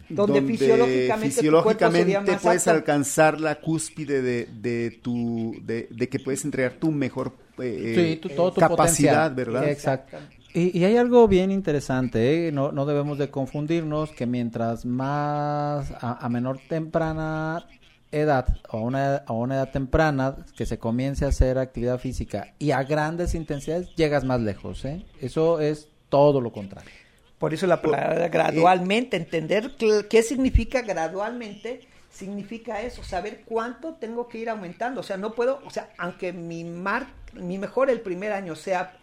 donde, 0.09 0.43
fisiológicamente, 0.43 2.37
puedes 2.43 2.69
alcanzar 2.69 3.41
la 3.41 3.57
cúspide 3.61 4.23
de, 4.23 4.47
de 4.61 4.91
tu 5.03 5.55
de, 5.63 5.89
de 5.91 6.09
que 6.09 6.19
puedes 6.21 6.45
entregar 6.45 6.75
tu 6.75 6.91
mejor 6.91 7.33
eh, 7.59 7.95
Sí, 8.15 8.17
tu- 8.21 8.29
todo 8.31 8.53
tu 8.53 8.61
capacidad, 8.61 9.31
potencial. 9.31 9.35
¿verdad? 9.35 9.69
Exacto. 9.69 10.17
Y, 10.53 10.79
y 10.79 10.85
hay 10.85 10.97
algo 10.97 11.27
bien 11.27 11.51
interesante, 11.51 12.47
¿eh? 12.49 12.53
no, 12.53 12.71
no 12.71 12.87
debemos 12.87 13.19
de 13.19 13.29
confundirnos 13.29 14.11
que 14.13 14.25
mientras 14.27 14.85
más 14.85 15.91
a, 16.01 16.19
a 16.25 16.29
menor 16.29 16.61
temprana 16.69 17.67
edad 18.13 18.47
o 18.71 18.79
a 18.79 18.81
una, 18.81 19.17
a 19.17 19.33
una 19.33 19.57
edad 19.57 19.71
temprana 19.73 20.37
que 20.57 20.67
se 20.67 20.79
comience 20.79 21.25
a 21.25 21.29
hacer 21.29 21.59
actividad 21.59 21.99
física 21.99 22.55
y 22.61 22.71
a 22.71 22.85
grandes 22.85 23.35
intensidades 23.35 23.89
llegas 23.97 24.25
más 24.25 24.41
lejos, 24.41 24.85
¿eh? 24.85 25.05
Eso 25.21 25.59
es 25.59 25.89
todo 26.09 26.41
lo 26.41 26.53
contrario. 26.53 26.93
Por 27.39 27.53
eso 27.53 27.67
la 27.67 27.83
palabra 27.83 28.29
gradualmente, 28.29 29.17
entender 29.17 29.73
qué 29.77 30.23
significa 30.23 30.83
gradualmente, 30.83 31.81
significa 32.11 32.81
eso, 32.83 33.03
saber 33.03 33.43
cuánto 33.45 33.95
tengo 33.95 34.29
que 34.29 34.39
ir 34.39 34.49
aumentando. 34.49 35.01
O 35.01 35.05
sea, 35.05 35.17
no 35.17 35.35
puedo, 35.35 35.61
o 35.67 35.71
sea, 35.71 35.91
aunque 35.99 36.33
mi 36.33 36.65
mar, 36.65 37.09
mi 37.33 37.59
mejor 37.59 37.91
el 37.91 38.01
primer 38.01 38.33
año 38.33 38.55
sea 38.55 38.97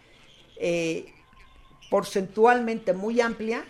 eh, 0.57 1.13
porcentualmente 1.89 2.93
muy 2.93 3.19
amplia, 3.19 3.65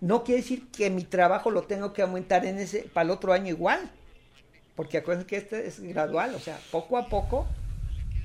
no 0.00 0.24
quiere 0.24 0.42
decir 0.42 0.68
que 0.70 0.90
mi 0.90 1.04
trabajo 1.04 1.50
lo 1.50 1.62
tengo 1.62 1.92
que 1.92 2.02
aumentar 2.02 2.44
en 2.44 2.58
ese 2.58 2.82
para 2.82 3.04
el 3.04 3.10
otro 3.10 3.32
año 3.32 3.48
igual. 3.48 3.90
Porque 4.74 4.98
acuérdense 4.98 5.26
que 5.26 5.36
este 5.36 5.66
es 5.66 5.80
gradual, 5.80 6.34
o 6.34 6.38
sea, 6.38 6.58
poco 6.70 6.98
a 6.98 7.08
poco, 7.08 7.46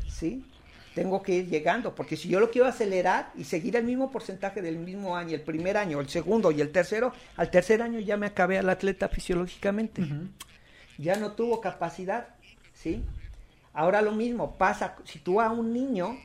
¿sí? 0.08 0.46
Tengo 0.94 1.24
que 1.24 1.34
ir 1.34 1.48
llegando, 1.50 1.96
porque 1.96 2.16
si 2.16 2.30
yo 2.30 2.40
lo 2.40 2.52
quiero 2.52 2.68
acelerar 2.68 3.32
y 3.36 3.46
seguir 3.46 3.76
el 3.76 3.84
mismo 3.84 4.12
porcentaje 4.12 4.62
del 4.62 4.78
mismo 4.78 5.18
año, 5.18 5.34
el 5.34 5.42
primer 5.42 5.76
año, 5.78 6.00
el 6.00 6.08
segundo 6.08 6.52
y 6.52 6.62
el 6.62 6.72
tercero, 6.72 7.14
al 7.36 7.50
tercer 7.50 7.82
año 7.82 8.00
ya 8.00 8.16
me 8.16 8.28
acabé 8.28 8.60
al 8.60 8.70
atleta 8.70 9.10
fisiológicamente. 9.10 10.04
Ya 11.00 11.16
no 11.16 11.32
tuvo 11.32 11.62
capacidad, 11.62 12.28
¿sí? 12.74 13.04
Ahora 13.74 14.04
lo 14.04 14.12
mismo 14.12 14.56
pasa, 14.56 14.96
si 15.04 15.18
tú 15.18 15.42
a 15.42 15.50
un 15.50 15.74
niño, 15.74 16.16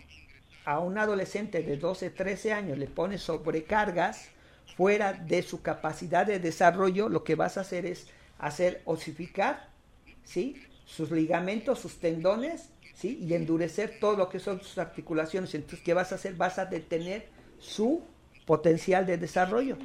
a 0.66 0.80
un 0.80 0.98
adolescente 0.98 1.62
de 1.62 1.78
12, 1.78 2.10
13 2.10 2.52
años 2.52 2.76
le 2.76 2.86
pones 2.86 3.22
sobrecargas 3.22 4.28
fuera 4.76 5.14
de 5.14 5.42
su 5.42 5.62
capacidad 5.62 6.26
de 6.26 6.38
desarrollo, 6.40 7.08
lo 7.08 7.24
que 7.24 7.36
vas 7.36 7.56
a 7.56 7.62
hacer 7.62 7.86
es 7.86 8.06
hacer 8.38 8.82
osificar, 8.84 9.70
¿sí? 10.24 10.62
Sus 10.84 11.10
ligamentos, 11.10 11.80
sus 11.80 11.98
tendones, 11.98 12.68
¿sí? 12.98 13.18
Y 13.22 13.34
endurecer 13.34 13.98
todo 14.00 14.16
lo 14.16 14.28
que 14.28 14.40
son 14.40 14.60
sus 14.60 14.76
articulaciones. 14.78 15.54
Entonces, 15.54 15.80
¿qué 15.80 15.94
vas 15.94 16.10
a 16.12 16.16
hacer? 16.16 16.34
Vas 16.34 16.58
a 16.58 16.66
detener 16.66 17.28
su 17.58 18.02
potencial 18.44 19.06
de 19.06 19.16
desarrollo 19.16 19.78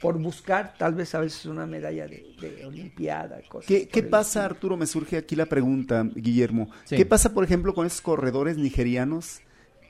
por 0.00 0.18
buscar 0.18 0.74
tal 0.78 0.94
vez 0.94 1.14
a 1.14 1.20
veces 1.20 1.46
una 1.46 1.66
medalla 1.66 2.06
de, 2.06 2.34
de 2.40 2.66
olimpiada. 2.66 3.40
Cosas 3.48 3.66
¿Qué, 3.66 3.88
qué 3.88 4.02
pasa, 4.02 4.40
estilo. 4.40 4.54
Arturo? 4.54 4.76
Me 4.76 4.86
surge 4.86 5.16
aquí 5.16 5.36
la 5.36 5.46
pregunta, 5.46 6.02
Guillermo. 6.14 6.70
Sí. 6.84 6.96
¿Qué 6.96 7.06
pasa, 7.06 7.34
por 7.34 7.44
ejemplo, 7.44 7.74
con 7.74 7.86
esos 7.86 8.00
corredores 8.00 8.56
nigerianos 8.56 9.40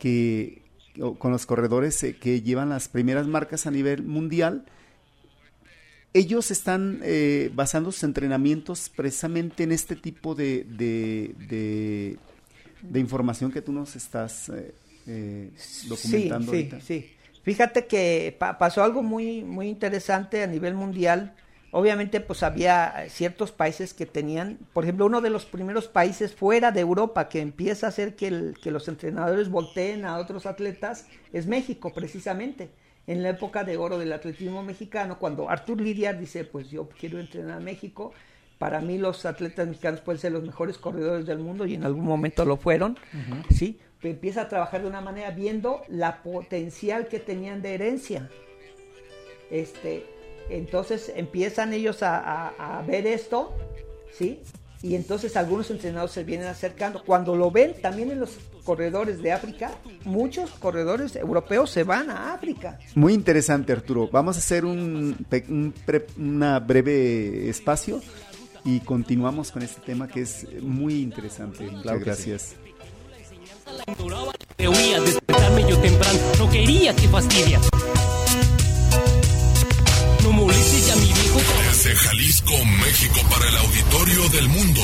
que, 0.01 0.63
o 1.01 1.17
con 1.17 1.33
los 1.33 1.47
corredores 1.47 2.03
eh, 2.03 2.17
que 2.17 2.43
llevan 2.43 2.69
las 2.69 2.89
primeras 2.89 3.27
marcas 3.27 3.67
a 3.67 3.71
nivel 3.71 4.03
mundial? 4.03 4.67
Ellos 6.13 6.51
están 6.51 7.01
eh, 7.03 7.51
basando 7.55 7.93
sus 7.93 8.05
entrenamientos 8.05 8.89
precisamente 8.95 9.65
en 9.65 9.73
este 9.73 9.97
tipo 9.97 10.35
de, 10.35 10.65
de, 10.65 11.35
de- 11.49 12.19
de 12.83 13.01
información 13.01 13.51
que 13.53 13.61
tú 13.63 13.73
nos 13.73 13.97
estás 13.97 14.49
eh, 14.49 14.75
eh, 15.07 15.51
documentando 15.89 16.53
sí, 16.53 16.59
ahorita. 16.59 16.81
Sí, 16.81 16.87
sí. 17.03 17.13
Fíjate 17.43 17.87
que 17.87 18.35
pa- 18.39 18.59
pasó 18.59 18.83
algo 18.83 19.03
muy, 19.03 19.43
muy 19.45 19.69
interesante 19.69 20.43
a 20.43 20.47
nivel 20.47 20.75
mundial. 20.75 21.35
Obviamente, 21.71 22.21
pues 22.21 22.43
había 22.43 22.95
ciertos 23.11 23.53
países 23.53 23.93
que 23.93 24.07
tenían, 24.07 24.59
por 24.73 24.85
ejemplo, 24.85 25.05
uno 25.07 25.21
de 25.21 25.31
los 25.31 25.45
primeros 25.45 25.89
países 25.89 26.35
fuera 26.35 26.73
de 26.73 26.81
Europa 26.81 27.29
que 27.29 27.41
empieza 27.41 27.87
a 27.87 27.89
hacer 27.91 28.17
que, 28.17 28.29
el- 28.29 28.57
que 28.63 28.71
los 28.71 28.89
entrenadores 28.89 29.51
volteen 29.51 30.05
a 30.07 30.17
otros 30.19 30.47
atletas 30.47 31.07
es 31.33 31.47
México, 31.47 31.93
precisamente. 31.93 32.71
En 33.07 33.23
la 33.23 33.29
época 33.31 33.63
de 33.65 33.77
oro 33.77 33.99
del 33.99 34.13
atletismo 34.13 34.63
mexicano, 34.63 35.19
cuando 35.19 35.49
Artur 35.49 35.81
Lidiar 35.81 36.19
dice, 36.19 36.45
pues 36.45 36.71
yo 36.71 36.89
quiero 36.89 37.21
entrenar 37.21 37.59
a 37.59 37.61
México, 37.61 38.13
para 38.59 38.81
mí 38.81 38.99
los 38.99 39.25
atletas 39.27 39.69
mexicanos 39.69 40.01
pueden 40.01 40.21
ser 40.21 40.33
los 40.33 40.43
mejores 40.43 40.79
corredores 40.79 41.27
del 41.27 41.39
mundo 41.39 41.67
y 41.67 41.75
en 41.75 41.85
algún 41.85 42.05
momento 42.05 42.45
lo 42.45 42.57
fueron, 42.57 42.99
¿sí? 43.55 43.79
Pero 44.01 44.15
empieza 44.15 44.43
a 44.43 44.49
trabajar 44.49 44.83
de 44.83 44.89
una 44.89 45.01
manera 45.01 45.31
viendo 45.31 45.83
la 45.89 46.23
potencial 46.23 47.07
que 47.09 47.21
tenían 47.21 47.63
de 47.63 47.75
herencia. 47.75 48.29
Este, 49.51 50.05
entonces 50.51 51.13
empiezan 51.15 51.73
ellos 51.73 52.03
a, 52.03 52.19
a- 52.19 52.79
a 52.79 52.83
ver 52.83 53.07
esto, 53.07 53.53
¿sí? 54.13 54.41
Y 54.83 54.95
entonces 54.95 55.37
algunos 55.37 55.71
entrenadores 55.71 56.13
se 56.13 56.25
vienen 56.25 56.47
acercando. 56.49 57.03
Cuando 57.05 57.37
lo 57.37 57.51
ven, 57.51 57.75
también 57.81 58.11
en 58.11 58.21
los 58.21 58.37
corredores 58.67 59.23
de 59.23 59.33
África, 59.33 59.71
muchos 60.05 60.51
corredores 60.51 61.15
europeos 61.17 61.71
se 61.71 61.85
van 61.85 62.11
a 62.11 62.35
África. 62.35 62.79
Muy 62.97 63.15
interesante, 63.15 63.73
Arturo. 63.73 64.09
Vamos 64.13 64.37
a 64.37 64.41
hacer 64.41 64.65
un, 64.65 65.17
un 65.49 65.75
pre- 65.87 66.07
una 66.19 66.59
breve 66.59 67.49
espacio 67.49 68.03
y 68.65 68.81
continuamos 68.81 69.53
con 69.53 69.63
este 69.63 69.81
tema 69.81 70.09
que 70.09 70.23
es 70.23 70.47
muy 70.61 71.01
interesante. 71.01 71.63
Muchas 71.65 71.83
Claro 71.83 72.01
gracias. 72.01 72.57
Te 74.57 74.69
huía 74.69 75.01
despertarme 75.01 75.69
yo 75.69 75.79
temprano, 75.79 76.19
no 76.39 76.51
quería 76.51 76.95
que 76.97 77.09
fastidias. 77.09 77.69
No 80.23 80.33
molestes 80.33 80.89
ya 80.89 80.97
mi 80.97 81.07
viejo 81.07 81.39
Desde 81.69 81.95
Jalisco, 81.95 82.53
México, 82.85 83.21
para 83.31 83.49
el 83.49 83.57
auditorio 83.57 84.29
del 84.31 84.49
mundo. 84.49 84.83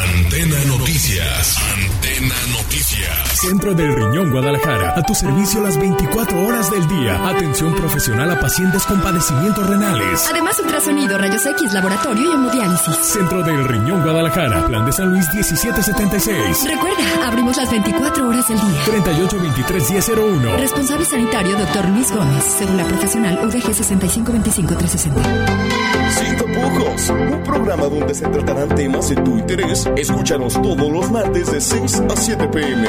Antena 0.00 0.64
Noticias. 0.64 1.56
Antena 1.74 2.34
Noticias. 2.56 3.28
Centro 3.34 3.74
del 3.74 3.94
Riñón 3.94 4.30
Guadalajara, 4.30 4.94
a 4.96 5.02
tu 5.02 5.14
servicio 5.14 5.60
las 5.60 5.76
24 5.78 6.46
horas 6.46 6.70
del 6.70 6.88
día. 6.88 7.28
Atención 7.28 7.74
profesional 7.74 8.30
a 8.30 8.40
pacientes 8.40 8.84
con 8.84 9.00
padecimientos 9.02 9.66
renales. 9.66 10.26
Además, 10.30 10.58
ultrasonido, 10.58 11.18
rayos 11.18 11.44
X, 11.44 11.72
laboratorio 11.74 12.30
y 12.30 12.34
hemodiálisis. 12.34 12.96
Centro 12.96 13.42
del 13.42 13.68
Riñón 13.68 14.02
Guadalajara, 14.02 14.66
Plan 14.66 14.86
de 14.86 14.92
San 14.92 15.10
Luis 15.10 15.26
1776. 15.34 16.64
Recuerda, 16.64 17.26
abrimos 17.26 17.56
las 17.58 17.70
24 17.70 18.28
horas 18.28 18.48
del 18.48 18.58
día. 18.58 18.84
38 18.86 19.38
23 19.38 19.90
1001. 19.90 20.56
Responsable 20.56 21.04
sanitario, 21.04 21.58
doctor 21.58 21.88
Luis 21.90 22.10
Gómez. 22.10 22.44
Cédula 22.44 22.84
profesional 22.84 23.38
UDG 23.42 23.74
6525 23.74 24.76
360. 24.76 25.89
Sin 26.10 26.36
tapujos, 26.36 27.10
un 27.10 27.42
programa 27.44 27.86
donde 27.86 28.14
se 28.14 28.26
tratarán 28.28 28.74
temas 28.74 29.08
de 29.08 29.16
tu 29.16 29.38
interés. 29.38 29.88
Escúchanos 29.96 30.54
todos 30.60 30.90
los 30.90 31.10
martes 31.10 31.50
de 31.52 31.60
6 31.60 32.02
a 32.10 32.16
7 32.16 32.48
pm. 32.48 32.88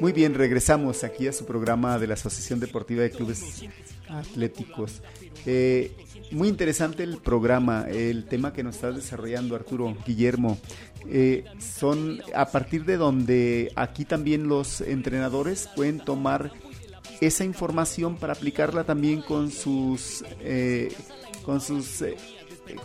Muy 0.00 0.12
bien, 0.12 0.34
regresamos 0.34 1.04
aquí 1.04 1.28
a 1.28 1.32
su 1.32 1.44
programa 1.44 1.98
de 1.98 2.06
la 2.06 2.14
Asociación 2.14 2.58
Deportiva 2.58 3.02
de 3.02 3.10
Clubes 3.10 3.64
Atléticos. 4.08 5.02
Eh, 5.44 5.92
muy 6.32 6.48
interesante 6.48 7.02
el 7.02 7.18
programa, 7.18 7.86
el 7.88 8.24
tema 8.24 8.52
que 8.52 8.62
nos 8.62 8.76
está 8.76 8.92
desarrollando 8.92 9.54
Arturo 9.54 9.96
Guillermo. 10.06 10.58
Eh, 11.08 11.44
son 11.58 12.20
a 12.34 12.46
partir 12.46 12.84
de 12.84 12.96
donde 12.96 13.72
aquí 13.74 14.04
también 14.04 14.48
los 14.48 14.80
entrenadores 14.80 15.68
pueden 15.74 15.98
tomar 15.98 16.52
esa 17.20 17.44
información 17.44 18.16
para 18.16 18.34
aplicarla 18.34 18.84
también 18.84 19.22
con 19.22 19.50
sus 19.50 20.24
eh, 20.40 20.92
con 21.44 21.60
sus 21.60 22.02
eh, 22.02 22.16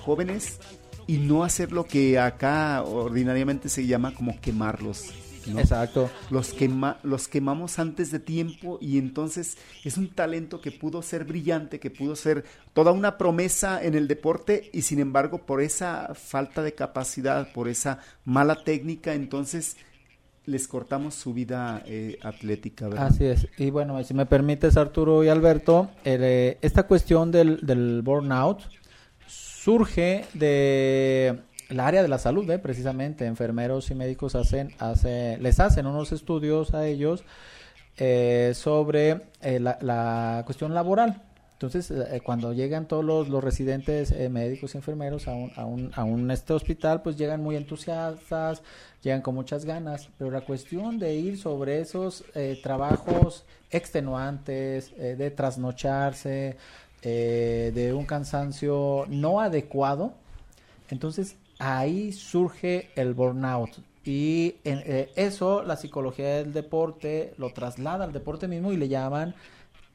jóvenes 0.02 0.60
y 1.08 1.18
no 1.18 1.44
hacer 1.44 1.72
lo 1.72 1.86
que 1.86 2.18
acá 2.20 2.82
ordinariamente 2.84 3.70
se 3.70 3.86
llama 3.86 4.14
como 4.14 4.40
quemarlos. 4.42 5.14
¿No? 5.48 5.60
Exacto. 5.60 6.10
Los, 6.30 6.54
quema, 6.54 7.00
los 7.04 7.28
quemamos 7.28 7.80
antes 7.80 8.12
de 8.12 8.20
tiempo 8.20 8.78
y 8.82 8.98
entonces 8.98 9.58
es 9.84 9.98
un 9.98 10.10
talento 10.10 10.62
que 10.62 10.72
pudo 10.72 11.02
ser 11.02 11.26
brillante, 11.26 11.80
que 11.80 11.90
pudo 11.92 12.16
ser 12.16 12.46
toda 12.74 12.92
una 12.92 13.18
promesa 13.18 13.84
en 13.84 13.96
el 13.96 14.08
deporte 14.08 14.70
y 14.74 14.84
sin 14.84 15.00
embargo 15.00 15.46
por 15.46 15.62
esa 15.62 16.14
falta 16.14 16.62
de 16.62 16.74
capacidad, 16.74 17.52
por 17.54 17.68
esa 17.68 18.00
mala 18.24 18.64
técnica, 18.64 19.14
entonces 19.14 19.78
les 20.46 20.68
cortamos 20.68 21.16
su 21.16 21.34
vida 21.34 21.82
eh, 21.86 22.20
atlética. 22.22 22.88
¿verdad? 22.88 23.08
Así 23.08 23.26
es. 23.26 23.48
Y 23.58 23.72
bueno, 23.72 24.02
si 24.04 24.14
me 24.14 24.26
permites, 24.26 24.78
Arturo 24.78 25.24
y 25.24 25.30
Alberto, 25.30 25.90
eh, 26.04 26.58
esta 26.62 26.84
cuestión 26.84 27.32
del, 27.32 27.66
del 27.66 28.02
burnout 28.04 28.62
surge 29.28 30.26
de 30.34 31.40
la 31.70 31.88
área 31.88 32.02
de 32.02 32.08
la 32.08 32.18
salud, 32.18 32.50
¿eh? 32.50 32.60
precisamente. 32.60 33.26
Enfermeros 33.26 33.90
y 33.92 33.96
médicos 33.96 34.36
hacen, 34.36 34.74
hace, 34.80 35.38
les 35.38 35.60
hacen 35.60 35.88
unos 35.88 36.12
estudios 36.12 36.74
a 36.74 36.88
ellos 36.88 37.24
eh, 37.98 38.52
sobre 38.56 39.22
eh, 39.42 39.60
la, 39.60 40.44
cuestión 40.46 40.74
laboral. 40.74 41.22
Entonces, 41.54 41.90
eh, 41.90 42.22
cuando 42.24 42.52
llegan 42.52 42.88
todos 42.88 43.06
los, 43.06 43.44
residentes 43.44 44.12
eh, 44.12 44.28
médicos 44.30 44.76
y 44.76 44.78
enfermeros 44.78 45.28
a 45.28 45.34
un, 45.34 45.52
a, 45.56 45.66
un, 45.66 45.92
a 45.96 46.04
un 46.04 46.30
este 46.30 46.54
hospital, 46.54 47.02
pues 47.02 47.18
llegan 47.18 47.42
muy 47.42 47.56
entusiastas, 47.56 48.62
llegan 49.06 49.22
con 49.22 49.36
muchas 49.36 49.66
ganas, 49.66 50.10
pero 50.18 50.32
la 50.32 50.42
cuestión 50.42 50.98
de 50.98 51.16
ir 51.16 51.38
sobre 51.38 51.80
esos 51.80 52.26
eh, 52.34 52.60
trabajos 52.62 53.46
extenuantes, 53.70 54.92
eh, 54.98 55.16
de 55.16 55.30
trasnocharse, 55.30 56.58
eh, 57.04 57.72
de 57.74 57.94
un 57.94 58.06
cansancio 58.06 59.06
no 59.08 59.40
adecuado, 59.40 60.14
entonces 60.90 61.36
ahí 61.60 62.12
surge 62.12 62.90
el 62.96 63.14
burnout. 63.14 63.72
Y 64.04 64.56
en, 64.64 64.84
eh, 64.86 65.10
eso 65.16 65.64
la 65.64 65.78
psicología 65.78 66.38
del 66.38 66.54
deporte 66.54 67.34
lo 67.38 67.52
traslada 67.52 68.06
al 68.06 68.14
deporte 68.14 68.48
mismo 68.48 68.72
y 68.72 68.78
le 68.78 68.88
llaman 68.88 69.34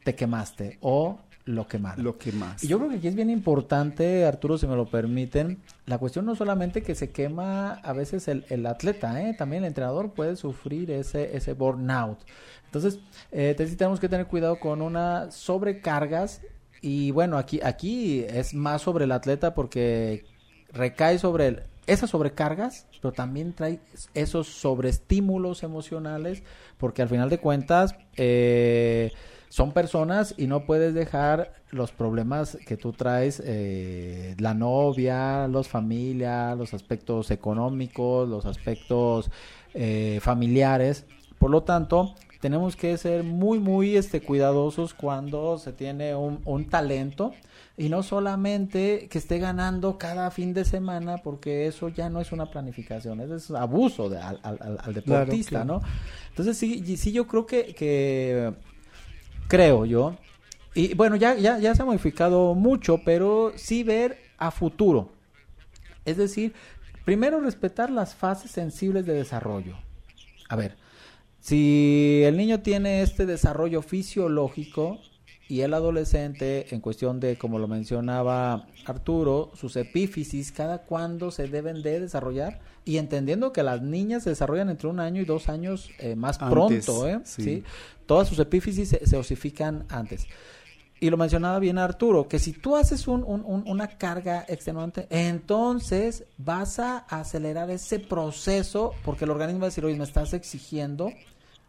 te 0.02 0.14
quemaste 0.14 0.78
o 0.80 1.18
lo 1.44 1.66
quemaron. 1.66 2.04
Lo 2.04 2.18
que 2.18 2.32
más. 2.32 2.62
Y 2.62 2.68
yo 2.68 2.78
creo 2.78 2.90
que 2.90 2.96
aquí 2.96 3.08
es 3.08 3.14
bien 3.14 3.30
importante, 3.30 4.24
Arturo, 4.24 4.58
si 4.58 4.66
me 4.66 4.76
lo 4.76 4.86
permiten, 4.86 5.58
la 5.86 5.98
cuestión 5.98 6.26
no 6.26 6.34
solamente 6.34 6.82
que 6.82 6.94
se 6.94 7.10
quema 7.10 7.74
a 7.74 7.92
veces 7.92 8.28
el, 8.28 8.44
el 8.50 8.66
atleta, 8.66 9.22
¿eh? 9.22 9.34
también 9.34 9.64
el 9.64 9.68
entrenador 9.68 10.12
puede 10.12 10.36
sufrir 10.36 10.90
ese, 10.90 11.36
ese 11.36 11.54
burnout. 11.54 12.18
Entonces, 12.66 13.00
eh, 13.32 13.54
tenemos 13.56 13.98
que 13.98 14.08
tener 14.08 14.26
cuidado 14.26 14.60
con 14.60 14.80
unas 14.80 15.34
sobrecargas 15.34 16.40
y 16.82 17.10
bueno, 17.10 17.36
aquí, 17.36 17.60
aquí 17.62 18.24
es 18.28 18.54
más 18.54 18.82
sobre 18.82 19.04
el 19.04 19.12
atleta 19.12 19.54
porque 19.54 20.24
recae 20.72 21.18
sobre 21.18 21.64
esas 21.86 22.10
sobrecargas, 22.10 22.86
pero 23.00 23.12
también 23.12 23.52
trae 23.52 23.80
esos 24.14 24.46
sobreestímulos 24.46 25.62
emocionales, 25.62 26.42
porque 26.78 27.02
al 27.02 27.08
final 27.08 27.30
de 27.30 27.38
cuentas 27.38 27.96
eh, 28.16 29.12
son 29.48 29.72
personas 29.72 30.34
y 30.36 30.46
no 30.46 30.64
puedes 30.64 30.94
dejar 30.94 31.52
los 31.70 31.90
problemas 31.90 32.58
que 32.66 32.76
tú 32.76 32.92
traes, 32.92 33.42
eh, 33.44 34.36
la 34.38 34.54
novia, 34.54 35.48
los 35.48 35.68
familia, 35.68 36.54
los 36.54 36.74
aspectos 36.74 37.32
económicos, 37.32 38.28
los 38.28 38.46
aspectos 38.46 39.30
eh, 39.74 40.20
familiares. 40.22 41.06
Por 41.40 41.50
lo 41.50 41.64
tanto, 41.64 42.14
tenemos 42.40 42.76
que 42.76 42.96
ser 42.98 43.24
muy, 43.24 43.58
muy 43.58 43.96
este, 43.96 44.20
cuidadosos 44.20 44.94
cuando 44.94 45.58
se 45.58 45.72
tiene 45.72 46.14
un 46.14 46.68
talento 46.68 47.32
y 47.76 47.88
no 47.88 48.02
solamente 48.02 49.08
que 49.10 49.18
esté 49.18 49.38
ganando 49.38 49.96
cada 49.98 50.30
fin 50.30 50.52
de 50.52 50.64
semana, 50.64 51.18
porque 51.18 51.66
eso 51.66 51.88
ya 51.88 52.10
no 52.10 52.20
es 52.20 52.30
una 52.32 52.50
planificación, 52.50 53.20
eso 53.20 53.36
es 53.36 53.50
abuso 53.52 54.08
de- 54.10 54.18
al, 54.18 54.38
al- 54.42 54.58
al- 54.60 54.78
al 54.82 54.94
deportista, 54.94 55.62
claro. 55.62 55.80
¿no? 55.80 55.82
Entonces 56.28 56.58
sí, 56.58 56.96
sí 56.96 57.12
yo 57.12 57.26
creo 57.26 57.46
que, 57.46 57.74
que 57.74 58.52
creo 59.48 59.84
yo, 59.86 60.16
y 60.74 60.94
bueno, 60.94 61.16
ya, 61.16 61.34
ya, 61.36 61.58
ya 61.58 61.74
se 61.74 61.82
ha 61.82 61.84
modificado 61.84 62.54
mucho, 62.54 63.00
pero 63.04 63.52
sí 63.56 63.82
ver 63.82 64.18
a 64.38 64.50
futuro. 64.50 65.12
Es 66.04 66.16
decir, 66.16 66.54
primero 67.04 67.40
respetar 67.40 67.90
las 67.90 68.14
fases 68.14 68.50
sensibles 68.50 69.04
de 69.06 69.14
desarrollo. 69.14 69.76
A 70.48 70.56
ver, 70.56 70.76
si 71.40 72.22
el 72.24 72.36
niño 72.36 72.60
tiene 72.60 73.02
este 73.02 73.26
desarrollo 73.26 73.82
fisiológico 73.82 75.00
y 75.50 75.60
el 75.62 75.74
adolescente, 75.74 76.66
en 76.74 76.80
cuestión 76.80 77.20
de, 77.20 77.36
como 77.36 77.58
lo 77.58 77.66
mencionaba 77.68 78.66
Arturo, 78.86 79.50
sus 79.54 79.76
epífisis, 79.76 80.52
cada 80.52 80.78
cuándo 80.82 81.30
se 81.30 81.48
deben 81.48 81.82
de 81.82 82.00
desarrollar 82.00 82.60
y 82.84 82.96
entendiendo 82.98 83.52
que 83.52 83.62
las 83.62 83.82
niñas 83.82 84.22
se 84.22 84.30
desarrollan 84.30 84.70
entre 84.70 84.88
un 84.88 85.00
año 85.00 85.20
y 85.20 85.24
dos 85.24 85.48
años 85.48 85.90
eh, 85.98 86.14
más 86.16 86.40
Antes, 86.40 86.86
pronto, 86.86 87.08
¿eh? 87.08 87.20
sí. 87.24 87.42
¿sí? 87.42 87.64
Todas 88.06 88.28
sus 88.28 88.38
epífisis 88.38 88.88
se, 88.88 89.04
se 89.06 89.16
osifican 89.16 89.84
antes. 89.88 90.26
Y 91.02 91.08
lo 91.08 91.16
mencionaba 91.16 91.58
bien 91.58 91.78
Arturo, 91.78 92.28
que 92.28 92.38
si 92.38 92.52
tú 92.52 92.76
haces 92.76 93.08
un- 93.08 93.24
un- 93.24 93.42
un- 93.44 93.64
una 93.66 93.88
carga 93.88 94.44
extenuante, 94.48 95.06
entonces 95.08 96.24
vas 96.36 96.78
a 96.78 96.98
acelerar 96.98 97.70
ese 97.70 97.98
proceso, 97.98 98.92
porque 99.04 99.24
el 99.24 99.30
organismo 99.30 99.60
va 99.62 99.66
a 99.66 99.70
decir, 99.70 99.84
oye, 99.84 99.96
me 99.96 100.04
estás 100.04 100.34
exigiendo 100.34 101.10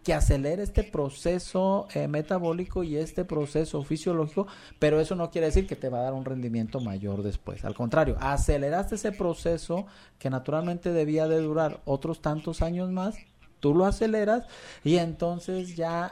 que 0.04 0.14
acelere 0.14 0.64
este 0.64 0.84
proceso 0.84 1.88
eh, 1.94 2.08
metabólico 2.08 2.84
y 2.84 2.98
este 2.98 3.26
proceso 3.26 3.84
fisiológico, 3.84 4.48
pero 4.80 5.00
eso 5.00 5.16
no 5.16 5.30
quiere 5.30 5.48
decir 5.48 5.68
que 5.68 5.76
te 5.76 5.90
va 5.90 6.00
a 6.00 6.04
dar 6.04 6.14
un 6.14 6.26
rendimiento 6.26 6.80
mayor 6.80 7.22
después. 7.24 7.64
Al 7.66 7.76
contrario, 7.76 8.18
aceleraste 8.20 8.96
ese 8.96 9.12
proceso 9.12 9.86
que 10.18 10.30
naturalmente 10.30 10.92
debía 10.92 11.28
de 11.28 11.42
durar 11.42 11.82
otros 11.86 12.22
tantos 12.22 12.62
años 12.62 12.90
más, 12.92 13.16
tú 13.60 13.76
lo 13.76 13.86
aceleras 13.86 14.46
y 14.84 14.98
entonces 14.98 15.76
ya 15.76 16.12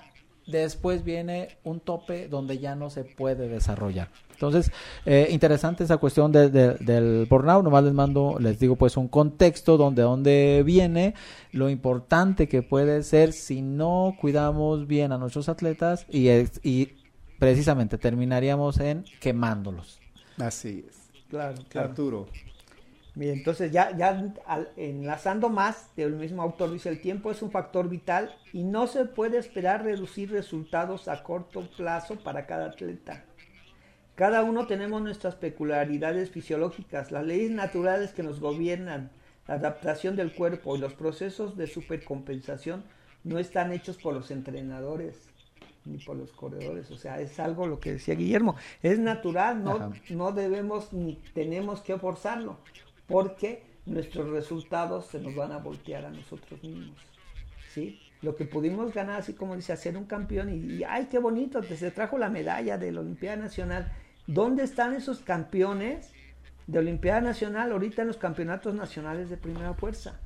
después 0.50 1.04
viene 1.04 1.58
un 1.64 1.80
tope 1.80 2.28
donde 2.28 2.58
ya 2.60 2.76
no 2.76 2.90
se 2.90 3.04
puede 3.04 3.48
desarrollar. 3.48 4.10
Entonces, 4.34 4.72
eh, 5.06 5.28
interesante 5.32 5.84
esa 5.84 5.98
cuestión 5.98 6.32
de- 6.32 6.50
de- 6.50 6.76
del 6.76 7.28
burnout. 7.30 7.64
Nomás 7.64 7.84
les 7.84 7.94
mando, 7.94 8.38
les 8.40 8.58
digo, 8.58 8.76
pues 8.78 8.96
un 8.96 9.10
contexto 9.10 9.76
donde 9.78 10.02
dónde 10.02 10.64
viene, 10.66 11.14
lo 11.52 11.70
importante 11.70 12.48
que 12.48 12.62
puede 12.62 13.04
ser 13.04 13.34
si 13.34 13.62
no 13.62 14.16
cuidamos 14.20 14.88
bien 14.88 15.12
a 15.12 15.18
nuestros 15.18 15.50
atletas 15.50 16.06
y, 16.10 16.30
es- 16.30 16.62
y 16.64 16.94
precisamente 17.38 17.98
terminaríamos 17.98 18.80
en 18.80 19.04
quemándolos. 19.20 20.00
Así 20.38 20.86
es. 20.88 20.96
Claro, 21.30 21.56
claro. 21.70 21.90
Arturo. 21.90 22.28
Entonces 23.22 23.72
ya, 23.72 23.96
ya 23.98 24.34
al- 24.46 24.70
enlazando 24.78 25.50
más, 25.50 25.90
el 25.98 26.14
mismo 26.14 26.42
autor 26.42 26.72
dice, 26.72 26.90
el 26.90 27.02
tiempo 27.02 27.32
es 27.32 27.42
un 27.42 27.52
factor 27.52 27.90
vital 27.90 28.34
y 28.54 28.64
no 28.64 28.88
se 28.88 29.06
puede 29.06 29.38
esperar 29.38 29.84
reducir 29.84 30.32
resultados 30.32 31.08
a 31.08 31.22
corto 31.24 31.68
plazo 31.76 32.16
para 32.16 32.46
cada 32.46 32.68
atleta. 32.68 33.26
Cada 34.16 34.44
uno 34.44 34.68
tenemos 34.68 35.02
nuestras 35.02 35.36
peculiaridades 35.36 36.30
fisiológicas, 36.30 37.12
las 37.12 37.26
leyes 37.26 37.52
naturales 37.52 38.12
que 38.12 38.24
nos 38.24 38.40
gobiernan, 38.40 39.12
la 39.48 39.56
adaptación 39.56 40.16
del 40.16 40.34
cuerpo 40.34 40.76
y 40.76 40.80
los 40.80 40.94
procesos 40.94 41.58
de 41.58 41.68
supercompensación 41.68 42.84
no 43.24 43.40
están 43.40 43.72
hechos 43.72 43.98
por 43.98 44.14
los 44.14 44.32
entrenadores 44.32 45.28
ni 45.86 45.98
por 45.98 46.18
los 46.18 46.32
corredores, 46.34 46.92
o 46.92 46.98
sea, 46.98 47.20
es 47.20 47.40
algo 47.40 47.66
lo 47.66 47.80
que 47.80 47.94
decía 47.94 48.14
Guillermo, 48.14 48.56
es 48.84 49.00
natural, 49.00 49.64
no, 49.64 49.72
Ajá. 49.72 49.92
no 50.10 50.32
debemos 50.34 50.94
ni 50.94 51.16
tenemos 51.34 51.82
que 51.82 51.98
forzarlo, 51.98 52.58
porque 53.10 53.64
nuestros 53.86 54.30
resultados 54.30 55.08
se 55.08 55.20
nos 55.20 55.36
van 55.36 55.52
a 55.52 55.58
voltear 55.58 56.06
a 56.06 56.12
nosotros 56.12 56.64
mismos. 56.64 56.98
¿sí? 57.74 58.00
Lo 58.22 58.36
que 58.36 58.46
pudimos 58.46 58.94
ganar, 58.94 59.20
así 59.20 59.34
como 59.34 59.56
dice, 59.56 59.74
hacer 59.74 59.98
un 59.98 60.06
campeón 60.06 60.50
y, 60.50 60.84
ay, 60.84 61.08
qué 61.10 61.20
bonito, 61.20 61.62
te 61.62 61.76
se 61.78 61.92
trajo 61.92 62.18
la 62.18 62.30
medalla 62.30 62.78
de 62.78 62.92
la 62.92 63.02
Olimpiada 63.02 63.38
Nacional. 63.38 63.92
¿Dónde 64.28 64.64
están 64.64 64.94
esos 64.94 65.20
campeones 65.20 66.12
de 66.68 66.80
Olimpiada 66.80 67.22
Nacional 67.22 67.72
ahorita 67.72 68.02
en 68.02 68.10
los 68.10 68.18
campeonatos 68.18 68.76
nacionales 68.76 69.30
de 69.30 69.38
primera 69.38 69.74
fuerza? 69.74 70.20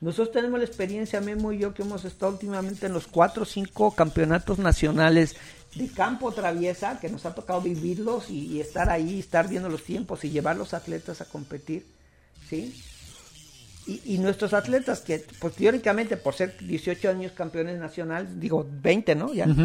Nosotros 0.00 0.32
tenemos 0.32 0.58
la 0.58 0.66
experiencia, 0.66 1.20
Memo 1.20 1.52
y 1.52 1.58
yo, 1.58 1.72
que 1.72 1.82
hemos 1.82 2.04
estado 2.04 2.32
últimamente 2.32 2.86
en 2.86 2.92
los 2.92 3.06
cuatro 3.06 3.44
o 3.44 3.46
cinco 3.46 3.94
campeonatos 3.94 4.58
nacionales 4.58 5.36
de 5.74 5.88
campo 5.88 6.30
traviesa, 6.32 6.98
que 7.00 7.08
nos 7.08 7.26
ha 7.26 7.34
tocado 7.34 7.60
vivirlos 7.60 8.30
y, 8.30 8.46
y 8.46 8.60
estar 8.60 8.88
ahí, 8.90 9.18
estar 9.20 9.48
viendo 9.48 9.68
los 9.68 9.82
tiempos 9.82 10.24
y 10.24 10.30
llevar 10.30 10.56
los 10.56 10.72
atletas 10.74 11.20
a 11.20 11.24
competir, 11.24 11.84
¿sí? 12.48 12.74
Y, 13.86 14.14
y 14.14 14.18
nuestros 14.18 14.54
atletas 14.54 15.00
que, 15.00 15.24
pues 15.40 15.54
teóricamente, 15.54 16.16
por 16.16 16.34
ser 16.34 16.56
18 16.58 17.10
años 17.10 17.32
campeones 17.32 17.78
nacionales, 17.78 18.40
digo 18.40 18.66
20, 18.82 19.14
¿no? 19.14 19.32
Ya. 19.34 19.46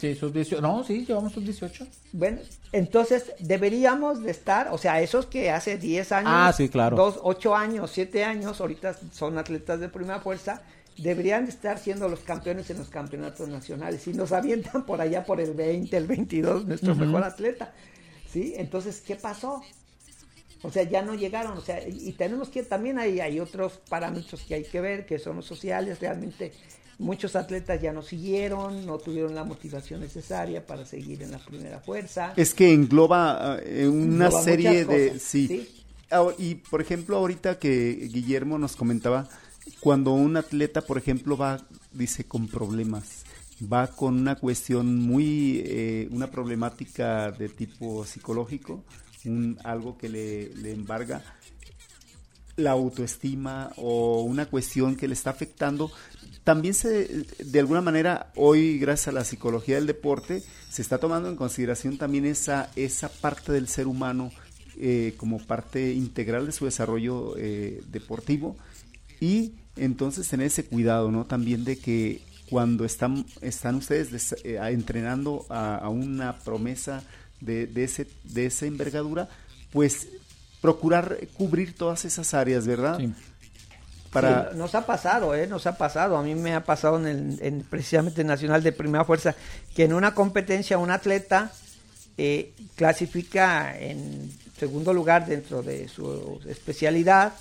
Sí, 0.00 0.14
sub 0.14 0.32
18. 0.32 0.62
No, 0.62 0.84
sí, 0.84 1.04
llevamos 1.04 1.32
sub 1.32 1.42
18. 1.42 1.84
Bueno, 2.12 2.38
entonces 2.70 3.32
deberíamos 3.40 4.22
de 4.22 4.30
estar, 4.30 4.68
o 4.70 4.78
sea, 4.78 5.00
esos 5.00 5.26
que 5.26 5.50
hace 5.50 5.76
10 5.76 6.12
años, 6.12 6.30
Ah, 6.32 6.52
sí, 6.56 6.68
claro. 6.68 6.96
2, 6.96 7.18
8 7.20 7.56
años, 7.56 7.90
7 7.92 8.22
años, 8.24 8.60
ahorita 8.60 8.96
son 9.12 9.38
atletas 9.38 9.80
de 9.80 9.88
primera 9.88 10.20
fuerza, 10.20 10.62
deberían 10.98 11.44
de 11.44 11.50
estar 11.50 11.78
siendo 11.78 12.08
los 12.08 12.20
campeones 12.20 12.68
en 12.70 12.78
los 12.78 12.88
campeonatos 12.88 13.48
nacionales. 13.48 14.06
Y 14.06 14.12
nos 14.12 14.32
avientan 14.32 14.84
por 14.84 15.00
allá 15.00 15.24
por 15.24 15.40
el 15.40 15.54
20, 15.54 15.96
el 15.96 16.06
22, 16.06 16.66
nuestro 16.66 16.94
mejor 16.94 17.24
atleta. 17.24 17.72
¿Sí? 18.30 18.54
Entonces, 18.56 19.00
¿qué 19.00 19.16
pasó? 19.16 19.62
O 20.62 20.70
sea, 20.70 20.82
ya 20.82 21.02
no 21.02 21.14
llegaron, 21.14 21.56
o 21.56 21.60
sea, 21.60 21.80
y 21.88 22.12
tenemos 22.12 22.48
que 22.48 22.64
también 22.64 22.98
hay, 22.98 23.20
hay 23.20 23.38
otros 23.38 23.80
parámetros 23.88 24.42
que 24.42 24.56
hay 24.56 24.64
que 24.64 24.80
ver, 24.80 25.06
que 25.06 25.20
son 25.20 25.36
los 25.36 25.46
sociales, 25.46 26.00
realmente 26.00 26.52
muchos 26.98 27.36
atletas 27.36 27.80
ya 27.80 27.92
no 27.92 28.02
siguieron, 28.02 28.84
no 28.84 28.98
tuvieron 28.98 29.34
la 29.34 29.44
motivación 29.44 30.00
necesaria 30.00 30.66
para 30.66 30.84
seguir 30.84 31.22
en 31.22 31.30
la 31.30 31.38
primera 31.38 31.80
fuerza. 31.80 32.32
Es 32.36 32.54
que 32.54 32.72
engloba 32.72 33.58
eh, 33.64 33.86
una 33.86 34.26
Engloba 34.26 34.42
serie 34.42 34.84
de... 34.84 35.08
cosas, 35.08 35.22
sí. 35.22 35.46
¿sí? 35.46 35.84
Ah, 36.10 36.26
Y, 36.38 36.56
por 36.56 36.80
ejemplo, 36.80 37.16
ahorita 37.16 37.58
que 37.58 38.08
Guillermo 38.12 38.58
nos 38.58 38.76
comentaba, 38.76 39.28
cuando 39.80 40.12
un 40.12 40.36
atleta, 40.36 40.82
por 40.82 40.98
ejemplo, 40.98 41.36
va, 41.36 41.66
dice, 41.92 42.24
con 42.24 42.48
problemas, 42.48 43.24
va 43.60 43.88
con 43.88 44.14
una 44.14 44.36
cuestión 44.36 44.96
muy, 44.98 45.62
eh, 45.64 46.08
una 46.10 46.30
problemática 46.30 47.30
de 47.30 47.48
tipo 47.48 48.04
psicológico, 48.04 48.84
un, 49.24 49.58
algo 49.64 49.98
que 49.98 50.08
le, 50.08 50.54
le 50.54 50.72
embarga 50.72 51.22
la 52.56 52.72
autoestima 52.72 53.70
o 53.76 54.22
una 54.22 54.46
cuestión 54.46 54.96
que 54.96 55.06
le 55.06 55.14
está 55.14 55.30
afectando, 55.30 55.90
también 56.48 56.74
se, 56.74 57.26
de 57.44 57.60
alguna 57.60 57.82
manera, 57.82 58.32
hoy, 58.34 58.78
gracias 58.78 59.08
a 59.08 59.12
la 59.12 59.24
psicología 59.24 59.76
del 59.76 59.86
deporte, 59.86 60.42
se 60.70 60.82
está 60.82 60.98
tomando 60.98 61.28
en 61.28 61.36
consideración 61.36 61.98
también 61.98 62.24
esa, 62.24 62.70
esa 62.74 63.10
parte 63.10 63.52
del 63.52 63.68
ser 63.68 63.86
humano 63.86 64.30
eh, 64.78 65.14
como 65.16 65.38
parte 65.38 65.92
integral 65.92 66.46
de 66.46 66.52
su 66.52 66.64
desarrollo 66.64 67.34
eh, 67.36 67.82
deportivo 67.90 68.56
y 69.20 69.54
entonces 69.76 70.28
tener 70.28 70.46
ese 70.46 70.64
cuidado, 70.64 71.10
¿no? 71.10 71.24
También 71.26 71.64
de 71.64 71.78
que 71.78 72.20
cuando 72.50 72.84
están, 72.84 73.26
están 73.40 73.76
ustedes 73.76 74.10
des- 74.10 74.36
eh, 74.44 74.58
a- 74.58 74.70
entrenando 74.70 75.44
a, 75.50 75.76
a 75.76 75.88
una 75.88 76.38
promesa 76.38 77.02
de, 77.40 77.66
de, 77.66 77.84
ese, 77.84 78.06
de 78.24 78.46
esa 78.46 78.66
envergadura, 78.66 79.28
pues 79.72 80.08
procurar 80.60 81.18
cubrir 81.36 81.74
todas 81.74 82.04
esas 82.04 82.34
áreas, 82.34 82.66
¿verdad? 82.66 82.98
Sí. 82.98 83.12
Para, 84.10 84.50
Sí, 84.52 84.56
nos 84.58 84.74
ha 84.74 84.86
pasado, 84.86 85.34
¿eh? 85.34 85.46
Nos 85.46 85.66
ha 85.66 85.76
pasado. 85.76 86.16
A 86.16 86.22
mí 86.22 86.34
me 86.34 86.54
ha 86.54 86.64
pasado 86.64 86.98
en, 86.98 87.06
el, 87.06 87.38
en 87.42 87.60
precisamente 87.60 88.24
Nacional 88.24 88.62
de 88.62 88.72
Primera 88.72 89.04
Fuerza 89.04 89.34
que 89.76 89.84
en 89.84 89.92
una 89.92 90.14
competencia 90.14 90.78
un 90.78 90.90
atleta 90.90 91.52
eh, 92.16 92.54
clasifica 92.74 93.78
en 93.78 94.32
segundo 94.58 94.92
lugar 94.94 95.26
dentro 95.26 95.62
de 95.62 95.86
su 95.88 96.40
especialidad 96.48 97.34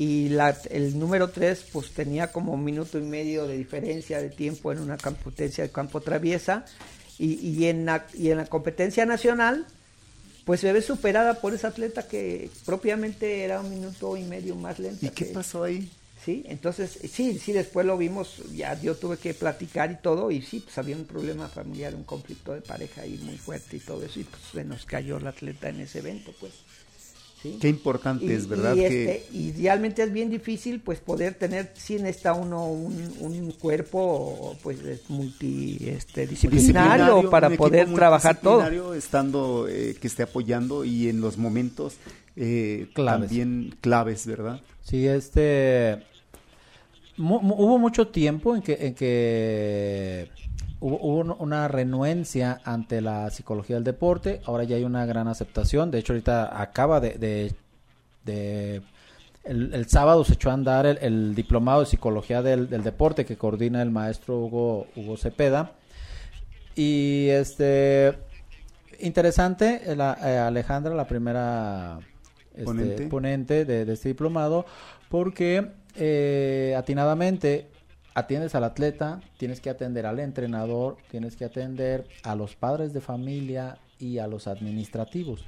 y 0.00 0.30
la, 0.30 0.56
el 0.70 0.98
número 0.98 1.28
3 1.28 1.66
pues 1.74 1.90
tenía 1.90 2.32
como 2.32 2.54
un 2.54 2.64
minuto 2.64 2.98
y 2.98 3.02
medio 3.02 3.46
de 3.46 3.58
diferencia 3.58 4.18
de 4.18 4.30
tiempo 4.30 4.72
en 4.72 4.78
una 4.78 4.96
competencia 4.96 5.62
de 5.62 5.70
campo 5.70 6.00
traviesa 6.00 6.64
y, 7.18 7.34
y, 7.34 7.66
en, 7.66 7.84
la, 7.84 8.06
y 8.14 8.30
en 8.30 8.38
la 8.38 8.46
competencia 8.46 9.04
nacional 9.04 9.66
pues 10.46 10.60
se 10.60 10.72
ve 10.72 10.80
superada 10.80 11.42
por 11.42 11.52
ese 11.52 11.66
atleta 11.66 12.08
que 12.08 12.48
propiamente 12.64 13.42
era 13.42 13.60
un 13.60 13.68
minuto 13.68 14.16
y 14.16 14.22
medio 14.22 14.56
más 14.56 14.78
lento. 14.78 15.04
¿Y 15.04 15.10
qué 15.10 15.26
pasó 15.26 15.64
ahí? 15.64 15.90
Sí, 16.24 16.44
entonces, 16.46 16.98
sí, 17.12 17.38
sí, 17.38 17.52
después 17.52 17.84
lo 17.84 17.98
vimos, 17.98 18.42
ya 18.54 18.80
yo 18.80 18.94
tuve 18.94 19.18
que 19.18 19.34
platicar 19.34 19.90
y 19.90 19.96
todo, 19.96 20.30
y 20.30 20.40
sí, 20.40 20.60
pues 20.60 20.78
había 20.78 20.96
un 20.96 21.04
problema 21.04 21.46
familiar, 21.48 21.94
un 21.94 22.04
conflicto 22.04 22.54
de 22.54 22.62
pareja 22.62 23.02
ahí 23.02 23.18
muy 23.22 23.36
fuerte 23.36 23.76
y 23.76 23.80
todo 23.80 24.02
eso, 24.02 24.18
y 24.18 24.24
pues 24.24 24.42
se 24.52 24.64
nos 24.64 24.86
cayó 24.86 25.18
el 25.18 25.26
atleta 25.26 25.68
en 25.68 25.80
ese 25.80 25.98
evento, 25.98 26.32
pues. 26.40 26.52
¿Sí? 27.42 27.58
Qué 27.60 27.68
importante 27.68 28.24
Y, 28.26 28.30
es, 28.32 28.46
¿verdad? 28.46 28.74
y, 28.74 28.78
que 28.80 28.86
este, 28.86 29.36
y 29.36 29.52
realmente 29.52 30.02
es 30.02 30.12
bien 30.12 30.30
difícil, 30.30 30.80
pues, 30.80 31.00
poder 31.00 31.34
tener, 31.34 31.72
sí 31.74 31.94
necesita 31.96 32.34
uno 32.34 32.66
un, 32.66 33.14
un 33.20 33.52
cuerpo, 33.52 34.56
pues, 34.62 34.80
es 34.84 35.08
multi, 35.08 35.78
este, 35.80 36.26
disciplinario 36.26 37.30
para 37.30 37.50
poder 37.50 37.92
trabajar 37.94 38.40
todo. 38.40 38.60
multidisciplinario, 38.60 38.94
Estando, 38.94 39.66
eh, 39.68 39.96
que 40.00 40.06
esté 40.08 40.22
apoyando 40.24 40.84
y 40.84 41.08
en 41.08 41.20
los 41.20 41.36
momentos 41.38 41.96
eh, 42.36 42.88
Claves. 42.94 43.28
también 43.28 43.74
claves, 43.80 44.26
¿verdad? 44.26 44.60
Sí, 44.82 45.06
este... 45.06 46.02
mu- 47.16 47.36
hubo 47.38 47.78
mucho 47.78 48.08
tiempo 48.08 48.54
en 48.56 48.62
que, 48.62 48.74
en 48.80 48.94
que 48.94 50.28
hubo, 50.80 50.96
hubo 50.96 51.18
un- 51.18 51.36
una 51.38 51.68
renuencia 51.68 52.60
ante 52.64 53.00
la 53.00 53.30
psicología 53.30 53.76
del 53.76 53.84
deporte. 53.84 54.40
Ahora 54.44 54.64
ya 54.64 54.76
hay 54.76 54.84
una 54.84 55.06
gran 55.06 55.28
aceptación. 55.28 55.90
De 55.90 55.98
hecho, 55.98 56.12
ahorita 56.12 56.60
acaba 56.60 57.00
de... 57.00 57.10
de- 57.18 57.54
de- 58.24 58.82
el, 59.44 59.72
el 59.72 59.88
sábado 59.88 60.22
se 60.24 60.34
echó 60.34 60.50
a 60.50 60.52
andar 60.52 60.84
el, 60.84 60.98
el 61.00 61.34
diplomado 61.34 61.80
de 61.80 61.86
psicología 61.86 62.42
del, 62.42 62.68
del 62.68 62.82
deporte 62.82 63.24
que 63.24 63.36
coordina 63.38 63.80
el 63.80 63.90
maestro 63.90 64.38
Hugo, 64.38 64.86
Hugo 64.96 65.16
Cepeda. 65.16 65.72
Y 66.76 67.28
este... 67.30 68.18
Interesante, 68.98 69.80
eh, 69.86 69.96
la, 69.96 70.18
eh, 70.22 70.36
Alejandra, 70.38 70.94
la 70.94 71.06
primera 71.08 71.98
este, 72.52 72.64
Ponente. 72.64 73.06
ponente 73.06 73.64
de, 73.64 73.86
de 73.86 73.92
este 73.94 74.10
diplomado, 74.10 74.66
porque 75.08 75.68
eh, 75.96 76.74
atinadamente 76.76 77.68
atiendes 78.20 78.54
al 78.54 78.64
atleta, 78.64 79.20
tienes 79.36 79.60
que 79.60 79.68
atender 79.70 80.06
al 80.06 80.18
entrenador, 80.20 80.96
tienes 81.10 81.36
que 81.36 81.44
atender 81.44 82.06
a 82.22 82.34
los 82.36 82.54
padres 82.56 82.92
de 82.92 83.00
familia 83.00 83.78
y 83.98 84.18
a 84.18 84.26
los 84.26 84.46
administrativos. 84.46 85.44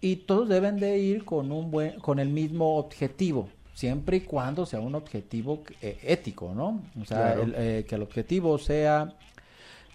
Y 0.00 0.16
todos 0.16 0.48
deben 0.48 0.78
de 0.78 0.98
ir 0.98 1.24
con 1.24 1.50
un 1.50 1.70
buen, 1.70 1.98
con 1.98 2.18
el 2.20 2.28
mismo 2.28 2.76
objetivo, 2.76 3.48
siempre 3.74 4.18
y 4.18 4.20
cuando 4.20 4.64
sea 4.66 4.80
un 4.80 4.94
objetivo 4.94 5.62
eh, 5.82 5.98
ético, 6.02 6.52
¿no? 6.54 6.82
O 7.00 7.04
sea, 7.04 7.32
Claro. 7.34 7.42
el, 7.42 7.54
eh, 7.56 7.84
que 7.88 7.94
el 7.96 8.02
objetivo 8.02 8.58
sea 8.58 9.14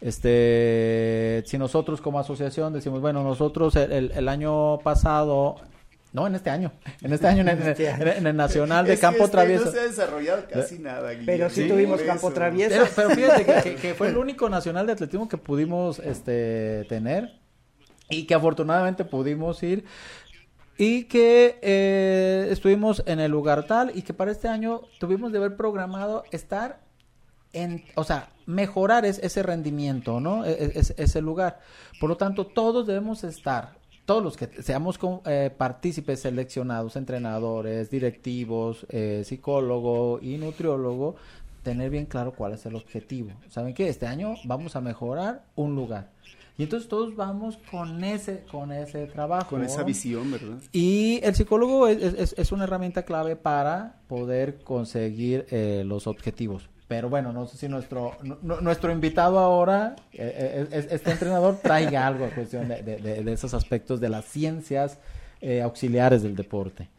este, 0.01 1.43
si 1.45 1.57
nosotros 1.57 2.01
como 2.01 2.19
asociación 2.19 2.73
decimos, 2.73 2.99
bueno, 3.01 3.23
nosotros 3.23 3.75
el, 3.77 3.91
el- 3.91 4.11
el 4.11 4.27
año 4.29 4.79
pasado, 4.79 5.55
no, 6.13 6.25
en 6.27 6.35
este 6.35 6.49
año, 6.49 6.71
en 7.01 7.11
este 7.11 7.27
año 7.27 7.41
en, 7.41 7.49
el- 7.49 7.59
Este 7.67 7.89
año. 7.89 8.05
en 8.11 8.27
el 8.27 8.35
Nacional 8.35 8.85
de 8.85 8.93
Es 8.93 8.99
Campo 9.01 9.23
este 9.25 9.31
Travieso. 9.31 9.65
No 9.65 9.71
se 9.71 9.79
ha 9.79 9.83
desarrollado 9.83 10.43
casi 10.49 10.79
nada. 10.79 11.09
Guillermo. 11.11 11.25
Pero 11.25 11.49
sí, 11.49 11.63
Sí, 11.63 11.67
tuvimos 11.69 12.01
campo 12.03 12.27
eso. 12.27 12.33
traviesa. 12.35 12.75
Pero, 12.75 12.87
pero 12.95 13.09
fíjate 13.09 13.45
que, 13.45 13.61
que- 13.61 13.75
que 13.75 13.93
fue 13.95 14.07
el 14.09 14.17
único 14.25 14.47
nacional 14.49 14.85
de 14.87 14.93
atletismo 14.93 15.27
que 15.27 15.37
pudimos 15.37 15.99
este, 15.99 16.85
tener 16.87 17.39
y 18.09 18.25
que 18.27 18.35
afortunadamente 18.35 19.05
pudimos 19.05 19.61
ir 19.63 19.85
y 20.77 21.03
que 21.05 21.59
eh, 21.61 22.47
estuvimos 22.51 23.03
en 23.05 23.19
el 23.19 23.31
lugar 23.31 23.65
tal 23.67 23.91
y 23.95 24.01
que 24.01 24.13
para 24.13 24.31
este 24.31 24.47
año 24.47 24.81
tuvimos 24.99 25.31
de 25.31 25.37
haber 25.39 25.55
programado 25.55 26.23
estar 26.31 26.79
en, 27.53 27.83
o 27.95 28.03
sea, 28.03 28.29
mejorar 28.47 29.05
es- 29.05 29.19
ese 29.19 29.43
rendimiento, 29.43 30.19
¿no? 30.19 30.43
E- 30.45 30.51
e- 30.51 30.71
es- 30.79 30.93
ese 30.97 31.21
lugar. 31.21 31.59
Por 31.99 32.09
lo 32.09 32.17
tanto, 32.17 32.47
todos 32.47 32.87
debemos 32.87 33.23
estar, 33.23 33.75
todos 34.05 34.23
los 34.23 34.35
que 34.37 34.47
seamos 34.61 34.97
con- 34.97 35.21
eh, 35.25 35.49
partícipes 35.55 36.19
seleccionados, 36.21 36.95
entrenadores, 36.95 37.89
directivos, 37.89 38.85
eh, 38.89 39.23
psicólogo 39.25 40.19
y 40.21 40.37
nutriólogo, 40.37 41.15
tener 41.63 41.89
bien 41.89 42.05
claro 42.05 42.33
cuál 42.33 42.53
es 42.53 42.65
el 42.65 42.75
objetivo. 42.75 43.31
¿Saben 43.49 43.73
qué? 43.73 43.87
Este 43.87 44.05
año 44.05 44.35
vamos 44.43 44.75
a 44.75 44.81
mejorar 44.81 45.45
un 45.55 45.75
lugar. 45.75 46.11
Y 46.57 46.63
entonces 46.63 46.87
todos 46.87 47.15
vamos 47.15 47.57
con 47.71 48.03
ese, 48.03 48.43
con 48.51 48.71
ese 48.71 49.07
trabajo. 49.07 49.49
Con 49.49 49.63
esa 49.63 49.81
visión, 49.83 50.29
¿verdad? 50.31 50.57
Y 50.71 51.19
el 51.23 51.33
psicólogo 51.33 51.87
es, 51.87 52.01
es- 52.13 52.35
es 52.37 52.51
una 52.51 52.65
herramienta 52.65 53.03
clave 53.03 53.35
para 53.35 53.95
poder 54.07 54.59
conseguir 54.63 55.47
eh, 55.49 55.83
los 55.85 56.05
objetivos. 56.05 56.69
Pero 56.87 57.09
bueno, 57.09 57.31
no 57.31 57.47
sé 57.47 57.57
si 57.57 57.67
nuestro 57.69 58.17
nu- 58.23 58.37
nu- 58.41 58.61
nuestro 58.61 58.91
invitado 58.91 59.39
ahora, 59.39 59.95
eh, 60.11 60.65
eh, 60.67 60.67
es- 60.71 60.91
este 60.91 61.11
entrenador, 61.11 61.57
traiga 61.61 62.05
algo 62.05 62.25
a 62.25 62.29
cuestión 62.29 62.67
de, 62.67 62.81
de- 62.83 63.31
esos 63.33 63.53
aspectos 63.53 63.99
de 63.99 64.09
las 64.09 64.25
ciencias 64.25 64.99
eh, 65.41 65.61
auxiliares 65.61 66.23
del 66.23 66.35
deporte. 66.35 66.89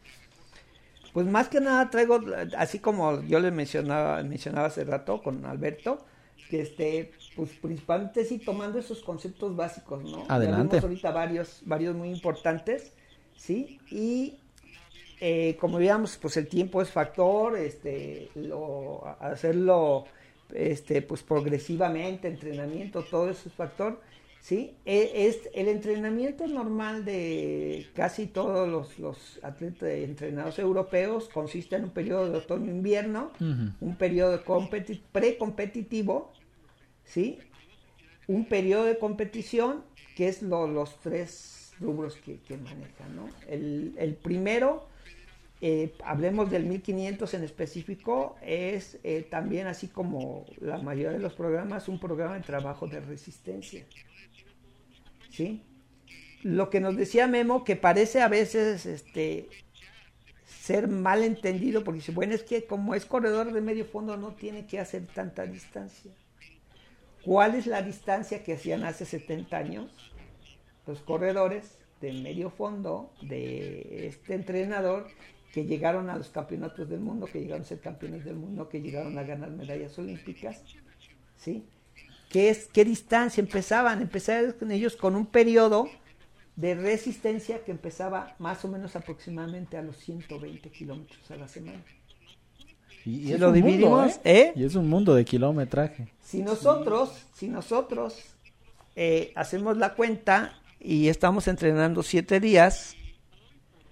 Pues 1.13 1.25
más 1.27 1.47
que 1.47 1.61
nada 1.61 1.89
traigo, 1.89 2.19
así 2.57 2.79
como 2.79 3.21
yo 3.23 3.39
le 3.39 3.49
mencionaba, 3.51 4.21
mencionaba 4.23 4.67
hace 4.67 4.83
rato 4.83 5.21
con 5.23 5.45
Alberto, 5.45 6.05
que 6.49 6.61
este, 6.61 7.11
pues 7.35 7.51
principalmente 7.61 8.25
sí 8.25 8.37
tomando 8.39 8.77
esos 8.77 9.01
conceptos 9.01 9.55
básicos, 9.55 10.03
¿no? 10.03 10.27
Ya 10.27 10.35
Adelante. 10.35 10.75
vimos 10.77 10.83
ahorita 10.83 11.11
varios, 11.11 11.61
varios 11.65 11.95
muy 11.95 12.09
importantes, 12.09 12.91
¿sí? 13.37 13.79
Y 13.89 14.39
eh, 15.27 15.55
como 15.59 15.77
veíamos, 15.79 16.17
pues 16.17 16.37
el 16.37 16.47
tiempo 16.47 16.81
es 16.81 16.89
factor, 16.91 17.57
este, 17.57 18.29
lo, 18.35 19.03
hacerlo, 19.19 20.05
este, 20.53 21.01
pues 21.01 21.23
progresivamente, 21.23 22.27
entrenamiento, 22.27 23.03
todo 23.03 23.29
eso 23.31 23.49
es 23.49 23.55
factor. 23.55 23.99
¿sí? 24.39 24.75
E- 24.85 25.11
Es 25.27 25.49
el 25.55 25.67
entrenamiento 25.69 26.45
normal 26.47 27.03
de 27.05 27.87
casi 27.95 28.27
todos 28.27 28.67
los, 28.69 28.99
los 28.99 29.39
atletas 29.41 29.89
entrenados 29.89 30.59
europeos 30.59 31.27
consiste 31.33 31.75
en 31.75 31.85
un 31.85 31.89
periodo 31.89 32.29
de 32.29 32.37
otoño-invierno, 32.37 33.31
un 33.81 33.95
periodo 33.95 34.39
precompetitivo, 35.11 36.31
¿sí? 37.03 37.39
Un 38.27 38.45
periodo 38.45 38.85
de 38.85 38.97
competición, 38.99 39.83
que 40.15 40.27
es 40.27 40.41
lo- 40.43 40.67
los 40.67 40.99
tres 40.99 41.73
rubros 41.79 42.15
que, 42.17 42.37
que 42.47 42.57
manejan, 42.57 43.15
¿no? 43.15 43.29
El, 43.49 43.93
el 43.97 44.13
primero, 44.15 44.87
eh, 45.67 45.95
hablemos 46.03 46.51
del 46.51 46.67
1500 46.67 47.33
en 47.33 47.43
específico, 47.43 48.35
es 48.43 48.99
eh, 49.03 49.25
también 49.27 49.65
así 49.65 49.87
como 49.87 50.45
la 50.61 50.77
mayoría 50.77 51.13
de 51.13 51.17
los 51.17 51.33
programas, 51.33 51.87
un 51.87 51.99
programa 51.99 52.35
de 52.35 52.41
trabajo 52.41 52.85
de 52.85 52.99
resistencia. 52.99 53.83
¿sí? 55.31 55.63
Lo 56.43 56.69
que 56.69 56.79
nos 56.79 56.95
decía 56.95 57.25
Memo, 57.25 57.63
que 57.63 57.75
parece 57.75 58.21
a 58.21 58.27
veces 58.27 58.85
este, 58.85 59.49
ser 60.45 60.87
mal 60.87 61.23
entendido, 61.23 61.83
porque 61.83 62.01
dice, 62.01 62.11
bueno, 62.11 62.35
es 62.35 62.43
que 62.43 62.67
como 62.67 62.93
es 62.93 63.07
corredor 63.07 63.51
de 63.51 63.61
medio 63.61 63.85
fondo 63.85 64.17
no 64.17 64.35
tiene 64.35 64.67
que 64.67 64.79
hacer 64.79 65.07
tanta 65.07 65.47
distancia. 65.47 66.11
¿Cuál 67.23 67.55
es 67.55 67.65
la 67.65 67.81
distancia 67.81 68.43
que 68.43 68.53
hacían 68.53 68.83
hace 68.83 69.03
70 69.03 69.57
años 69.57 70.11
los 70.85 70.99
corredores 70.99 71.79
de 72.01 72.13
medio 72.13 72.51
fondo 72.51 73.11
de 73.23 74.05
este 74.05 74.35
entrenador 74.35 75.07
que 75.55 75.63
llegaron 75.63 76.09
a 76.09 76.17
los 76.17 76.27
campeonatos 76.27 76.89
del 76.89 76.99
mundo, 76.99 77.27
que 77.27 77.39
llegaron 77.39 77.61
a 77.61 77.65
ser 77.65 77.79
campeones 77.79 78.25
del 78.25 78.35
mundo, 78.35 78.67
que 78.67 78.81
llegaron 78.81 79.17
a 79.17 79.23
ganar 79.23 79.49
medallas 79.51 79.97
olímpicas? 79.97 80.61
¿Sí? 81.37 81.63
¿Qué, 82.29 82.49
es, 82.49 82.67
¿Qué 82.73 82.83
distancia 82.83 83.39
empezaban? 83.39 84.01
Empezaban 84.01 84.51
con 84.51 84.69
ellos 84.69 84.97
con 84.97 85.15
un 85.15 85.25
periodo 85.25 85.87
de 86.57 86.75
resistencia 86.75 87.63
que 87.63 87.71
empezaba 87.71 88.35
más 88.37 88.65
o 88.65 88.67
menos 88.67 88.97
aproximadamente 88.97 89.77
a 89.77 89.81
los 89.81 89.95
120 89.95 90.69
kilómetros 90.71 91.31
a 91.31 91.37
la 91.37 91.47
semana. 91.47 91.85
Y, 93.05 93.11
y 93.11 93.27
Si 93.27 93.33
es 93.33 93.39
lo 93.39 93.47
un 93.47 93.53
mundo, 93.53 93.65
dividimos, 93.65 94.15
¿eh? 94.17 94.19
¿eh? 94.25 94.53
Y 94.57 94.65
es 94.65 94.75
un 94.75 94.89
mundo 94.89 95.15
de 95.15 95.23
kilometraje. 95.23 96.09
Si 96.21 96.43
nosotros, 96.43 97.27
si 97.33 97.47
nosotros 97.47 98.21
eh, 98.97 99.31
hacemos 99.35 99.77
la 99.77 99.93
cuenta 99.93 100.59
y 100.81 101.07
estamos 101.07 101.47
entrenando 101.47 102.03
siete 102.03 102.41
días, 102.41 102.97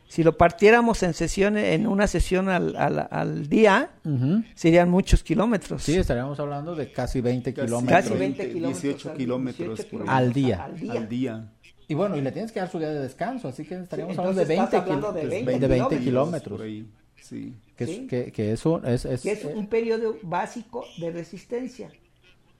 si 0.07 0.23
lo 0.23 0.37
partiéramos 0.37 1.01
en 1.03 1.13
sesiones, 1.13 1.73
en 1.73 1.87
una 1.87 2.07
sesión 2.07 2.49
al, 2.49 2.75
al- 2.75 3.07
al 3.09 3.47
día, 3.49 3.89
Ujú. 4.05 4.43
serían 4.55 4.89
muchos 4.89 5.23
kilómetros. 5.23 5.81
Sí, 5.83 5.95
estaríamos 5.95 6.39
hablando 6.39 6.75
de 6.75 6.91
casi 6.91 7.19
20 7.21 7.53
Casi 7.53 7.65
kilómetros. 7.65 8.01
Casi 8.03 8.13
20 8.13 8.37
20, 8.43 8.53
kilómetros. 8.53 8.81
18 8.83 9.09
al- 9.11 9.17
kilómetros 9.17 9.67
18 9.79 9.89
por 9.91 10.01
ahí. 10.01 10.07
Al 10.09 10.33
día. 10.33 10.63
Al 10.63 10.79
día. 10.79 10.91
al 10.93 11.09
día. 11.09 11.51
Y 11.87 11.95
bueno, 11.95 12.15
y 12.15 12.21
le 12.21 12.31
tienes 12.31 12.51
que 12.51 12.59
dar 12.59 12.69
su 12.71 12.79
día 12.79 12.89
de 12.89 12.99
descanso, 12.99 13.47
así 13.47 13.65
que 13.65 13.75
estaríamos 13.75 14.13
Sí, 14.15 14.19
hablando 14.19 14.45
de 14.45 14.53
entonces 14.53 14.71
20, 14.71 14.77
estás 14.77 14.81
hablando 14.89 15.11
de 15.13 15.21
de 15.21 15.43
20 15.45 15.67
20 15.67 15.67
kilómetros. 15.99 16.01
kilómetros. 16.03 16.57
Por 16.57 16.65
ahí, 16.65 16.87
sí. 17.21 17.53
Que, 17.75 17.83
es- 17.83 17.89
Sí. 17.89 18.07
que, 18.07 18.31
que 18.31 18.51
eso 18.53 18.81
es... 18.85 19.05
es- 19.05 19.21
que 19.21 19.31
es 19.33 19.43
un 19.45 19.67
periodo 19.67 20.15
básico 20.21 20.85
de 20.99 21.11
resistencia. 21.11 21.89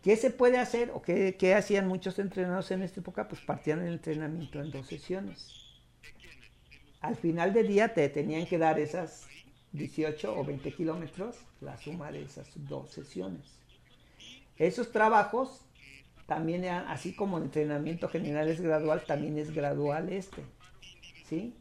¿Qué 0.02 0.18
se 0.18 0.32
puede 0.32 0.58
hacer 0.58 0.92
o 0.94 1.02
qué, 1.02 1.38
qué 1.40 1.56
hacían 1.56 1.88
muchos 1.88 2.20
entrenados 2.20 2.70
en 2.72 2.82
esta 2.82 3.00
época? 3.00 3.28
Pues 3.30 3.40
partían 3.42 3.80
el 3.82 3.94
entrenamiento 3.94 4.60
en 4.62 4.70
dos 4.72 4.86
sesiones. 4.88 5.48
Al 7.04 7.18
final 7.18 7.54
del 7.54 7.68
día 7.68 7.94
te 7.94 8.08
tenían 8.08 8.46
que 8.46 8.58
dar 8.58 8.80
esas 8.80 9.28
18 9.74 10.40
o 10.40 10.46
20 10.46 10.72
kilómetros, 10.72 11.36
la 11.60 11.78
suma 11.78 12.12
de 12.12 12.24
esas 12.24 12.48
dos 12.56 12.92
sesiones. 12.92 13.60
Esos 14.58 14.90
trabajos 14.92 15.66
también, 16.28 16.64
así 16.66 17.14
como 17.14 17.38
el 17.38 17.44
entrenamiento 17.44 18.08
general 18.08 18.48
es 18.48 18.62
gradual, 18.62 19.04
también 19.06 19.38
es 19.38 19.54
gradual 19.54 20.14
este. 20.14 20.44
¿Sí? 21.28 21.54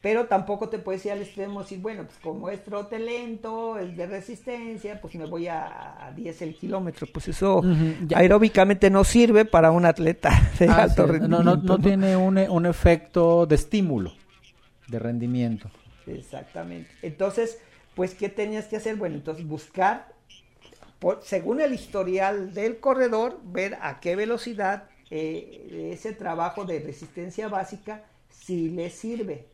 Pero 0.00 0.26
tampoco 0.26 0.68
te 0.68 0.80
puedes 0.80 1.06
ir 1.06 1.12
al 1.12 1.22
extremo 1.22 1.62
decir, 1.62 1.78
bueno, 1.78 2.02
pues 2.02 2.18
como 2.18 2.48
es 2.48 2.64
trote 2.64 2.98
lento, 2.98 3.78
es 3.78 3.96
de 3.96 4.06
resistencia, 4.06 5.00
pues 5.00 5.14
me 5.14 5.26
voy 5.26 5.46
a, 5.46 6.06
a 6.06 6.10
10 6.10 6.42
el 6.42 6.56
kilómetro. 6.56 7.06
Pues 7.12 7.28
eso 7.28 7.62
aeróbicamente 8.12 8.90
no 8.90 9.04
sirve 9.04 9.44
para 9.44 9.70
un 9.70 9.86
atleta 9.86 10.50
de 10.58 10.68
ah, 10.68 10.82
alto 10.82 11.04
sí, 11.06 11.12
rendimiento. 11.12 11.44
no, 11.44 11.56
no, 11.56 11.62
no 11.62 11.76
¿no? 11.76 11.78
tiene 11.78 12.16
un, 12.16 12.36
un 12.36 12.66
efecto 12.66 13.46
de 13.46 13.54
estímulo, 13.54 14.12
de 14.92 14.98
rendimiento. 15.00 15.68
Exactamente. 16.06 16.90
Entonces, 17.02 17.58
pues, 17.96 18.14
¿qué 18.14 18.28
tenías 18.28 18.66
que 18.66 18.76
hacer? 18.76 18.96
Bueno, 18.96 19.16
entonces 19.16 19.44
buscar, 19.46 20.12
por- 21.00 21.22
según 21.24 21.60
el 21.60 21.72
historial 21.74 22.54
del 22.54 22.78
corredor, 22.78 23.40
ver 23.44 23.78
a 23.80 24.00
qué 24.00 24.14
velocidad 24.16 24.84
eh, 25.10 25.90
ese 25.92 26.12
trabajo 26.12 26.64
de 26.64 26.80
resistencia 26.80 27.48
básica 27.48 28.04
si 28.30 28.70
le 28.70 28.90
sirve. 28.90 29.46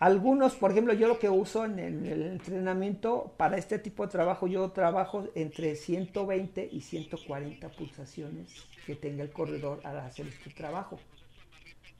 Algunos, 0.00 0.54
por 0.56 0.70
ejemplo, 0.72 0.92
yo 0.92 1.08
lo 1.08 1.18
que 1.18 1.30
uso 1.30 1.64
en 1.64 1.78
el, 1.78 2.06
el 2.06 2.22
entrenamiento 2.22 3.32
para 3.36 3.56
este 3.56 3.78
tipo 3.78 4.04
de 4.04 4.12
trabajo, 4.12 4.46
yo 4.46 4.70
trabajo 4.72 5.24
entre 5.34 5.76
120 5.76 6.68
y 6.70 6.80
140 6.82 7.68
pulsaciones 7.70 8.48
que 8.86 8.96
tenga 8.96 9.22
el 9.22 9.30
corredor 9.32 9.80
al 9.84 9.98
hacer 10.00 10.26
este 10.26 10.50
trabajo. 10.50 10.98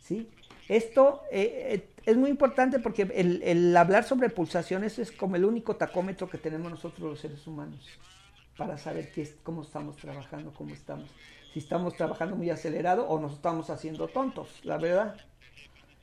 ¿sí? 0.01 0.29
Esto 0.69 1.23
eh, 1.31 1.69
eh, 1.71 1.89
es 2.07 2.17
muy 2.17 2.31
importante 2.31 2.79
porque 2.79 3.03
el, 3.15 3.43
el 3.43 3.77
hablar 3.77 4.05
sobre 4.05 4.31
pulsaciones 4.31 4.99
es 4.99 5.13
como 5.13 5.37
el 5.37 5.45
único 5.45 5.77
tacómetro 5.77 6.29
que 6.29 6.39
tenemos 6.39 6.71
nosotros 6.71 7.11
los 7.11 7.21
seres 7.21 7.47
humanos 7.47 7.87
para 8.57 8.79
saber 8.79 9.11
qué 9.13 9.23
es, 9.23 9.37
cómo 9.43 9.63
estamos 9.63 9.97
trabajando, 9.97 10.53
cómo 10.53 10.75
estamos. 10.75 11.11
Si 11.53 11.59
estamos 11.59 11.97
trabajando 11.97 12.37
muy 12.37 12.51
acelerado 12.51 13.07
o 13.09 13.21
nos 13.21 13.35
estamos 13.35 13.71
haciendo 13.71 14.09
tontos, 14.09 14.49
la 14.65 14.79
verdad. 14.79 15.17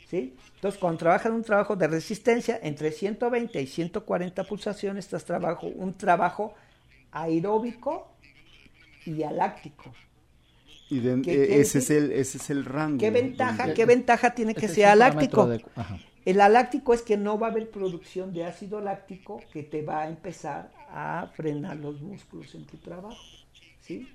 ¿Sí? 0.09 0.36
Entonces, 0.55 0.80
cuando 0.80 0.99
trabajas 0.99 1.32
un 1.32 1.43
trabajo 1.43 1.76
de 1.76 1.88
resistencia 1.88 2.59
entre 2.62 2.91
120 2.91 3.62
y 3.62 3.68
140 3.68 4.43
pulsaciones, 4.43 5.05
estás 5.05 5.24
trabajo 5.24 5.68
un 5.68 5.97
trabajo 5.97 6.53
aeróbico 7.12 8.12
y 9.05 9.24
aláctico. 9.24 9.93
Y 10.91 10.99
de- 10.99 11.21
¿Qué 11.21 11.31
eh, 11.31 11.47
quiere 11.47 11.61
ese, 11.61 11.79
es 11.79 11.89
el, 11.89 12.11
ese 12.11 12.37
es 12.37 12.49
el 12.49 12.65
rango. 12.65 12.97
¿Qué 12.99 13.09
ventaja, 13.11 13.57
donde- 13.63 13.73
qué 13.73 13.85
ventaja 13.85 14.35
tiene 14.35 14.53
que 14.53 14.59
Este 14.65 14.71
es 14.71 14.73
sea 14.75 14.93
un 14.93 14.99
láctico? 14.99 15.37
parámetro 15.43 15.69
de- 15.73 15.81
ajá. 15.81 15.97
El 16.25 16.39
aláctico 16.41 16.93
es 16.93 17.01
que 17.01 17.17
no 17.17 17.39
va 17.39 17.47
a 17.47 17.49
haber 17.51 17.71
producción 17.71 18.31
de 18.33 18.45
ácido 18.45 18.79
láctico 18.81 19.41
que 19.51 19.63
te 19.63 19.81
va 19.81 20.01
a 20.01 20.07
empezar 20.09 20.71
a 20.89 21.31
frenar 21.33 21.77
los 21.77 21.99
músculos 22.01 22.53
en 22.53 22.65
tu 22.65 22.77
trabajo. 22.77 23.17
¿sí? 23.79 24.07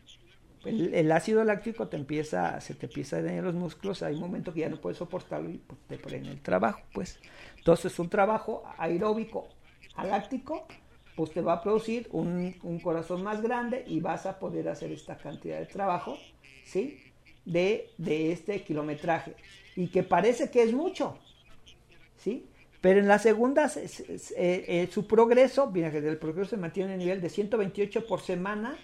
El, 0.64 0.94
el 0.94 1.10
ácido 1.12 1.42
láctico 1.44 1.88
te 1.88 1.96
empieza, 1.96 2.60
se 2.60 2.74
te 2.74 2.86
empieza 2.86 3.16
a 3.16 3.22
dañar 3.22 3.44
los 3.44 3.54
músculos, 3.54 4.02
hay 4.02 4.14
un 4.14 4.20
momento 4.20 4.52
que 4.52 4.60
ya 4.60 4.68
no 4.68 4.80
puedes 4.80 4.98
soportarlo 4.98 5.48
y 5.50 5.58
pues, 5.58 5.80
te 5.88 5.98
frena 5.98 6.30
el 6.30 6.40
trabajo. 6.42 6.80
Pues. 6.92 7.18
Entonces 7.56 7.98
un 7.98 8.08
trabajo 8.08 8.62
aeróbico 8.78 9.48
aláctico 9.96 10.66
pues 11.16 11.32
te 11.32 11.40
va 11.40 11.54
a 11.54 11.62
producir 11.62 12.08
un, 12.12 12.54
un 12.62 12.78
corazón 12.80 13.22
más 13.22 13.40
grande 13.42 13.82
y 13.86 14.00
vas 14.00 14.26
a 14.26 14.38
poder 14.38 14.68
hacer 14.68 14.92
esta 14.92 15.16
cantidad 15.16 15.58
de 15.58 15.64
trabajo, 15.66 16.18
¿sí? 16.66 16.98
De, 17.44 17.90
de 17.96 18.32
este 18.32 18.62
kilometraje. 18.62 19.34
Y 19.76 19.86
que 19.88 20.02
parece 20.02 20.50
que 20.50 20.62
es 20.62 20.72
mucho, 20.72 21.16
¿sí? 22.18 22.46
Pero 22.80 23.00
en 23.00 23.08
la 23.08 23.18
segunda, 23.18 23.68
se- 23.68 23.88
se- 23.88 24.18
se- 24.18 24.34
eh, 24.34 24.82
eh, 24.82 24.88
su 24.92 25.06
progreso, 25.06 25.70
mira 25.70 25.90
que 25.90 25.98
el 25.98 26.18
progreso 26.18 26.50
se 26.50 26.56
mantiene 26.56 26.90
en 26.94 27.00
el 27.00 27.06
nivel 27.06 27.20
de 27.20 27.28
128 27.30 28.06
por 28.06 28.20
semana 28.20 28.76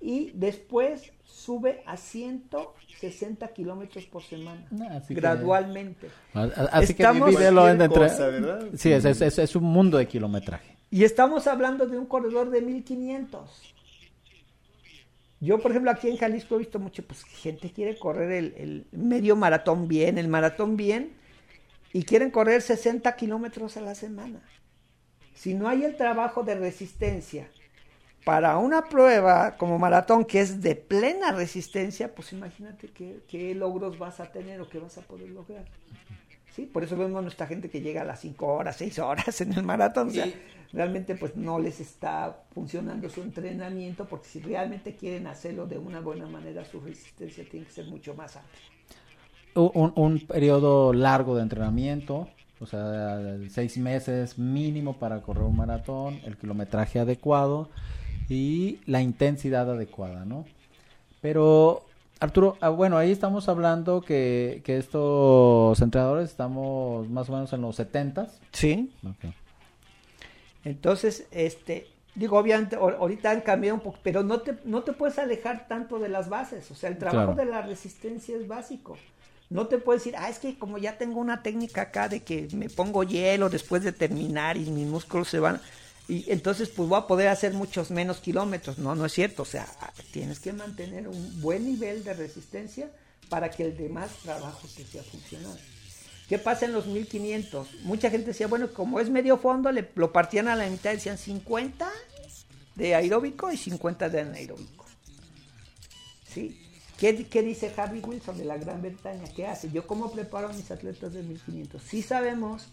y 0.00 0.30
después 0.34 1.12
sube 1.24 1.82
a 1.86 1.96
160 1.96 3.48
kilómetros 3.48 4.04
por 4.06 4.22
semana, 4.22 4.66
Ah, 4.80 4.96
así 4.96 5.08
que- 5.14 5.20
gradualmente. 5.20 6.08
A- 6.34 6.42
Así 6.72 6.92
Estamos- 6.92 7.26
que 7.30 7.30
divídelo 7.32 7.68
en 7.68 7.80
entre... 7.82 8.02
cosa, 8.08 8.26
¿verdad? 8.28 8.68
Sí, 8.76 8.92
es, 8.92 9.04
es, 9.04 9.20
es- 9.20 9.38
es 9.38 9.56
un 9.56 9.64
mundo 9.64 9.98
de 9.98 10.06
kilometraje. 10.06 10.76
Y 10.90 11.02
estamos 11.04 11.46
hablando 11.46 11.86
de 11.86 11.98
un 11.98 12.06
corredor 12.06 12.50
de 12.50 12.60
1500. 12.60 13.73
Yo, 15.44 15.58
por 15.58 15.72
ejemplo, 15.72 15.90
aquí 15.90 16.08
en 16.08 16.16
Jalisco 16.16 16.54
he 16.54 16.58
visto 16.58 16.78
mucho, 16.78 17.02
pues 17.02 17.22
gente 17.22 17.70
quiere 17.70 17.98
correr 17.98 18.32
el, 18.56 18.86
medio 18.92 19.36
maratón 19.36 19.88
bien, 19.88 20.16
el 20.16 20.28
maratón 20.28 20.78
bien, 20.78 21.12
y 21.92 22.04
quieren 22.04 22.30
correr 22.30 22.62
60 22.62 23.14
kilómetros 23.14 23.76
a 23.76 23.82
la 23.82 23.94
semana. 23.94 24.40
Si 25.34 25.52
no 25.52 25.68
hay 25.68 25.84
el 25.84 25.96
trabajo 25.96 26.44
de 26.44 26.54
resistencia 26.54 27.50
para 28.24 28.56
una 28.56 28.86
prueba 28.88 29.58
como 29.58 29.78
maratón 29.78 30.24
que 30.24 30.40
es 30.40 30.62
de 30.62 30.76
plena 30.76 31.32
resistencia, 31.32 32.14
pues 32.14 32.32
imagínate 32.32 32.88
qué, 32.88 33.54
logros 33.54 33.98
vas 33.98 34.20
a 34.20 34.32
tener 34.32 34.62
o 34.62 34.68
qué 34.70 34.78
vas 34.78 34.96
a 34.96 35.02
poder 35.02 35.28
lograr. 35.28 35.66
¿Sí? 36.52 36.64
Por 36.64 36.84
eso 36.84 36.96
vemos 36.96 37.18
a 37.18 37.22
nuestra 37.22 37.46
gente 37.46 37.68
que 37.68 37.82
llega 37.82 38.00
a 38.00 38.04
las 38.04 38.20
5 38.20 38.46
horas, 38.46 38.76
6 38.76 38.98
horas 39.00 39.40
en 39.42 39.52
el 39.52 39.62
maratón. 39.62 40.10
Realmente 40.74 41.14
pues 41.14 41.36
no 41.36 41.58
les 41.58 41.80
está 41.80 42.42
funcionando 42.52 43.08
su 43.08 43.22
entrenamiento 43.22 44.06
porque 44.06 44.26
si 44.26 44.40
realmente 44.40 44.96
quieren 44.96 45.26
hacerlo 45.26 45.66
de 45.66 45.78
una 45.78 46.00
buena 46.00 46.26
manera, 46.26 46.64
su 46.64 46.80
resistencia 46.80 47.44
tiene 47.50 47.66
que 47.66 47.72
ser 47.72 47.86
mucho 47.86 48.14
más 48.14 48.36
alta. 48.36 48.48
Un, 49.54 49.92
un- 49.94 50.18
periodo 50.20 50.92
largo 50.92 51.36
de 51.36 51.42
entrenamiento, 51.42 52.28
o 52.60 52.66
sea, 52.66 53.36
seis 53.48 53.78
meses 53.78 54.36
mínimo 54.38 54.94
para 54.98 55.22
correr 55.22 55.44
un 55.44 55.56
maratón, 55.56 56.20
el 56.24 56.36
kilometraje 56.36 56.98
adecuado 56.98 57.68
y 58.28 58.80
la 58.86 59.00
intensidad 59.00 59.70
adecuada, 59.70 60.24
¿no? 60.24 60.44
Pero 61.20 61.84
Arturo, 62.20 62.56
ah, 62.60 62.70
bueno, 62.70 62.96
ahí 62.96 63.12
estamos 63.12 63.48
hablando 63.48 64.00
que, 64.00 64.60
que 64.64 64.78
estos 64.78 65.80
entrenadores 65.80 66.30
estamos 66.30 67.08
más 67.08 67.28
o 67.28 67.32
menos 67.32 67.52
en 67.52 67.60
los 67.60 67.76
70 67.76 68.28
Sí. 68.52 68.90
Entonces, 70.64 71.24
este, 71.30 71.86
digo, 72.14 72.38
obviamente, 72.38 72.76
ahor- 72.76 72.96
ahorita 72.98 73.30
han 73.30 73.40
cambiado 73.42 73.76
un 73.76 73.82
poco, 73.82 73.98
pero 74.02 74.22
no 74.22 74.40
te, 74.40 74.54
no 74.64 74.82
te 74.82 74.92
puedes 74.92 75.18
alejar 75.18 75.66
tanto 75.68 75.98
de 75.98 76.08
las 76.08 76.28
bases. 76.28 76.70
O 76.70 76.74
sea, 76.74 76.88
el 76.90 76.98
trabajo 76.98 77.34
Claro. 77.34 77.44
de 77.44 77.50
la 77.56 77.62
resistencia 77.62 78.36
es 78.36 78.46
básico. 78.48 78.96
No 79.50 79.66
te 79.66 79.78
puedes 79.78 80.02
decir, 80.02 80.14
ah, 80.18 80.30
es 80.30 80.38
que 80.38 80.58
como 80.58 80.78
ya 80.78 80.96
tengo 80.96 81.20
una 81.20 81.42
técnica 81.42 81.82
acá 81.82 82.08
de 82.08 82.22
que 82.22 82.48
me 82.54 82.70
pongo 82.70 83.04
hielo 83.04 83.50
después 83.50 83.82
de 83.84 83.92
terminar 83.92 84.56
y 84.56 84.70
mis 84.70 84.86
músculos 84.86 85.28
se 85.28 85.38
van. 85.38 85.60
Y 86.08 86.30
entonces, 86.30 86.68
pues 86.70 86.88
voy 86.88 86.98
a 86.98 87.06
poder 87.06 87.28
hacer 87.28 87.52
muchos 87.52 87.90
menos 87.90 88.18
kilómetros. 88.20 88.78
No, 88.78 88.94
no 88.94 89.04
es 89.06 89.12
cierto. 89.12 89.42
O 89.42 89.46
sea, 89.46 89.66
tienes 90.12 90.40
que 90.40 90.52
mantener 90.52 91.08
un 91.08 91.40
buen 91.40 91.64
nivel 91.64 92.04
de 92.04 92.14
resistencia 92.14 92.90
para 93.28 93.50
que 93.50 93.64
el 93.64 93.76
demás 93.76 94.10
trabajo 94.22 94.66
te 94.76 94.84
sea 94.84 95.02
funcional. 95.02 95.58
¿Qué 96.28 96.38
pasa 96.38 96.64
en 96.64 96.72
los 96.72 96.86
1500? 96.86 97.82
Mucha 97.82 98.10
gente 98.10 98.28
decía, 98.28 98.46
bueno, 98.46 98.72
como 98.72 98.98
es 98.98 99.10
medio 99.10 99.36
fondo, 99.36 99.70
le, 99.70 99.90
lo 99.94 100.12
partían 100.12 100.48
a 100.48 100.56
la 100.56 100.68
mitad, 100.68 100.92
decían 100.92 101.18
50 101.18 101.90
de 102.74 102.94
aeróbico 102.94 103.52
y 103.52 103.56
50 103.56 104.08
de 104.08 104.20
anaeróbico. 104.20 104.84
¿Sí? 106.26 106.60
¿Qué, 106.98 107.42
dice 107.42 107.72
Harvey 107.76 108.00
Wilson 108.00 108.38
de 108.38 108.44
la 108.44 108.56
Gran 108.56 108.80
Bretaña? 108.80 109.24
¿Qué 109.34 109.46
hace? 109.46 109.70
Yo 109.70 109.86
cómo 109.86 110.10
preparo 110.10 110.48
a 110.48 110.52
mis 110.52 110.70
atletas 110.70 111.12
de 111.12 111.22
1500. 111.22 111.82
Sí 111.82 112.02
sabemos 112.02 112.68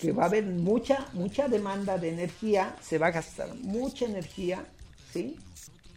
que 0.00 0.12
va 0.12 0.24
a 0.24 0.26
haber 0.26 0.44
mucha, 0.44 1.08
mucha 1.12 1.48
demanda 1.48 1.98
de 1.98 2.10
energía, 2.10 2.76
se 2.80 2.98
va 2.98 3.08
a 3.08 3.10
gastar 3.10 3.54
mucha 3.56 4.04
energía, 4.04 4.64
¿sí? 5.12 5.38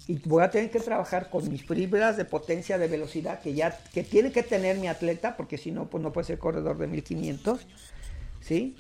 Y 0.10 0.18
voy 0.26 0.42
a 0.42 0.50
tener 0.50 0.72
que 0.72 0.80
trabajar 0.80 1.30
con 1.30 1.48
mis 1.48 1.64
fibras 1.64 2.18
de 2.18 2.26
potencia 2.26 2.80
de 2.80 2.88
velocidad 2.88 3.42
que 3.42 3.54
ya 3.54 3.78
que 3.94 4.04
tiene 4.04 4.32
que 4.32 4.42
tener 4.42 4.80
mi 4.80 4.88
atleta, 4.88 5.38
porque 5.38 5.60
si 5.60 5.70
no, 5.70 5.88
pues 5.88 6.02
no 6.02 6.12
puede 6.12 6.26
ser 6.26 6.40
corredor 6.40 6.80
de 6.80 6.88
1500, 6.88 7.68
¿sí? 8.42 8.76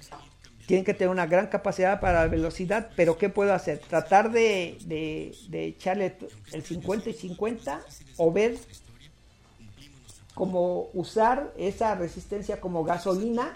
Tienen 0.66 0.84
que 0.84 0.96
tener 0.96 1.10
una 1.10 1.28
gran 1.28 1.46
capacidad 1.46 2.00
para 2.00 2.22
la 2.22 2.28
velocidad, 2.28 2.90
pero 2.96 3.20
¿qué 3.20 3.30
puedo 3.30 3.54
hacer? 3.54 3.78
Tratar 3.78 4.32
de, 4.32 4.80
de, 4.86 5.36
de 5.50 5.66
echarle 5.66 6.18
el 6.52 6.64
50 6.64 7.12
y 7.12 7.14
50 7.14 7.80
o 8.18 8.32
ver 8.32 8.58
como 10.34 10.90
usar 10.94 11.54
esa 11.60 11.94
resistencia 11.94 12.60
como 12.60 12.84
gasolina 12.84 13.56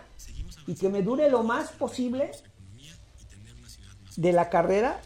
y 0.67 0.75
que 0.75 0.89
me 0.89 1.01
dure 1.01 1.27
lo 1.27 1.41
más 1.41 1.71
posible 1.71 2.29
de 4.15 4.31
la 4.31 4.51
carrera, 4.51 5.01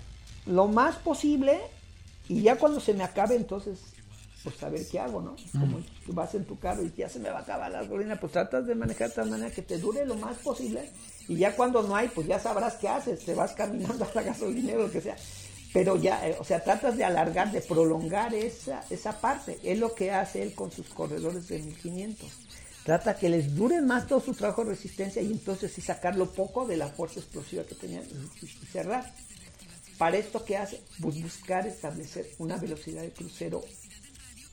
lo 0.45 0.67
más 0.67 0.97
posible, 0.97 1.61
y 2.27 2.41
ya 2.41 2.57
cuando 2.57 2.79
se 2.79 2.93
me 2.93 3.03
acabe, 3.03 3.35
entonces, 3.35 3.79
pues 4.43 4.55
saber 4.55 4.81
qué 4.89 4.99
hago, 4.99 5.21
¿no? 5.21 5.35
Como 5.51 5.79
tú 6.05 6.13
vas 6.13 6.33
en 6.35 6.45
tu 6.45 6.57
carro 6.59 6.83
y 6.83 6.93
ya 6.95 7.09
se 7.09 7.19
me 7.19 7.29
va 7.29 7.39
a 7.39 7.41
acabar 7.41 7.71
la 7.71 7.81
gasolina, 7.81 8.19
pues 8.19 8.31
tratas 8.31 8.65
de 8.67 8.75
manejar 8.75 9.09
de 9.09 9.15
tal 9.15 9.29
manera 9.29 9.51
que 9.51 9.61
te 9.61 9.77
dure 9.77 10.05
lo 10.05 10.15
más 10.15 10.37
posible, 10.37 10.89
y 11.27 11.35
ya 11.35 11.55
cuando 11.55 11.83
no 11.83 11.95
hay, 11.95 12.07
pues 12.09 12.27
ya 12.27 12.39
sabrás 12.39 12.75
qué 12.75 12.87
haces, 12.87 13.25
te 13.25 13.33
vas 13.33 13.53
caminando 13.53 14.05
a 14.05 14.11
la 14.13 14.23
gasolinera 14.23 14.79
o 14.79 14.83
lo 14.83 14.91
que 14.91 15.01
sea. 15.01 15.15
Pero 15.73 15.97
ya, 15.97 16.27
eh, 16.27 16.37
o 16.39 16.43
sea, 16.43 16.63
tratas 16.63 16.95
de 16.97 17.03
alargar, 17.03 17.51
de 17.51 17.61
prolongar 17.61 18.33
esa, 18.33 18.83
esa 18.89 19.19
parte. 19.19 19.59
Es 19.63 19.77
lo 19.77 19.93
que 19.93 20.11
hace 20.11 20.41
él 20.41 20.55
con 20.55 20.71
sus 20.71 20.87
corredores 20.87 21.49
de 21.49 21.59
1500 21.59 22.47
trata 22.87 23.17
que 23.17 23.27
les 23.27 23.53
dure 23.53 23.81
más 23.81 24.07
todo 24.07 24.21
su 24.21 24.33
trabajo 24.33 24.63
de 24.63 24.69
resistencia 24.69 25.21
y 25.21 25.29
entonces 25.29 25.73
sí 25.73 25.81
sacarlo 25.81 26.31
poco 26.31 26.65
de 26.65 26.77
la 26.77 26.87
fuerza 26.87 27.19
explosiva 27.19 27.65
que 27.65 27.75
tenían 27.75 28.05
y 28.41 28.47
cerrar. 28.65 29.13
Para 29.97 30.17
esto, 30.17 30.45
¿qué 30.45 30.57
hace? 30.57 30.81
Buscar 30.99 31.65
establecer 31.65 32.29
una 32.37 32.57
velocidad 32.57 33.01
de 33.01 33.11
crucero 33.11 33.63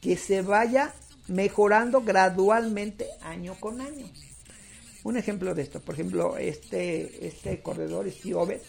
que 0.01 0.17
se 0.17 0.43
vaya 0.43 0.93
mejorando 1.29 2.03
gradualmente 2.03 3.09
año 3.23 3.55
con 3.61 3.81
año. 3.81 4.07
Un 5.03 5.17
ejemplo 5.17 5.55
de 5.55 5.63
esto, 5.63 5.81
por 5.81 5.95
ejemplo, 5.95 6.39
este, 6.39 7.27
este 7.27 7.61
corredor, 7.61 8.11
Steve 8.11 8.61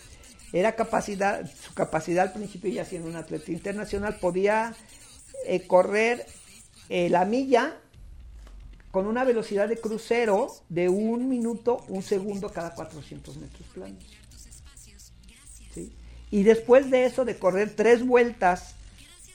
era 0.51 0.75
capacidad, 0.75 1.49
su 1.49 1.73
capacidad 1.73 2.27
al 2.27 2.33
principio 2.33 2.69
ya 2.71 2.85
siendo 2.85 3.09
un 3.09 3.15
atleta 3.15 3.51
internacional, 3.51 4.17
podía 4.19 4.75
eh, 5.45 5.65
correr 5.67 6.25
eh, 6.89 7.09
la 7.09 7.25
milla 7.25 7.77
con 8.91 9.07
una 9.07 9.23
velocidad 9.23 9.67
de 9.67 9.77
crucero 9.77 10.47
de 10.69 10.87
un 10.87 11.27
minuto, 11.27 11.83
un 11.89 12.03
segundo 12.03 12.49
cada 12.49 12.73
400 12.73 13.37
metros 13.37 13.67
planos. 13.73 14.03
Y 16.31 16.43
después 16.43 16.89
de 16.89 17.05
eso, 17.05 17.25
de 17.25 17.37
correr 17.37 17.75
tres 17.75 18.05
vueltas 18.05 18.75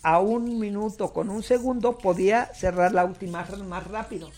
a 0.03 0.20
un 0.20 0.59
minuto 0.59 1.12
con 1.12 1.30
un 1.30 1.43
segundo, 1.43 1.99
podía 1.99 2.47
cerrar 2.55 2.93
la 2.93 3.05
última 3.05 3.47
más 3.66 3.86
rápido. 3.86 4.30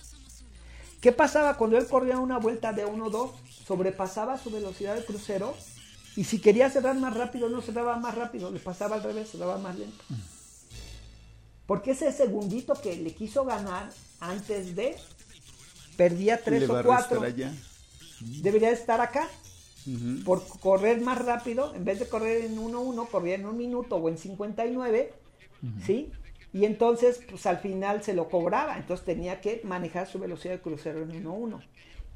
¿Qué 1.00 1.12
pasaba 1.12 1.56
cuando 1.56 1.78
él 1.78 1.86
corría 1.86 2.18
una 2.18 2.38
vuelta 2.38 2.72
de 2.72 2.86
1-2? 2.86 3.32
Sobrepasaba 3.66 4.38
su 4.38 4.50
velocidad 4.50 4.94
de 4.94 5.04
crucero 5.04 5.54
y 6.14 6.24
si 6.24 6.40
quería 6.40 6.70
cerrar 6.70 6.96
más 6.96 7.14
rápido, 7.14 7.48
no 7.48 7.60
cerraba 7.60 7.96
más 7.96 8.14
rápido, 8.14 8.50
le 8.50 8.60
pasaba 8.60 8.96
al 8.96 9.02
revés, 9.02 9.30
cerraba 9.30 9.58
más 9.58 9.78
lento. 9.78 10.04
Porque 11.66 11.92
ese 11.92 12.12
segundito 12.12 12.74
que 12.74 12.96
le 12.96 13.14
quiso 13.14 13.44
ganar 13.44 13.90
antes 14.20 14.76
de, 14.76 14.96
perdía 15.96 16.42
tres 16.42 16.68
o 16.68 16.82
cuatro. 16.84 17.22
Debería 18.20 18.70
estar 18.70 19.00
acá. 19.00 19.28
Por 20.24 20.42
correr 20.60 21.00
más 21.00 21.24
rápido, 21.24 21.74
en 21.74 21.84
vez 21.84 21.98
de 21.98 22.08
correr 22.08 22.44
en 22.44 22.56
1-1, 22.58 23.08
corría 23.08 23.34
en 23.34 23.46
un 23.46 23.56
minuto 23.56 23.96
o 23.96 24.08
en 24.08 24.16
59, 24.18 25.12
¿sí? 25.84 26.12
Y 26.52 26.64
entonces, 26.66 27.20
pues 27.28 27.46
al 27.46 27.58
final 27.58 28.02
se 28.02 28.14
lo 28.14 28.28
cobraba. 28.28 28.76
Entonces 28.76 29.04
tenía 29.06 29.40
que 29.40 29.60
manejar 29.64 30.06
su 30.06 30.18
velocidad 30.18 30.54
de 30.54 30.60
crucero 30.60 31.02
en 31.02 31.24
1-1. 31.24 31.60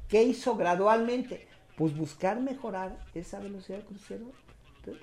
¿Qué 0.07 0.23
hizo 0.23 0.55
gradualmente? 0.55 1.47
Pues 1.75 1.95
buscar 1.97 2.39
mejorar 2.39 2.97
esa 3.13 3.39
velocidad 3.39 3.79
de 3.79 3.85
crucero 3.85 4.25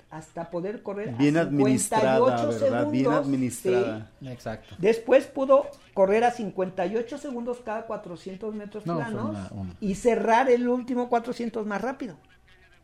hasta 0.09 0.49
poder 0.49 0.81
correr 0.81 1.13
Bien 1.15 1.37
a 1.37 1.41
administrada, 1.41 2.15
58 2.17 2.47
¿verdad? 2.59 2.89
Bien 2.89 3.03
segundos, 3.03 3.25
administrada. 3.27 4.11
¿sí? 4.19 4.27
Exacto. 4.29 4.75
Después 4.79 5.25
pudo 5.27 5.67
correr 5.93 6.23
a 6.23 6.31
58 6.31 7.17
segundos 7.19 7.59
cada 7.63 7.85
400 7.85 8.55
metros 8.55 8.83
No, 8.87 8.95
planos 8.95 9.29
una- 9.29 9.49
una- 9.51 9.75
y 9.79 9.93
cerrar 9.93 10.49
el 10.49 10.67
último 10.67 11.07
400 11.07 11.67
más 11.67 11.81
rápido. 11.83 12.15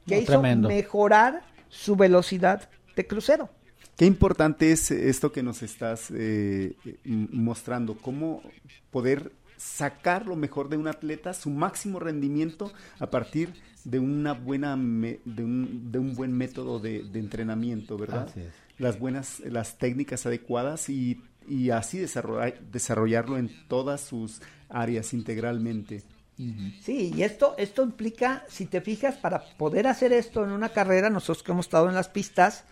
Que 0.08 0.16
No, 0.16 0.22
hizo 0.22 0.32
tremendo. 0.34 0.68
mejorar 0.68 1.42
su 1.70 1.96
velocidad 1.96 2.70
de 2.96 3.08
crucero. 3.08 3.50
Qué 3.98 4.06
importante 4.06 4.72
es 4.72 4.90
esto 4.92 5.32
que 5.32 5.44
nos 5.44 5.62
estás 5.62 6.10
eh, 6.12 6.76
eh, 6.86 6.98
mostrando, 7.06 7.96
cómo 7.98 8.42
poder 8.90 9.32
sacar 9.58 10.26
lo 10.26 10.36
mejor 10.36 10.70
de 10.70 10.78
un 10.78 10.88
atleta, 10.88 11.34
su 11.36 11.50
máximo 11.52 12.00
rendimiento 12.00 12.72
a 13.00 13.12
partir 13.12 13.54
de 13.84 14.00
una 14.00 14.34
buena 14.34 14.76
me- 14.76 15.20
de, 15.26 15.44
un, 15.44 15.92
de 15.92 16.00
un 16.00 16.16
buen 16.16 16.32
método 16.36 16.80
de, 16.80 17.04
de 17.04 17.20
entrenamiento, 17.20 17.96
¿verdad? 17.98 18.28
Así 18.30 18.40
es. 18.40 18.48
Las 18.80 18.98
buenas, 19.00 19.40
las 19.42 19.78
técnicas 19.78 20.26
adecuadas 20.26 20.90
y, 20.90 21.22
y 21.48 21.70
así 21.70 22.00
desarrollar, 22.00 22.60
desarrollarlo 22.72 23.38
en 23.38 23.52
todas 23.68 24.02
sus 24.02 24.42
áreas 24.70 25.14
integralmente. 25.14 26.02
Sí, 26.82 27.12
y 27.16 27.22
esto, 27.22 27.54
esto 27.58 27.84
implica, 27.84 28.44
si 28.48 28.66
te 28.66 28.82
fijas, 28.82 29.16
para 29.16 29.44
poder 29.58 29.86
hacer 29.86 30.12
esto 30.12 30.44
en 30.44 30.52
una 30.52 30.70
carrera, 30.70 31.10
nosotros 31.12 31.44
que 31.44 31.52
hemos 31.52 31.68
estado 31.68 31.88
en 31.88 31.94
las 31.94 32.10
pistas, 32.10 32.64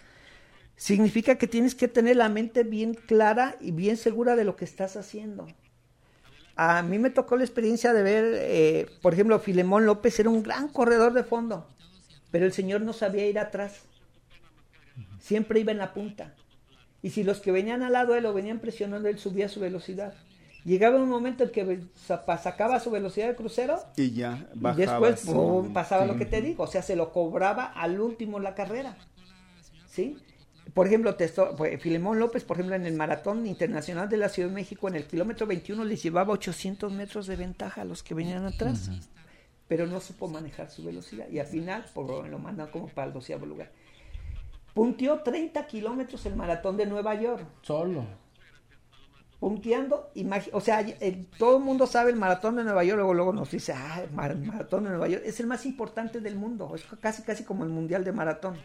significa 0.76 1.38
que 1.38 1.46
tienes 1.46 1.76
que 1.76 1.88
tener 1.88 2.16
la 2.16 2.30
mente 2.30 2.64
bien 2.64 2.96
clara 2.96 3.58
y 3.60 3.72
bien 3.72 3.98
segura 3.98 4.36
de 4.36 4.44
lo 4.44 4.56
que 4.56 4.66
estás 4.66 4.96
haciendo. 4.96 5.48
A 6.56 6.82
mí 6.82 6.98
me 7.00 7.10
tocó 7.10 7.38
la 7.38 7.44
experiencia 7.44 7.94
de 7.94 8.02
ver, 8.02 8.26
eh, 8.36 8.88
por 9.02 9.14
ejemplo, 9.14 9.40
Filemón 9.40 9.86
López 9.86 10.20
era 10.20 10.30
un 10.30 10.42
gran 10.42 10.68
corredor 10.70 11.14
de 11.14 11.24
fondo, 11.24 11.68
pero 12.32 12.46
el 12.46 12.54
señor 12.54 12.82
no 12.82 12.94
sabía 12.94 13.28
ir 13.28 13.40
atrás. 13.40 13.84
Siempre 15.20 15.60
iba 15.60 15.72
en 15.72 15.78
la 15.78 15.94
punta. 15.94 16.34
Y 17.02 17.12
si 17.12 17.24
los 17.24 17.40
que 17.40 17.52
venían 17.52 17.82
al 17.82 17.94
lado 17.94 18.14
de 18.14 18.18
él 18.18 18.24
lo 18.24 18.34
venían 18.34 18.60
presionando, 18.60 19.08
él 19.10 19.20
subía 19.20 19.48
su 19.48 19.60
velocidad. 19.60 20.14
Llegaba 20.66 20.98
un 20.98 21.10
momento 21.10 21.44
en 21.46 21.52
que 21.52 21.80
sa- 21.96 22.24
sacaba 22.38 22.80
su 22.80 22.92
velocidad 22.92 23.28
de 23.28 23.36
crucero 23.36 23.80
Y 23.96 24.12
ya 24.12 24.46
y 24.54 24.60
bajaba. 24.60 24.76
después 25.08 25.20
su- 25.22 25.34
pum, 25.34 25.74
pasaba 25.74 26.06
lo 26.06 26.18
que 26.18 26.26
te 26.26 26.42
digo, 26.42 26.64
o 26.64 26.68
sea, 26.68 26.82
se 26.82 26.96
lo 26.96 27.12
cobraba 27.14 27.66
al 27.66 28.00
último 28.00 28.40
la 28.40 28.56
carrera. 28.56 28.98
¿Sí? 29.88 30.18
Por 30.74 30.86
ejemplo, 30.86 31.16
te 31.16 31.24
esto- 31.26 31.56
pues, 31.58 31.82
Filemón 31.82 32.20
López, 32.20 32.44
por 32.44 32.58
ejemplo, 32.58 32.76
en 32.76 32.86
el 32.86 32.94
Maratón 32.94 33.48
Internacional 33.48 34.08
de 34.10 34.18
la 34.18 34.30
Ciudad 34.30 34.50
de 34.50 34.56
México, 34.56 34.88
en 34.88 34.96
el 34.96 35.06
kilómetro 35.08 35.48
21 35.48 35.84
les 35.86 36.04
llevaba 36.04 36.34
800 36.34 36.92
metros 36.92 37.26
de 37.26 37.36
ventaja 37.38 37.82
a 37.82 37.86
los 37.86 38.04
que 38.04 38.14
venían 38.14 38.46
atrás. 38.46 38.90
Pero 39.68 39.88
no 39.88 40.00
supo 40.00 40.28
manejar 40.28 40.70
su 40.70 40.84
velocidad 40.84 41.28
y 41.30 41.40
al 41.40 41.48
final 41.48 41.86
por, 41.94 42.28
lo 42.28 42.38
mandan 42.40 42.70
como 42.70 42.88
para 42.88 43.08
el 43.08 43.14
doceavo 43.14 43.46
lugar. 43.46 43.72
Punteó 44.74 45.20
30 45.22 45.66
kilómetros 45.68 46.26
el 46.26 46.36
Maratón 46.36 46.78
de 46.78 46.86
Nueva 46.86 47.20
York 47.20 47.46
Solo. 47.64 48.06
Punteando, 49.40 50.12
o 50.52 50.60
sea, 50.62 50.86
todo 51.38 51.58
el 51.58 51.64
mundo 51.64 51.88
sabe 51.88 52.12
el 52.12 52.18
maratón 52.18 52.58
de 52.58 52.64
Nueva 52.64 52.84
York, 52.84 52.98
luego, 52.98 53.14
luego 53.14 53.34
nos 53.34 53.52
dice, 53.52 53.74
ah, 53.74 54.02
el 54.04 54.12
mar- 54.12 54.36
maratón 54.36 54.84
de 54.84 54.90
Nueva 54.90 55.08
York 55.08 55.24
es 55.26 55.40
el 55.40 55.48
más 55.48 55.66
importante 55.66 56.20
del 56.20 56.36
mundo, 56.36 56.74
es 56.76 56.84
casi 57.00 57.22
casi 57.24 57.44
como 57.46 57.64
el 57.64 57.70
mundial 57.70 58.04
de 58.04 58.12
maratón. 58.12 58.58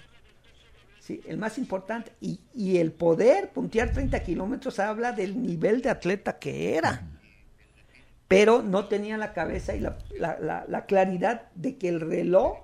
Sí, 0.99 1.21
el 1.27 1.37
más 1.37 1.59
importante. 1.59 2.13
Y, 2.21 2.41
y 2.55 2.79
el 2.79 2.91
poder 2.91 3.51
puntear 3.51 3.93
30 3.93 4.21
kilómetros 4.25 4.79
habla 4.81 5.13
del 5.13 5.41
nivel 5.43 5.83
de 5.83 5.91
atleta 5.91 6.39
que 6.39 6.77
era. 6.77 7.07
Pero 8.27 8.63
no 8.63 8.87
tenía 8.87 9.19
la 9.19 9.35
cabeza 9.35 9.77
y 9.77 9.81
la- 9.81 9.99
la- 10.19 10.65
la 10.67 10.87
claridad 10.87 11.53
de 11.55 11.77
que 11.77 11.89
el 11.91 12.01
reloj 12.01 12.57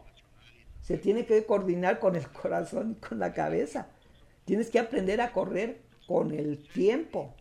se 0.80 0.96
tiene 0.96 1.26
que 1.26 1.44
coordinar 1.44 1.98
con 2.00 2.16
el 2.16 2.26
corazón 2.32 2.92
y 2.92 2.94
con 3.06 3.18
la 3.18 3.34
cabeza. 3.34 3.88
Tienes 4.46 4.70
que 4.70 4.78
aprender 4.78 5.20
a 5.20 5.32
correr 5.32 5.82
con 6.08 6.32
el 6.32 6.66
tiempo. 6.72 7.36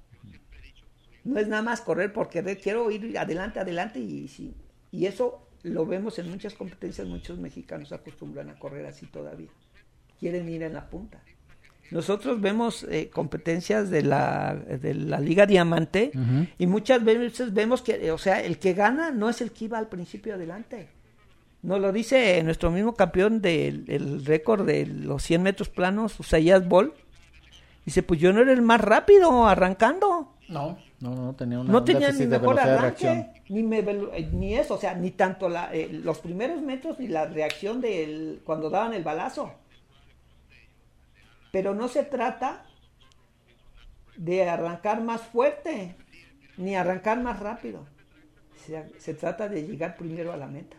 No 1.30 1.40
es 1.40 1.48
nada 1.48 1.62
más 1.62 1.82
correr 1.82 2.12
por 2.12 2.28
querer, 2.28 2.58
quiero 2.60 2.90
ir 2.90 3.16
adelante, 3.16 3.60
adelante 3.60 4.00
y 4.00 4.28
sí. 4.28 4.56
Y 4.92 5.06
eso 5.06 5.48
lo 5.62 5.86
vemos 5.86 6.18
en 6.18 6.28
muchas 6.28 6.56
competencias, 6.56 7.08
muchos 7.08 7.38
mexicanos 7.38 7.92
acostumbran 7.92 8.50
a 8.50 8.58
correr 8.58 8.88
así 8.88 9.06
todavía. 9.06 9.50
Quieren 10.20 10.50
ir 10.50 10.64
en 10.64 10.74
la 10.74 10.90
punta. 10.90 11.22
Nosotros 11.92 12.42
vemos 12.42 12.84
eh, 12.90 13.12
competencias 13.12 13.92
de 13.92 14.02
la, 14.02 14.56
de 14.56 14.96
la 14.96 15.20
Liga 15.20 15.46
Diamante 15.46 16.12
y 16.58 16.66
muchas 16.66 17.04
veces 17.04 17.54
vemos 17.54 17.84
que, 17.84 18.12
o 18.12 18.18
sea, 18.18 18.42
el 18.44 18.58
que 18.58 18.74
gana 18.74 19.12
no 19.12 19.30
es 19.30 19.42
el 19.42 19.52
que 19.52 19.66
iba 19.66 19.78
al 19.78 19.88
principio 19.88 20.34
adelante. 20.34 20.90
Nos 21.62 21.80
lo 21.80 21.92
dice 21.92 22.42
nuestro 22.44 22.72
mismo 22.72 22.96
campeón 22.96 23.40
del 23.40 23.86
el 23.88 24.26
récord 24.26 24.66
de 24.66 24.88
los 24.88 25.22
100 25.22 25.44
metros 25.44 25.70
planos, 25.70 26.20
Usayas 26.20 26.68
Bol. 26.68 26.96
Dice, 27.86 28.02
pues 28.02 28.20
yo 28.20 28.34
no 28.34 28.42
era 28.42 28.52
el 28.52 28.64
más 28.64 28.82
rápido 28.82 29.48
arrancando. 29.48 30.36
No, 30.48 30.78
no, 31.02 31.16
no 31.16 31.36
tenía 31.36 31.60
una 31.60 31.72
No 31.72 31.78
un 31.80 31.86
tenía 31.86 32.08
déficit 32.08 32.26
ni 32.26 32.32
de 32.32 32.40
mejor 32.40 32.56
de 32.56 32.62
arranque, 32.62 33.30
ni, 33.48 33.64
me 33.64 33.80
eh, 33.80 34.30
ni 34.34 34.56
eso, 34.56 34.74
o 34.74 34.78
sea, 34.78 34.94
ni 34.96 35.12
tanto 35.12 35.48
la, 35.48 35.74
eh, 35.74 35.90
los 35.92 36.20
primeros 36.20 36.62
metros 36.62 37.00
ni 37.00 37.08
la 37.08 37.26
reacción 37.26 37.80
del 37.80 38.42
cuando 38.44 38.70
daban 38.70 38.94
el 38.94 39.04
balazo. 39.04 39.54
Pero 41.52 41.74
no 41.74 41.88
se 41.88 42.04
trata 42.04 42.66
de 44.18 44.50
arrancar 44.50 45.02
más 45.02 45.22
fuerte, 45.22 45.96
ni 46.58 46.76
arrancar 46.76 47.22
más 47.22 47.40
rápido. 47.40 47.88
Se, 48.66 49.00
se 49.00 49.14
trata 49.14 49.48
de 49.48 49.66
llegar 49.66 49.96
primero 49.96 50.34
a 50.34 50.38
la 50.38 50.48
meta. 50.48 50.79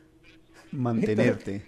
Mantenerte. 0.72 1.62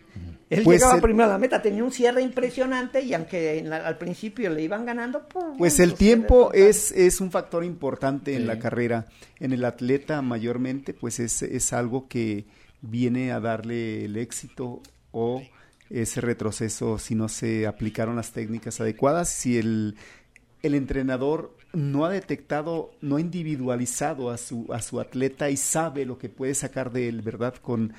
Él 0.50 0.62
Pues 0.64 0.78
llegaba 0.80 0.96
el- 0.96 1.02
primero 1.02 1.24
a 1.30 1.32
la 1.32 1.38
meta, 1.38 1.62
tenía 1.62 1.82
un 1.82 1.92
cierre 1.92 2.20
impresionante 2.22 3.00
y 3.00 3.14
aunque 3.14 3.58
en 3.58 3.70
la- 3.70 3.86
al 3.86 3.96
principio 3.96 4.50
le 4.50 4.62
iban 4.62 4.84
ganando. 4.84 5.26
Pues 5.56 5.76
su 5.76 5.82
el 5.82 5.94
tiempo 5.94 6.52
es, 6.52 6.92
es 6.92 7.20
un 7.20 7.30
factor 7.30 7.64
importante 7.64 8.34
en 8.36 8.46
la 8.46 8.58
carrera. 8.58 9.06
En 9.40 9.52
el 9.52 9.64
atleta 9.64 10.20
mayormente, 10.20 10.92
pues 10.92 11.20
es, 11.20 11.42
es 11.42 11.72
algo 11.72 12.06
que 12.06 12.44
viene 12.82 13.32
a 13.32 13.40
darle 13.40 14.04
el 14.04 14.16
éxito 14.16 14.82
o 15.10 15.42
ese 15.88 16.20
retroceso 16.20 16.98
si 16.98 17.14
no 17.14 17.28
se 17.28 17.66
aplicaron 17.66 18.16
las 18.16 18.32
técnicas 18.32 18.80
adecuadas, 18.80 19.28
si 19.30 19.58
el, 19.58 19.96
el 20.62 20.74
entrenador 20.74 21.56
no 21.72 22.04
ha 22.04 22.10
detectado, 22.10 22.90
no 23.00 23.16
ha 23.16 23.20
individualizado 23.20 24.30
a 24.30 24.36
su, 24.36 24.66
a 24.72 24.82
su 24.82 25.00
atleta 25.00 25.48
y 25.48 25.56
sabe 25.56 26.04
lo 26.04 26.18
que 26.18 26.28
puede 26.28 26.54
sacar 26.54 26.92
de 26.92 27.08
él, 27.08 27.22
¿verdad? 27.22 27.54
Con, 27.54 27.94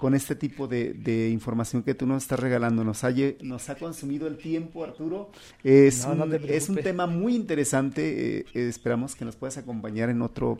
con 0.00 0.14
este 0.14 0.34
tipo 0.34 0.66
de, 0.66 0.94
de 0.94 1.28
información 1.28 1.82
que 1.82 1.94
tú 1.94 2.06
nos 2.06 2.22
estás 2.22 2.40
regalando. 2.40 2.82
Nos 2.84 3.04
ha, 3.04 3.10
nos 3.42 3.68
ha 3.68 3.74
consumido 3.74 4.26
el 4.26 4.38
tiempo, 4.38 4.82
Arturo. 4.82 5.30
Es, 5.62 6.06
No, 6.06 6.14
no 6.14 6.24
un, 6.24 6.30
te 6.30 6.36
es 6.56 6.68
un 6.70 6.76
preocupes. 6.76 6.84
tema 6.84 7.06
muy 7.06 7.34
interesante. 7.36 8.38
eh, 8.38 8.44
eh, 8.54 8.68
esperamos 8.68 9.14
que 9.14 9.26
nos 9.26 9.36
puedas 9.36 9.58
acompañar 9.58 10.08
en 10.08 10.22
otro, 10.22 10.58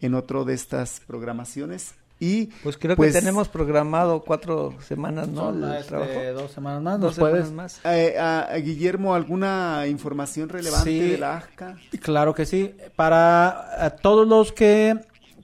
en 0.00 0.14
otro 0.14 0.44
de 0.46 0.54
estas 0.54 1.00
programaciones. 1.06 1.94
Y 2.22 2.46
Pues 2.62 2.76
creo 2.76 2.96
pues, 2.96 3.12
que 3.14 3.18
tenemos 3.20 3.48
programado 3.48 4.20
cuatro 4.22 4.74
semanas, 4.86 5.28
¿no? 5.28 5.50
El 5.50 5.64
este, 5.74 5.88
trabajo. 5.88 6.12
dos 6.34 6.50
semanas 6.52 6.82
más. 6.82 7.00
Dos 7.00 7.14
semanas 7.16 7.50
más. 7.52 7.80
eh, 7.84 8.16
a- 8.18 8.42
a 8.52 8.56
Guillermo, 8.56 9.14
¿alguna 9.14 9.86
información 9.88 10.48
relevante 10.50 10.90
Sí. 10.90 11.00
de 11.00 11.18
la 11.18 11.36
AJCA? 11.36 11.76
Claro 12.00 12.34
que 12.34 12.44
sí. 12.46 12.74
Para 12.96 13.68
eh, 13.80 13.90
todos 14.02 14.26
los 14.28 14.52
que 14.52 14.96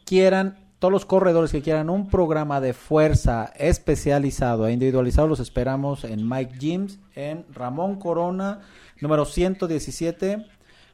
quieran, 0.04 0.58
todos 0.86 0.92
los 0.92 1.04
corredores 1.04 1.50
que 1.50 1.62
quieran 1.62 1.90
un 1.90 2.08
programa 2.08 2.60
de 2.60 2.72
fuerza 2.72 3.52
especializado 3.56 4.68
e 4.68 4.72
individualizado, 4.72 5.26
los 5.26 5.40
esperamos 5.40 6.04
en 6.04 6.28
Mike 6.28 6.54
Gyms, 6.60 7.00
en 7.16 7.44
Ramón 7.52 7.96
Corona, 7.98 8.60
número 9.00 9.24
117, 9.24 10.46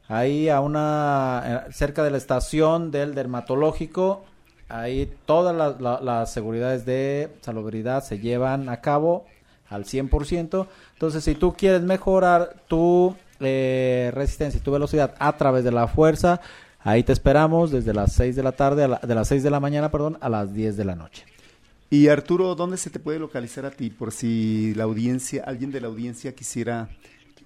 ahí 0.09 0.49
a 0.49 0.61
una, 0.61 1.43
eh, 1.69 1.73
cerca 1.75 2.03
de 2.03 2.11
la 2.11 2.17
estación 2.17 2.91
del 2.91 3.15
dermatológico. 3.15 4.25
Ahí 4.71 5.13
todas 5.27 5.55
las, 5.55 5.79
la- 5.79 6.01
las 6.01 6.33
seguridades 6.33 6.87
de 6.87 7.29
salubridad 7.43 8.03
se 8.03 8.19
llevan 8.19 8.71
a 8.71 8.81
cabo 8.81 9.27
al 9.69 9.85
100%. 9.85 10.69
Entonces, 10.95 11.23
si 11.23 11.35
tú 11.35 11.53
quieres 11.53 11.83
mejorar 11.83 12.55
tu 12.67 13.15
eh, 13.41 14.11
resistencia 14.15 14.57
y 14.57 14.63
tu 14.63 14.73
velocidad 14.73 15.15
a 15.19 15.37
través 15.37 15.65
de 15.65 15.73
la 15.73 15.87
fuerza, 15.87 16.41
ahí 16.85 17.03
te 17.03 17.13
esperamos 17.13 17.71
desde 17.71 17.93
las 17.95 18.13
6 18.13 18.37
de 18.37 18.43
la 18.43 18.53
tarde, 18.53 18.85
a 18.85 18.89
la- 18.89 19.01
de 19.03 19.15
las 19.15 19.29
6 19.29 19.43
de 19.43 19.51
la 19.51 19.61
mañana, 19.61 19.91
perdón, 19.91 20.19
a 20.21 20.29
las 20.29 20.53
10 20.55 20.77
de 20.77 20.85
la 20.85 20.95
noche. 20.95 21.25
Y 21.91 22.09
Arturo, 22.09 22.55
¿dónde 22.55 22.77
se 22.79 22.91
te 22.91 22.99
puede 22.99 23.19
localizar 23.19 23.67
a 23.67 23.71
ti? 23.71 23.91
Por 23.91 24.13
si 24.13 24.75
la 24.75 24.85
audiencia, 24.85 25.45
alguien 25.47 25.71
de 25.73 25.81
la 25.81 25.89
audiencia 25.89 26.35
quisiera 26.35 26.89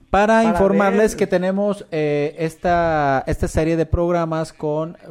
para, 0.10 0.38
Para 0.38 0.50
informarles 0.50 1.12
ver- 1.14 1.18
que 1.20 1.28
tenemos 1.28 1.86
eh, 1.92 2.36
esta, 2.38 3.24
esta 3.26 3.48
serie 3.48 3.76
de 3.76 3.86
programas 3.88 4.54
con 4.54 4.92
eh, 4.92 5.08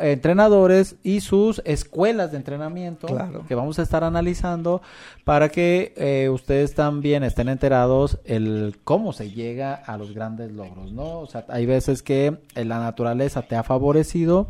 entrenadores 0.00 0.96
y 1.02 1.20
sus 1.20 1.60
escuelas 1.64 2.30
de 2.30 2.38
entrenamiento 2.38 3.06
Claro. 3.06 3.44
que 3.46 3.54
vamos 3.54 3.78
a 3.78 3.82
estar 3.82 4.04
analizando 4.04 4.82
para 5.24 5.48
que 5.48 5.92
eh, 5.96 6.28
ustedes 6.30 6.74
también 6.74 7.22
estén 7.24 7.48
enterados 7.48 8.18
el 8.24 8.76
cómo 8.84 9.12
se 9.12 9.30
llega 9.30 9.74
a 9.74 9.96
los 9.98 10.12
grandes 10.14 10.52
logros, 10.52 10.92
¿no? 10.92 11.20
O 11.20 11.26
sea, 11.26 11.44
hay 11.48 11.66
veces 11.66 12.02
que 12.02 12.38
eh, 12.54 12.64
la 12.64 12.78
naturaleza 12.80 13.42
te 13.42 13.56
ha 13.56 13.62
favorecido, 13.62 14.48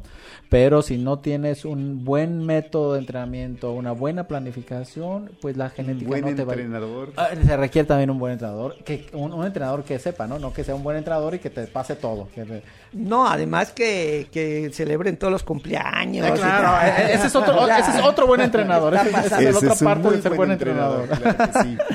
pero 0.49 0.83
si 0.83 0.97
no 0.99 1.18
tienes 1.18 1.64
un 1.64 2.05
buen 2.05 2.45
método 2.45 2.93
de 2.95 3.01
entrenamiento, 3.01 3.72
una 3.72 3.93
buena 3.93 4.29
planificación, 4.29 5.31
pues 5.41 5.57
la 5.57 5.66
Un 5.66 5.70
genética 5.72 6.09
buen 6.09 6.20
no 6.24 6.35
te 6.35 6.45
va 6.45 6.53
a 6.53 6.57
entrenador. 6.57 7.12
Ah, 7.16 7.29
Se 7.45 7.57
requiere 7.57 7.87
también 7.89 8.11
un 8.11 8.18
buen 8.18 8.33
entrenador, 8.35 8.77
que 8.85 9.07
un, 9.12 9.33
un 9.33 9.45
entrenador 9.47 9.83
que 9.85 9.99
sepa, 9.99 10.27
¿no? 10.27 10.39
No 10.39 10.53
que 10.53 10.64
sea 10.64 10.74
un 10.74 10.83
buen 10.83 10.97
entrenador 10.97 11.35
y 11.35 11.39
que 11.39 11.51
te 11.51 11.66
pase 11.66 11.97
todo. 11.97 12.29
que 12.35 12.45
te- 12.45 12.62
No, 12.93 13.27
además 13.27 13.72
que, 13.72 14.29
que 14.31 14.70
celebren 14.72 15.15
todos 15.16 15.32
los 15.32 15.42
cumpleaños. 15.42 16.26
Ah, 16.30 16.34
claro, 16.34 16.68
tal. 16.68 16.88
eh, 16.88 17.14
ese 17.14 17.26
es 17.26 17.34
otro, 17.36 17.68
ese 17.78 17.90
es 17.98 18.04
otro 18.04 18.26
buen 18.26 18.40
entrenador. 18.40 18.94
Ese- 18.94 19.10
esa 19.10 19.40
es 19.42 19.56
otra 19.56 19.74
parte 19.74 20.10
de 20.10 20.22
ser 20.22 20.34
buen 20.34 20.50
entrenador. 20.52 21.08
claro 21.08 21.52
que 21.52 21.58
sí. 21.62 21.78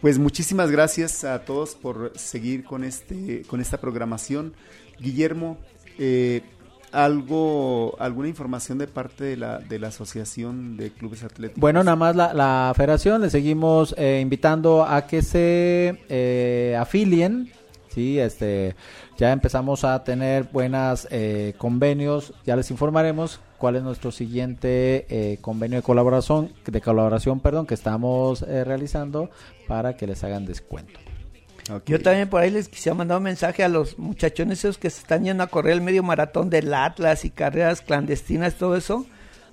Pues 0.00 0.18
muchísimas 0.18 0.70
gracias 0.70 1.24
a 1.24 1.40
todos 1.40 1.74
por 1.74 2.12
seguir 2.16 2.64
con 2.64 2.84
este 2.84 3.42
con 3.46 3.60
esta 3.60 3.76
programación. 3.78 4.54
Guillermo, 4.98 5.58
eh, 5.98 6.40
algo 6.90 7.96
alguna 8.00 8.28
información 8.28 8.78
de 8.78 8.86
parte 8.86 9.24
de 9.24 9.36
la 9.36 9.58
de 9.58 9.78
la 9.78 9.88
asociación 9.88 10.76
de 10.78 10.90
clubes 10.90 11.22
atléticos. 11.22 11.60
Bueno, 11.60 11.84
nada 11.84 11.96
más 11.96 12.16
la, 12.16 12.32
la 12.32 12.72
federación 12.74 13.20
le 13.20 13.28
seguimos 13.30 13.94
eh, 13.98 14.20
invitando 14.22 14.84
a 14.84 15.06
que 15.06 15.20
se 15.22 16.00
eh, 16.08 16.76
afilien. 16.80 17.52
Sí, 17.90 18.20
este, 18.20 18.76
ya 19.18 19.32
empezamos 19.32 19.84
a 19.84 20.04
tener 20.04 20.44
buenas 20.44 21.08
eh, 21.10 21.54
convenios. 21.58 22.32
Ya 22.46 22.54
les 22.54 22.70
informaremos 22.70 23.40
cuál 23.58 23.76
es 23.76 23.82
nuestro 23.82 24.12
siguiente 24.12 25.06
eh, 25.08 25.38
convenio 25.40 25.78
de 25.78 25.82
colaboración, 25.82 26.52
de 26.64 26.80
colaboración, 26.80 27.40
perdón, 27.40 27.66
que 27.66 27.74
estamos 27.74 28.42
eh, 28.42 28.64
realizando 28.64 29.30
para 29.66 29.96
que 29.96 30.06
les 30.06 30.22
hagan 30.22 30.46
descuento. 30.46 31.00
Yo 31.86 32.00
también 32.00 32.28
por 32.28 32.42
ahí 32.42 32.50
les 32.50 32.68
quisiera 32.68 32.96
mandar 32.96 33.18
un 33.18 33.24
mensaje 33.24 33.62
a 33.62 33.68
los 33.68 33.96
muchachones 33.96 34.58
esos 34.60 34.76
que 34.78 34.90
se 34.90 35.00
están 35.00 35.22
yendo 35.22 35.44
a 35.44 35.46
correr 35.46 35.74
el 35.74 35.80
medio 35.80 36.02
maratón 36.02 36.50
del 36.50 36.72
Atlas 36.74 37.24
y 37.24 37.30
carreras 37.30 37.80
clandestinas, 37.80 38.54
todo 38.54 38.76
eso. 38.76 39.06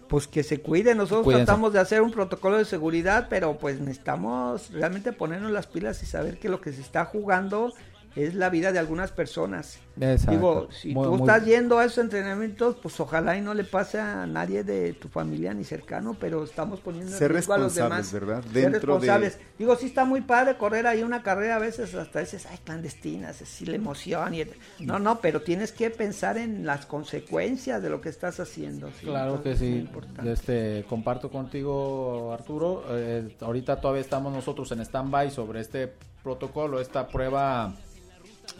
pues 0.07 0.27
que 0.27 0.41
se 0.43 0.61
cuiden. 0.61 0.97
Nosotros 0.97 1.25
Cuídense. 1.25 1.45
tratamos 1.45 1.73
de 1.73 1.79
hacer 1.79 2.01
un 2.01 2.11
protocolo 2.11 2.57
de 2.57 2.65
seguridad, 2.65 3.27
pero 3.29 3.57
pues 3.57 3.79
necesitamos 3.79 4.71
realmente 4.71 5.11
ponernos 5.11 5.51
las 5.51 5.67
pilas 5.67 6.01
y 6.01 6.05
saber 6.05 6.39
que 6.39 6.49
lo 6.49 6.61
que 6.61 6.71
se 6.71 6.81
está 6.81 7.05
jugando 7.05 7.73
es 8.17 8.33
la 8.35 8.49
vida 8.49 8.71
de 8.71 8.79
algunas 8.79 9.11
personas. 9.11 9.79
Exacto. 9.99 10.31
Digo, 10.31 10.67
si 10.71 10.93
Muy- 10.93 11.03
tú 11.05 11.11
muy- 11.17 11.19
estás 11.21 11.45
yendo 11.45 11.79
a 11.79 11.85
esos 11.85 11.99
entrenamientos, 11.99 12.75
pues 12.81 12.99
ojalá 12.99 13.35
y 13.37 13.41
no 13.41 13.53
le 13.53 13.63
pase 13.63 13.99
a 13.99 14.25
nadie 14.27 14.63
de 14.63 14.93
tu 14.93 15.07
familia 15.07 15.53
ni 15.53 15.63
cercano, 15.63 16.15
pero 16.19 16.43
estamos 16.43 16.79
poniendo 16.81 17.11
en 17.11 17.17
Ser 17.17 17.31
riesgo 17.31 17.53
a 17.53 17.57
los 17.57 17.73
responsables, 17.75 18.11
demás. 18.11 18.27
¿verdad? 18.27 18.43
Ser 18.43 18.51
Dentro 18.53 18.71
de- 18.71 18.99
responsables. 18.99 19.39
Digo, 19.57 19.75
sí 19.75 19.87
está 19.87 20.05
muy 20.05 20.21
padre 20.21 20.57
correr 20.57 20.85
ahí 20.87 21.01
una 21.03 21.23
carrera, 21.23 21.55
a 21.55 21.59
veces 21.59 21.93
hasta 21.95 22.19
dices, 22.19 22.45
ay, 22.51 22.59
clandestinas, 22.63 23.37
sí 23.37 23.65
la 23.65 23.75
emoción. 23.75 24.33
Y... 24.35 24.43
No, 24.79 24.99
no, 24.99 25.19
pero 25.19 25.41
tienes 25.41 25.71
que 25.71 25.89
pensar 25.89 26.37
en 26.37 26.65
las 26.65 26.85
consecuencias 26.85 27.81
de 27.81 27.89
lo 27.89 28.01
que 28.01 28.09
estás 28.09 28.39
haciendo. 28.39 28.89
¿sí? 28.99 29.05
Claro 29.05 29.41
que 29.41 29.51
Entonces, 29.53 29.61
es 29.61 30.39
sí. 30.39 30.47
Este, 30.51 30.85
comparto 30.87 31.29
contigo, 31.31 32.31
Arturo. 32.33 32.83
Eh, 32.89 33.35
ahorita 33.41 33.79
todavía 33.81 34.01
estamos 34.01 34.31
nosotros 34.33 34.71
en 34.71 34.81
stand-by 34.81 35.31
sobre 35.31 35.61
este 35.61 35.91
protocolo, 36.23 36.79
esta 36.81 37.07
prueba 37.07 37.73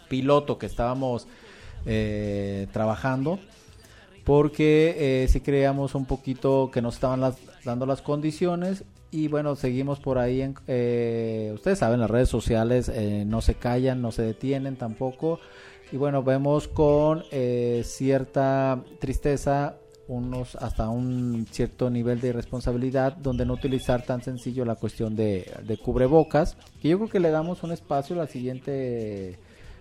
piloto 0.08 0.58
que 0.58 0.66
estábamos 0.66 1.26
eh, 1.86 2.66
trabajando, 2.72 3.38
porque 4.24 5.22
eh, 5.24 5.28
sí 5.28 5.40
creíamos 5.40 5.94
un 5.94 6.04
poquito 6.04 6.70
que 6.72 6.82
nos 6.82 6.94
estaban 6.94 7.20
las- 7.20 7.38
dando 7.64 7.86
las 7.86 8.02
condiciones 8.02 8.84
y 9.10 9.28
bueno, 9.28 9.56
seguimos 9.56 10.00
por 10.00 10.18
ahí. 10.18 10.42
En, 10.42 10.54
eh, 10.66 11.50
ustedes 11.54 11.78
saben, 11.78 12.00
las 12.00 12.10
redes 12.10 12.28
sociales 12.28 12.90
eh, 12.90 13.24
no 13.26 13.40
se 13.40 13.54
callan, 13.54 14.02
no 14.02 14.12
se 14.12 14.22
detienen 14.22 14.76
tampoco. 14.76 15.40
Y 15.90 15.96
bueno, 15.96 16.22
vemos 16.22 16.68
con 16.68 17.24
eh, 17.30 17.82
cierta 17.84 18.82
tristeza 19.00 19.76
unos 20.08 20.56
hasta 20.56 20.88
un 20.90 21.46
cierto 21.50 21.88
nivel 21.90 22.20
de 22.20 22.28
irresponsabilidad 22.28 23.14
donde 23.16 23.44
no 23.46 23.54
utilizar 23.54 24.02
tan 24.02 24.22
sencillo 24.22 24.64
la 24.66 24.74
cuestión 24.74 25.16
de, 25.16 25.50
de 25.66 25.76
cubrebocas 25.76 26.56
que 26.80 26.88
yo 26.88 26.98
creo 26.98 27.10
que 27.10 27.20
le 27.20 27.30
damos 27.30 27.62
un 27.62 27.72
espacio 27.72 28.16
la 28.16 28.26
siguiente 28.26 29.38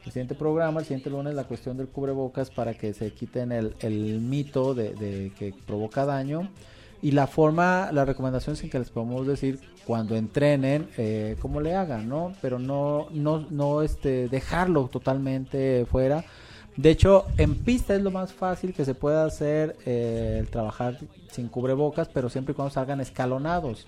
el 0.07 0.13
siguiente 0.13 0.35
programa, 0.35 0.79
el 0.79 0.85
siguiente 0.85 1.09
lunes, 1.09 1.35
la 1.35 1.43
cuestión 1.43 1.77
del 1.77 1.87
cubrebocas 1.87 2.49
para 2.49 2.73
que 2.73 2.93
se 2.93 3.11
quiten 3.11 3.51
el, 3.51 3.75
el 3.81 4.19
mito 4.21 4.73
de, 4.73 4.93
de 4.93 5.31
que 5.37 5.53
provoca 5.65 6.05
daño 6.05 6.49
y 7.01 7.11
la 7.11 7.27
forma, 7.27 7.91
las 7.91 8.07
recomendaciones 8.07 8.63
en 8.63 8.69
que 8.69 8.79
les 8.79 8.89
podemos 8.89 9.27
decir 9.27 9.59
cuando 9.85 10.15
entrenen, 10.15 10.89
eh, 10.97 11.35
cómo 11.39 11.61
le 11.61 11.75
hagan, 11.75 12.09
¿no? 12.09 12.33
Pero 12.41 12.57
no, 12.57 13.07
no, 13.11 13.45
no 13.49 13.81
este, 13.81 14.27
dejarlo 14.27 14.87
totalmente 14.87 15.85
fuera. 15.89 16.25
De 16.75 16.89
hecho, 16.89 17.25
en 17.37 17.55
pista 17.55 17.95
es 17.95 18.01
lo 18.01 18.11
más 18.11 18.33
fácil 18.33 18.73
que 18.73 18.85
se 18.85 18.95
puede 18.95 19.17
hacer 19.17 19.75
eh, 19.85 20.37
el 20.39 20.49
trabajar 20.49 20.97
sin 21.31 21.47
cubrebocas, 21.47 22.09
pero 22.09 22.29
siempre 22.29 22.53
y 22.53 22.55
cuando 22.55 22.73
salgan 22.73 23.01
escalonados. 23.01 23.87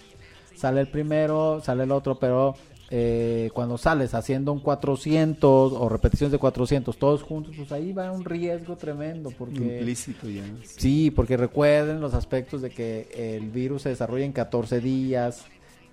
Sale 0.56 0.82
el 0.82 0.88
primero, 0.88 1.62
sale 1.64 1.84
el 1.84 1.92
otro, 1.92 2.20
pero 2.20 2.56
eh, 2.92 3.52
cuando 3.54 3.78
sales 3.78 4.14
haciendo 4.16 4.52
un 4.52 4.60
400 4.62 5.74
o 5.74 5.90
repeticiones 5.90 6.32
de 6.32 6.40
400 6.40 6.98
todos 6.98 7.22
juntos, 7.24 7.54
pues 7.56 7.72
ahí 7.72 7.94
va 7.94 8.12
un 8.12 8.26
riesgo 8.26 8.76
tremendo 8.78 9.32
porque 9.38 9.56
Implícito 9.58 10.28
ya. 10.30 10.44
Sí, 10.64 11.12
porque 11.12 11.38
recuerden 11.38 12.02
los 12.02 12.14
aspectos 12.14 12.62
de 12.62 12.70
que 12.72 13.10
el 13.38 13.50
virus 13.52 13.84
se 13.84 13.90
desarrolla 13.90 14.26
en 14.26 14.32
14 14.34 14.80
días. 14.80 15.46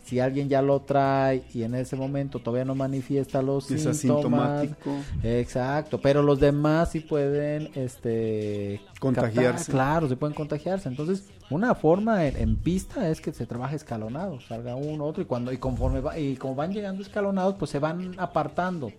Si 0.04 0.20
alguien 0.20 0.48
ya 0.48 0.62
lo 0.62 0.82
trae 0.82 1.42
y 1.52 1.64
en 1.64 1.74
ese 1.74 1.96
momento 1.96 2.38
todavía 2.38 2.64
no 2.64 2.76
manifiesta 2.76 3.42
los 3.42 3.68
Es 3.72 3.82
síntomas, 3.98 4.62
asintomático. 4.62 4.90
exacto, 5.24 6.00
pero 6.00 6.22
los 6.22 6.38
demás 6.38 6.92
sí 6.92 7.00
pueden, 7.00 7.70
este, 7.74 8.80
Contagiarse. 9.00 9.64
captar, 9.64 9.72
claro, 9.74 10.08
sí 10.08 10.14
pueden 10.14 10.34
contagiarse. 10.36 10.88
Entonces, 10.88 11.24
una 11.50 11.74
forma 11.74 12.26
en, 12.26 12.36
en 12.36 12.56
pista 12.56 13.08
es 13.08 13.20
que 13.20 13.32
se 13.32 13.46
trabaje 13.46 13.76
escalonado, 13.76 14.40
salga 14.40 14.74
uno, 14.74 15.04
otro 15.04 15.22
y 15.22 15.26
cuando 15.26 15.52
y 15.52 15.58
conforme 15.58 16.00
va, 16.00 16.18
y 16.18 16.36
como 16.36 16.54
van 16.54 16.72
llegando 16.72 17.02
escalonados, 17.02 17.54
pues 17.56 17.70
se 17.70 17.78
van 17.78 18.14
apartando. 18.18 18.92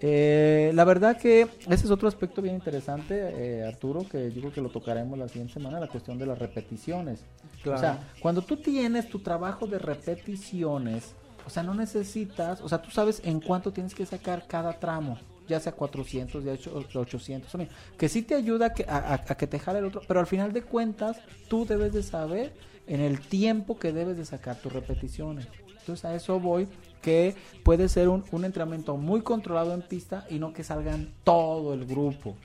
Eh, 0.00 0.72
la 0.74 0.84
verdad 0.84 1.16
que 1.16 1.42
ese 1.68 1.86
es 1.86 1.90
otro 1.90 2.06
aspecto 2.06 2.42
bien 2.42 2.54
interesante, 2.54 3.14
eh, 3.18 3.66
Arturo, 3.66 4.06
que 4.08 4.30
yo 4.30 4.40
creo 4.40 4.52
que 4.52 4.60
lo 4.60 4.68
tocaremos 4.68 5.18
la 5.18 5.28
siguiente 5.28 5.54
semana, 5.54 5.80
la 5.80 5.88
cuestión 5.88 6.18
de 6.18 6.26
las 6.26 6.38
repeticiones. 6.38 7.20
Claro. 7.62 7.78
O 7.78 7.80
sea, 7.80 7.98
cuando 8.20 8.42
tú 8.42 8.56
tienes 8.58 9.08
tu 9.08 9.20
trabajo 9.20 9.66
de 9.66 9.78
repeticiones, 9.78 11.14
o 11.46 11.50
sea, 11.50 11.62
no 11.62 11.74
necesitas, 11.74 12.60
o 12.60 12.68
sea, 12.68 12.82
tú 12.82 12.90
sabes 12.90 13.22
en 13.24 13.40
cuánto 13.40 13.72
tienes 13.72 13.94
que 13.94 14.04
sacar 14.04 14.46
cada 14.46 14.74
tramo, 14.74 15.18
ya 15.48 15.60
sea 15.60 15.72
400, 15.72 16.44
ya 16.44 16.56
sea 16.56 16.72
800, 16.72 17.54
o 17.54 17.58
mil, 17.58 17.68
que 17.96 18.08
sí 18.08 18.22
te 18.22 18.34
ayuda 18.34 18.72
a 18.88 18.96
a, 18.96 19.14
a- 19.14 19.36
que 19.36 19.46
te 19.46 19.58
jale 19.58 19.78
el 19.80 19.86
otro, 19.86 20.02
pero 20.06 20.20
al 20.20 20.26
final 20.26 20.52
de 20.52 20.62
cuentas, 20.62 21.18
tú 21.48 21.66
debes 21.66 21.92
de 21.92 22.02
saber 22.02 22.52
en 22.86 23.00
el 23.00 23.20
tiempo 23.20 23.78
que 23.78 23.92
debes 23.92 24.16
de 24.16 24.24
sacar 24.24 24.56
tus 24.60 24.72
repeticiones. 24.72 25.48
Entonces 25.80 26.04
a 26.04 26.14
eso 26.14 26.40
voy, 26.40 26.68
que 27.02 27.34
puede 27.62 27.88
ser 27.88 28.08
un, 28.08 28.24
entrenamiento 28.44 28.96
muy 28.96 29.22
controlado 29.22 29.72
en 29.74 29.82
pista 29.82 30.26
y 30.30 30.38
no 30.38 30.52
que 30.52 30.64
salgan 30.64 31.12
todo 31.24 31.74
el 31.74 31.86
grupo, 31.86 32.36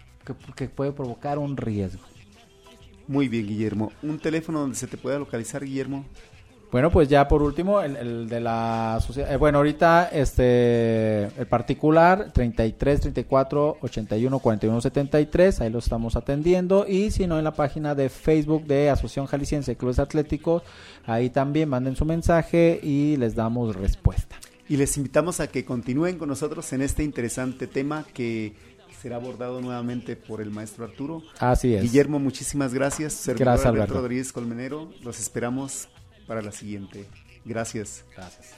que 0.55 0.67
puede 0.69 0.91
provocar 0.91 1.39
un 1.39 1.57
riesgo. 1.57 2.03
Muy 3.07 3.27
bien, 3.27 3.45
Guillermo. 3.45 3.91
¿Un 4.01 4.19
teléfono 4.19 4.61
donde 4.61 4.77
se 4.77 4.87
te 4.87 4.95
pueda 4.95 5.19
localizar, 5.19 5.65
Guillermo? 5.65 6.05
Bueno, 6.71 6.89
pues 6.89 7.09
ya 7.09 7.27
por 7.27 7.41
último, 7.41 7.81
el, 7.81 7.97
el 7.97 8.29
de 8.29 8.39
la 8.39 8.99
sociedad. 9.05 9.31
eh, 9.33 9.37
bueno, 9.37 9.57
ahorita 9.57 10.09
este 10.13 11.25
el 11.25 11.45
particular 11.47 12.31
33 12.31 13.01
34 13.01 13.77
81 13.81 14.39
41 14.39 14.81
73, 14.81 15.61
ahí 15.61 15.69
lo 15.69 15.79
estamos 15.79 16.15
atendiendo. 16.15 16.85
Y 16.87 17.11
si 17.11 17.27
no, 17.27 17.37
en 17.37 17.43
la 17.43 17.51
página 17.51 17.93
de 17.93 18.07
Facebook 18.07 18.65
de 18.65 18.89
Asociación 18.89 19.25
Jalisciense 19.25 19.71
de 19.71 19.77
Clubes 19.77 19.99
Atléticos, 19.99 20.63
ahí 21.05 21.29
también 21.29 21.67
manden 21.67 21.95
su 21.97 22.05
mensaje 22.05 22.79
y 22.81 23.17
les 23.17 23.35
damos 23.35 23.75
respuesta. 23.75 24.37
Y 24.69 24.77
les 24.77 24.95
invitamos 24.95 25.41
a 25.41 25.47
que 25.47 25.65
continúen 25.65 26.17
con 26.17 26.29
nosotros 26.29 26.71
en 26.71 26.81
este 26.81 27.03
interesante 27.03 27.67
tema 27.67 28.05
que 28.13 28.55
será 29.01 29.17
abordado 29.17 29.59
nuevamente 29.59 30.15
por 30.15 30.39
el 30.41 30.51
maestro 30.51 30.85
Arturo. 30.85 31.23
Así 31.39 31.73
es. 31.73 31.81
Guillermo, 31.81 32.19
muchísimas 32.19 32.73
gracias. 32.73 33.11
Servidor 33.11 33.47
Gracias, 33.47 33.65
Alberto 33.65 33.83
Alberto. 33.83 34.01
Rodríguez 34.01 34.31
Colmenero. 34.31 34.89
Los 35.03 35.19
esperamos 35.19 35.89
para 36.31 36.41
la 36.41 36.53
siguiente. 36.53 37.05
Gracias. 37.43 38.05
Gracias. 38.15 38.51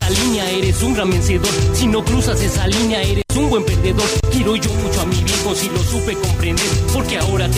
La 0.00 0.08
línea 0.08 0.50
eres 0.50 0.82
un 0.82 0.94
gran 0.94 1.10
vencedor. 1.10 1.52
Si 1.74 1.86
no 1.86 2.02
cruzas 2.02 2.40
esa 2.40 2.66
línea 2.66 3.02
eres 3.02 3.22
un 3.36 3.50
buen 3.50 3.66
perdedor. 3.66 4.08
Quiero 4.32 4.56
yo 4.56 4.72
mucho 4.72 5.02
a 5.02 5.04
mi 5.04 5.22
viejo 5.22 5.54
si 5.54 5.68
lo 5.68 5.78
supe 5.80 6.14
comprender. 6.14 6.64
Porque 6.94 7.18
ahora 7.18 7.50
te 7.50 7.56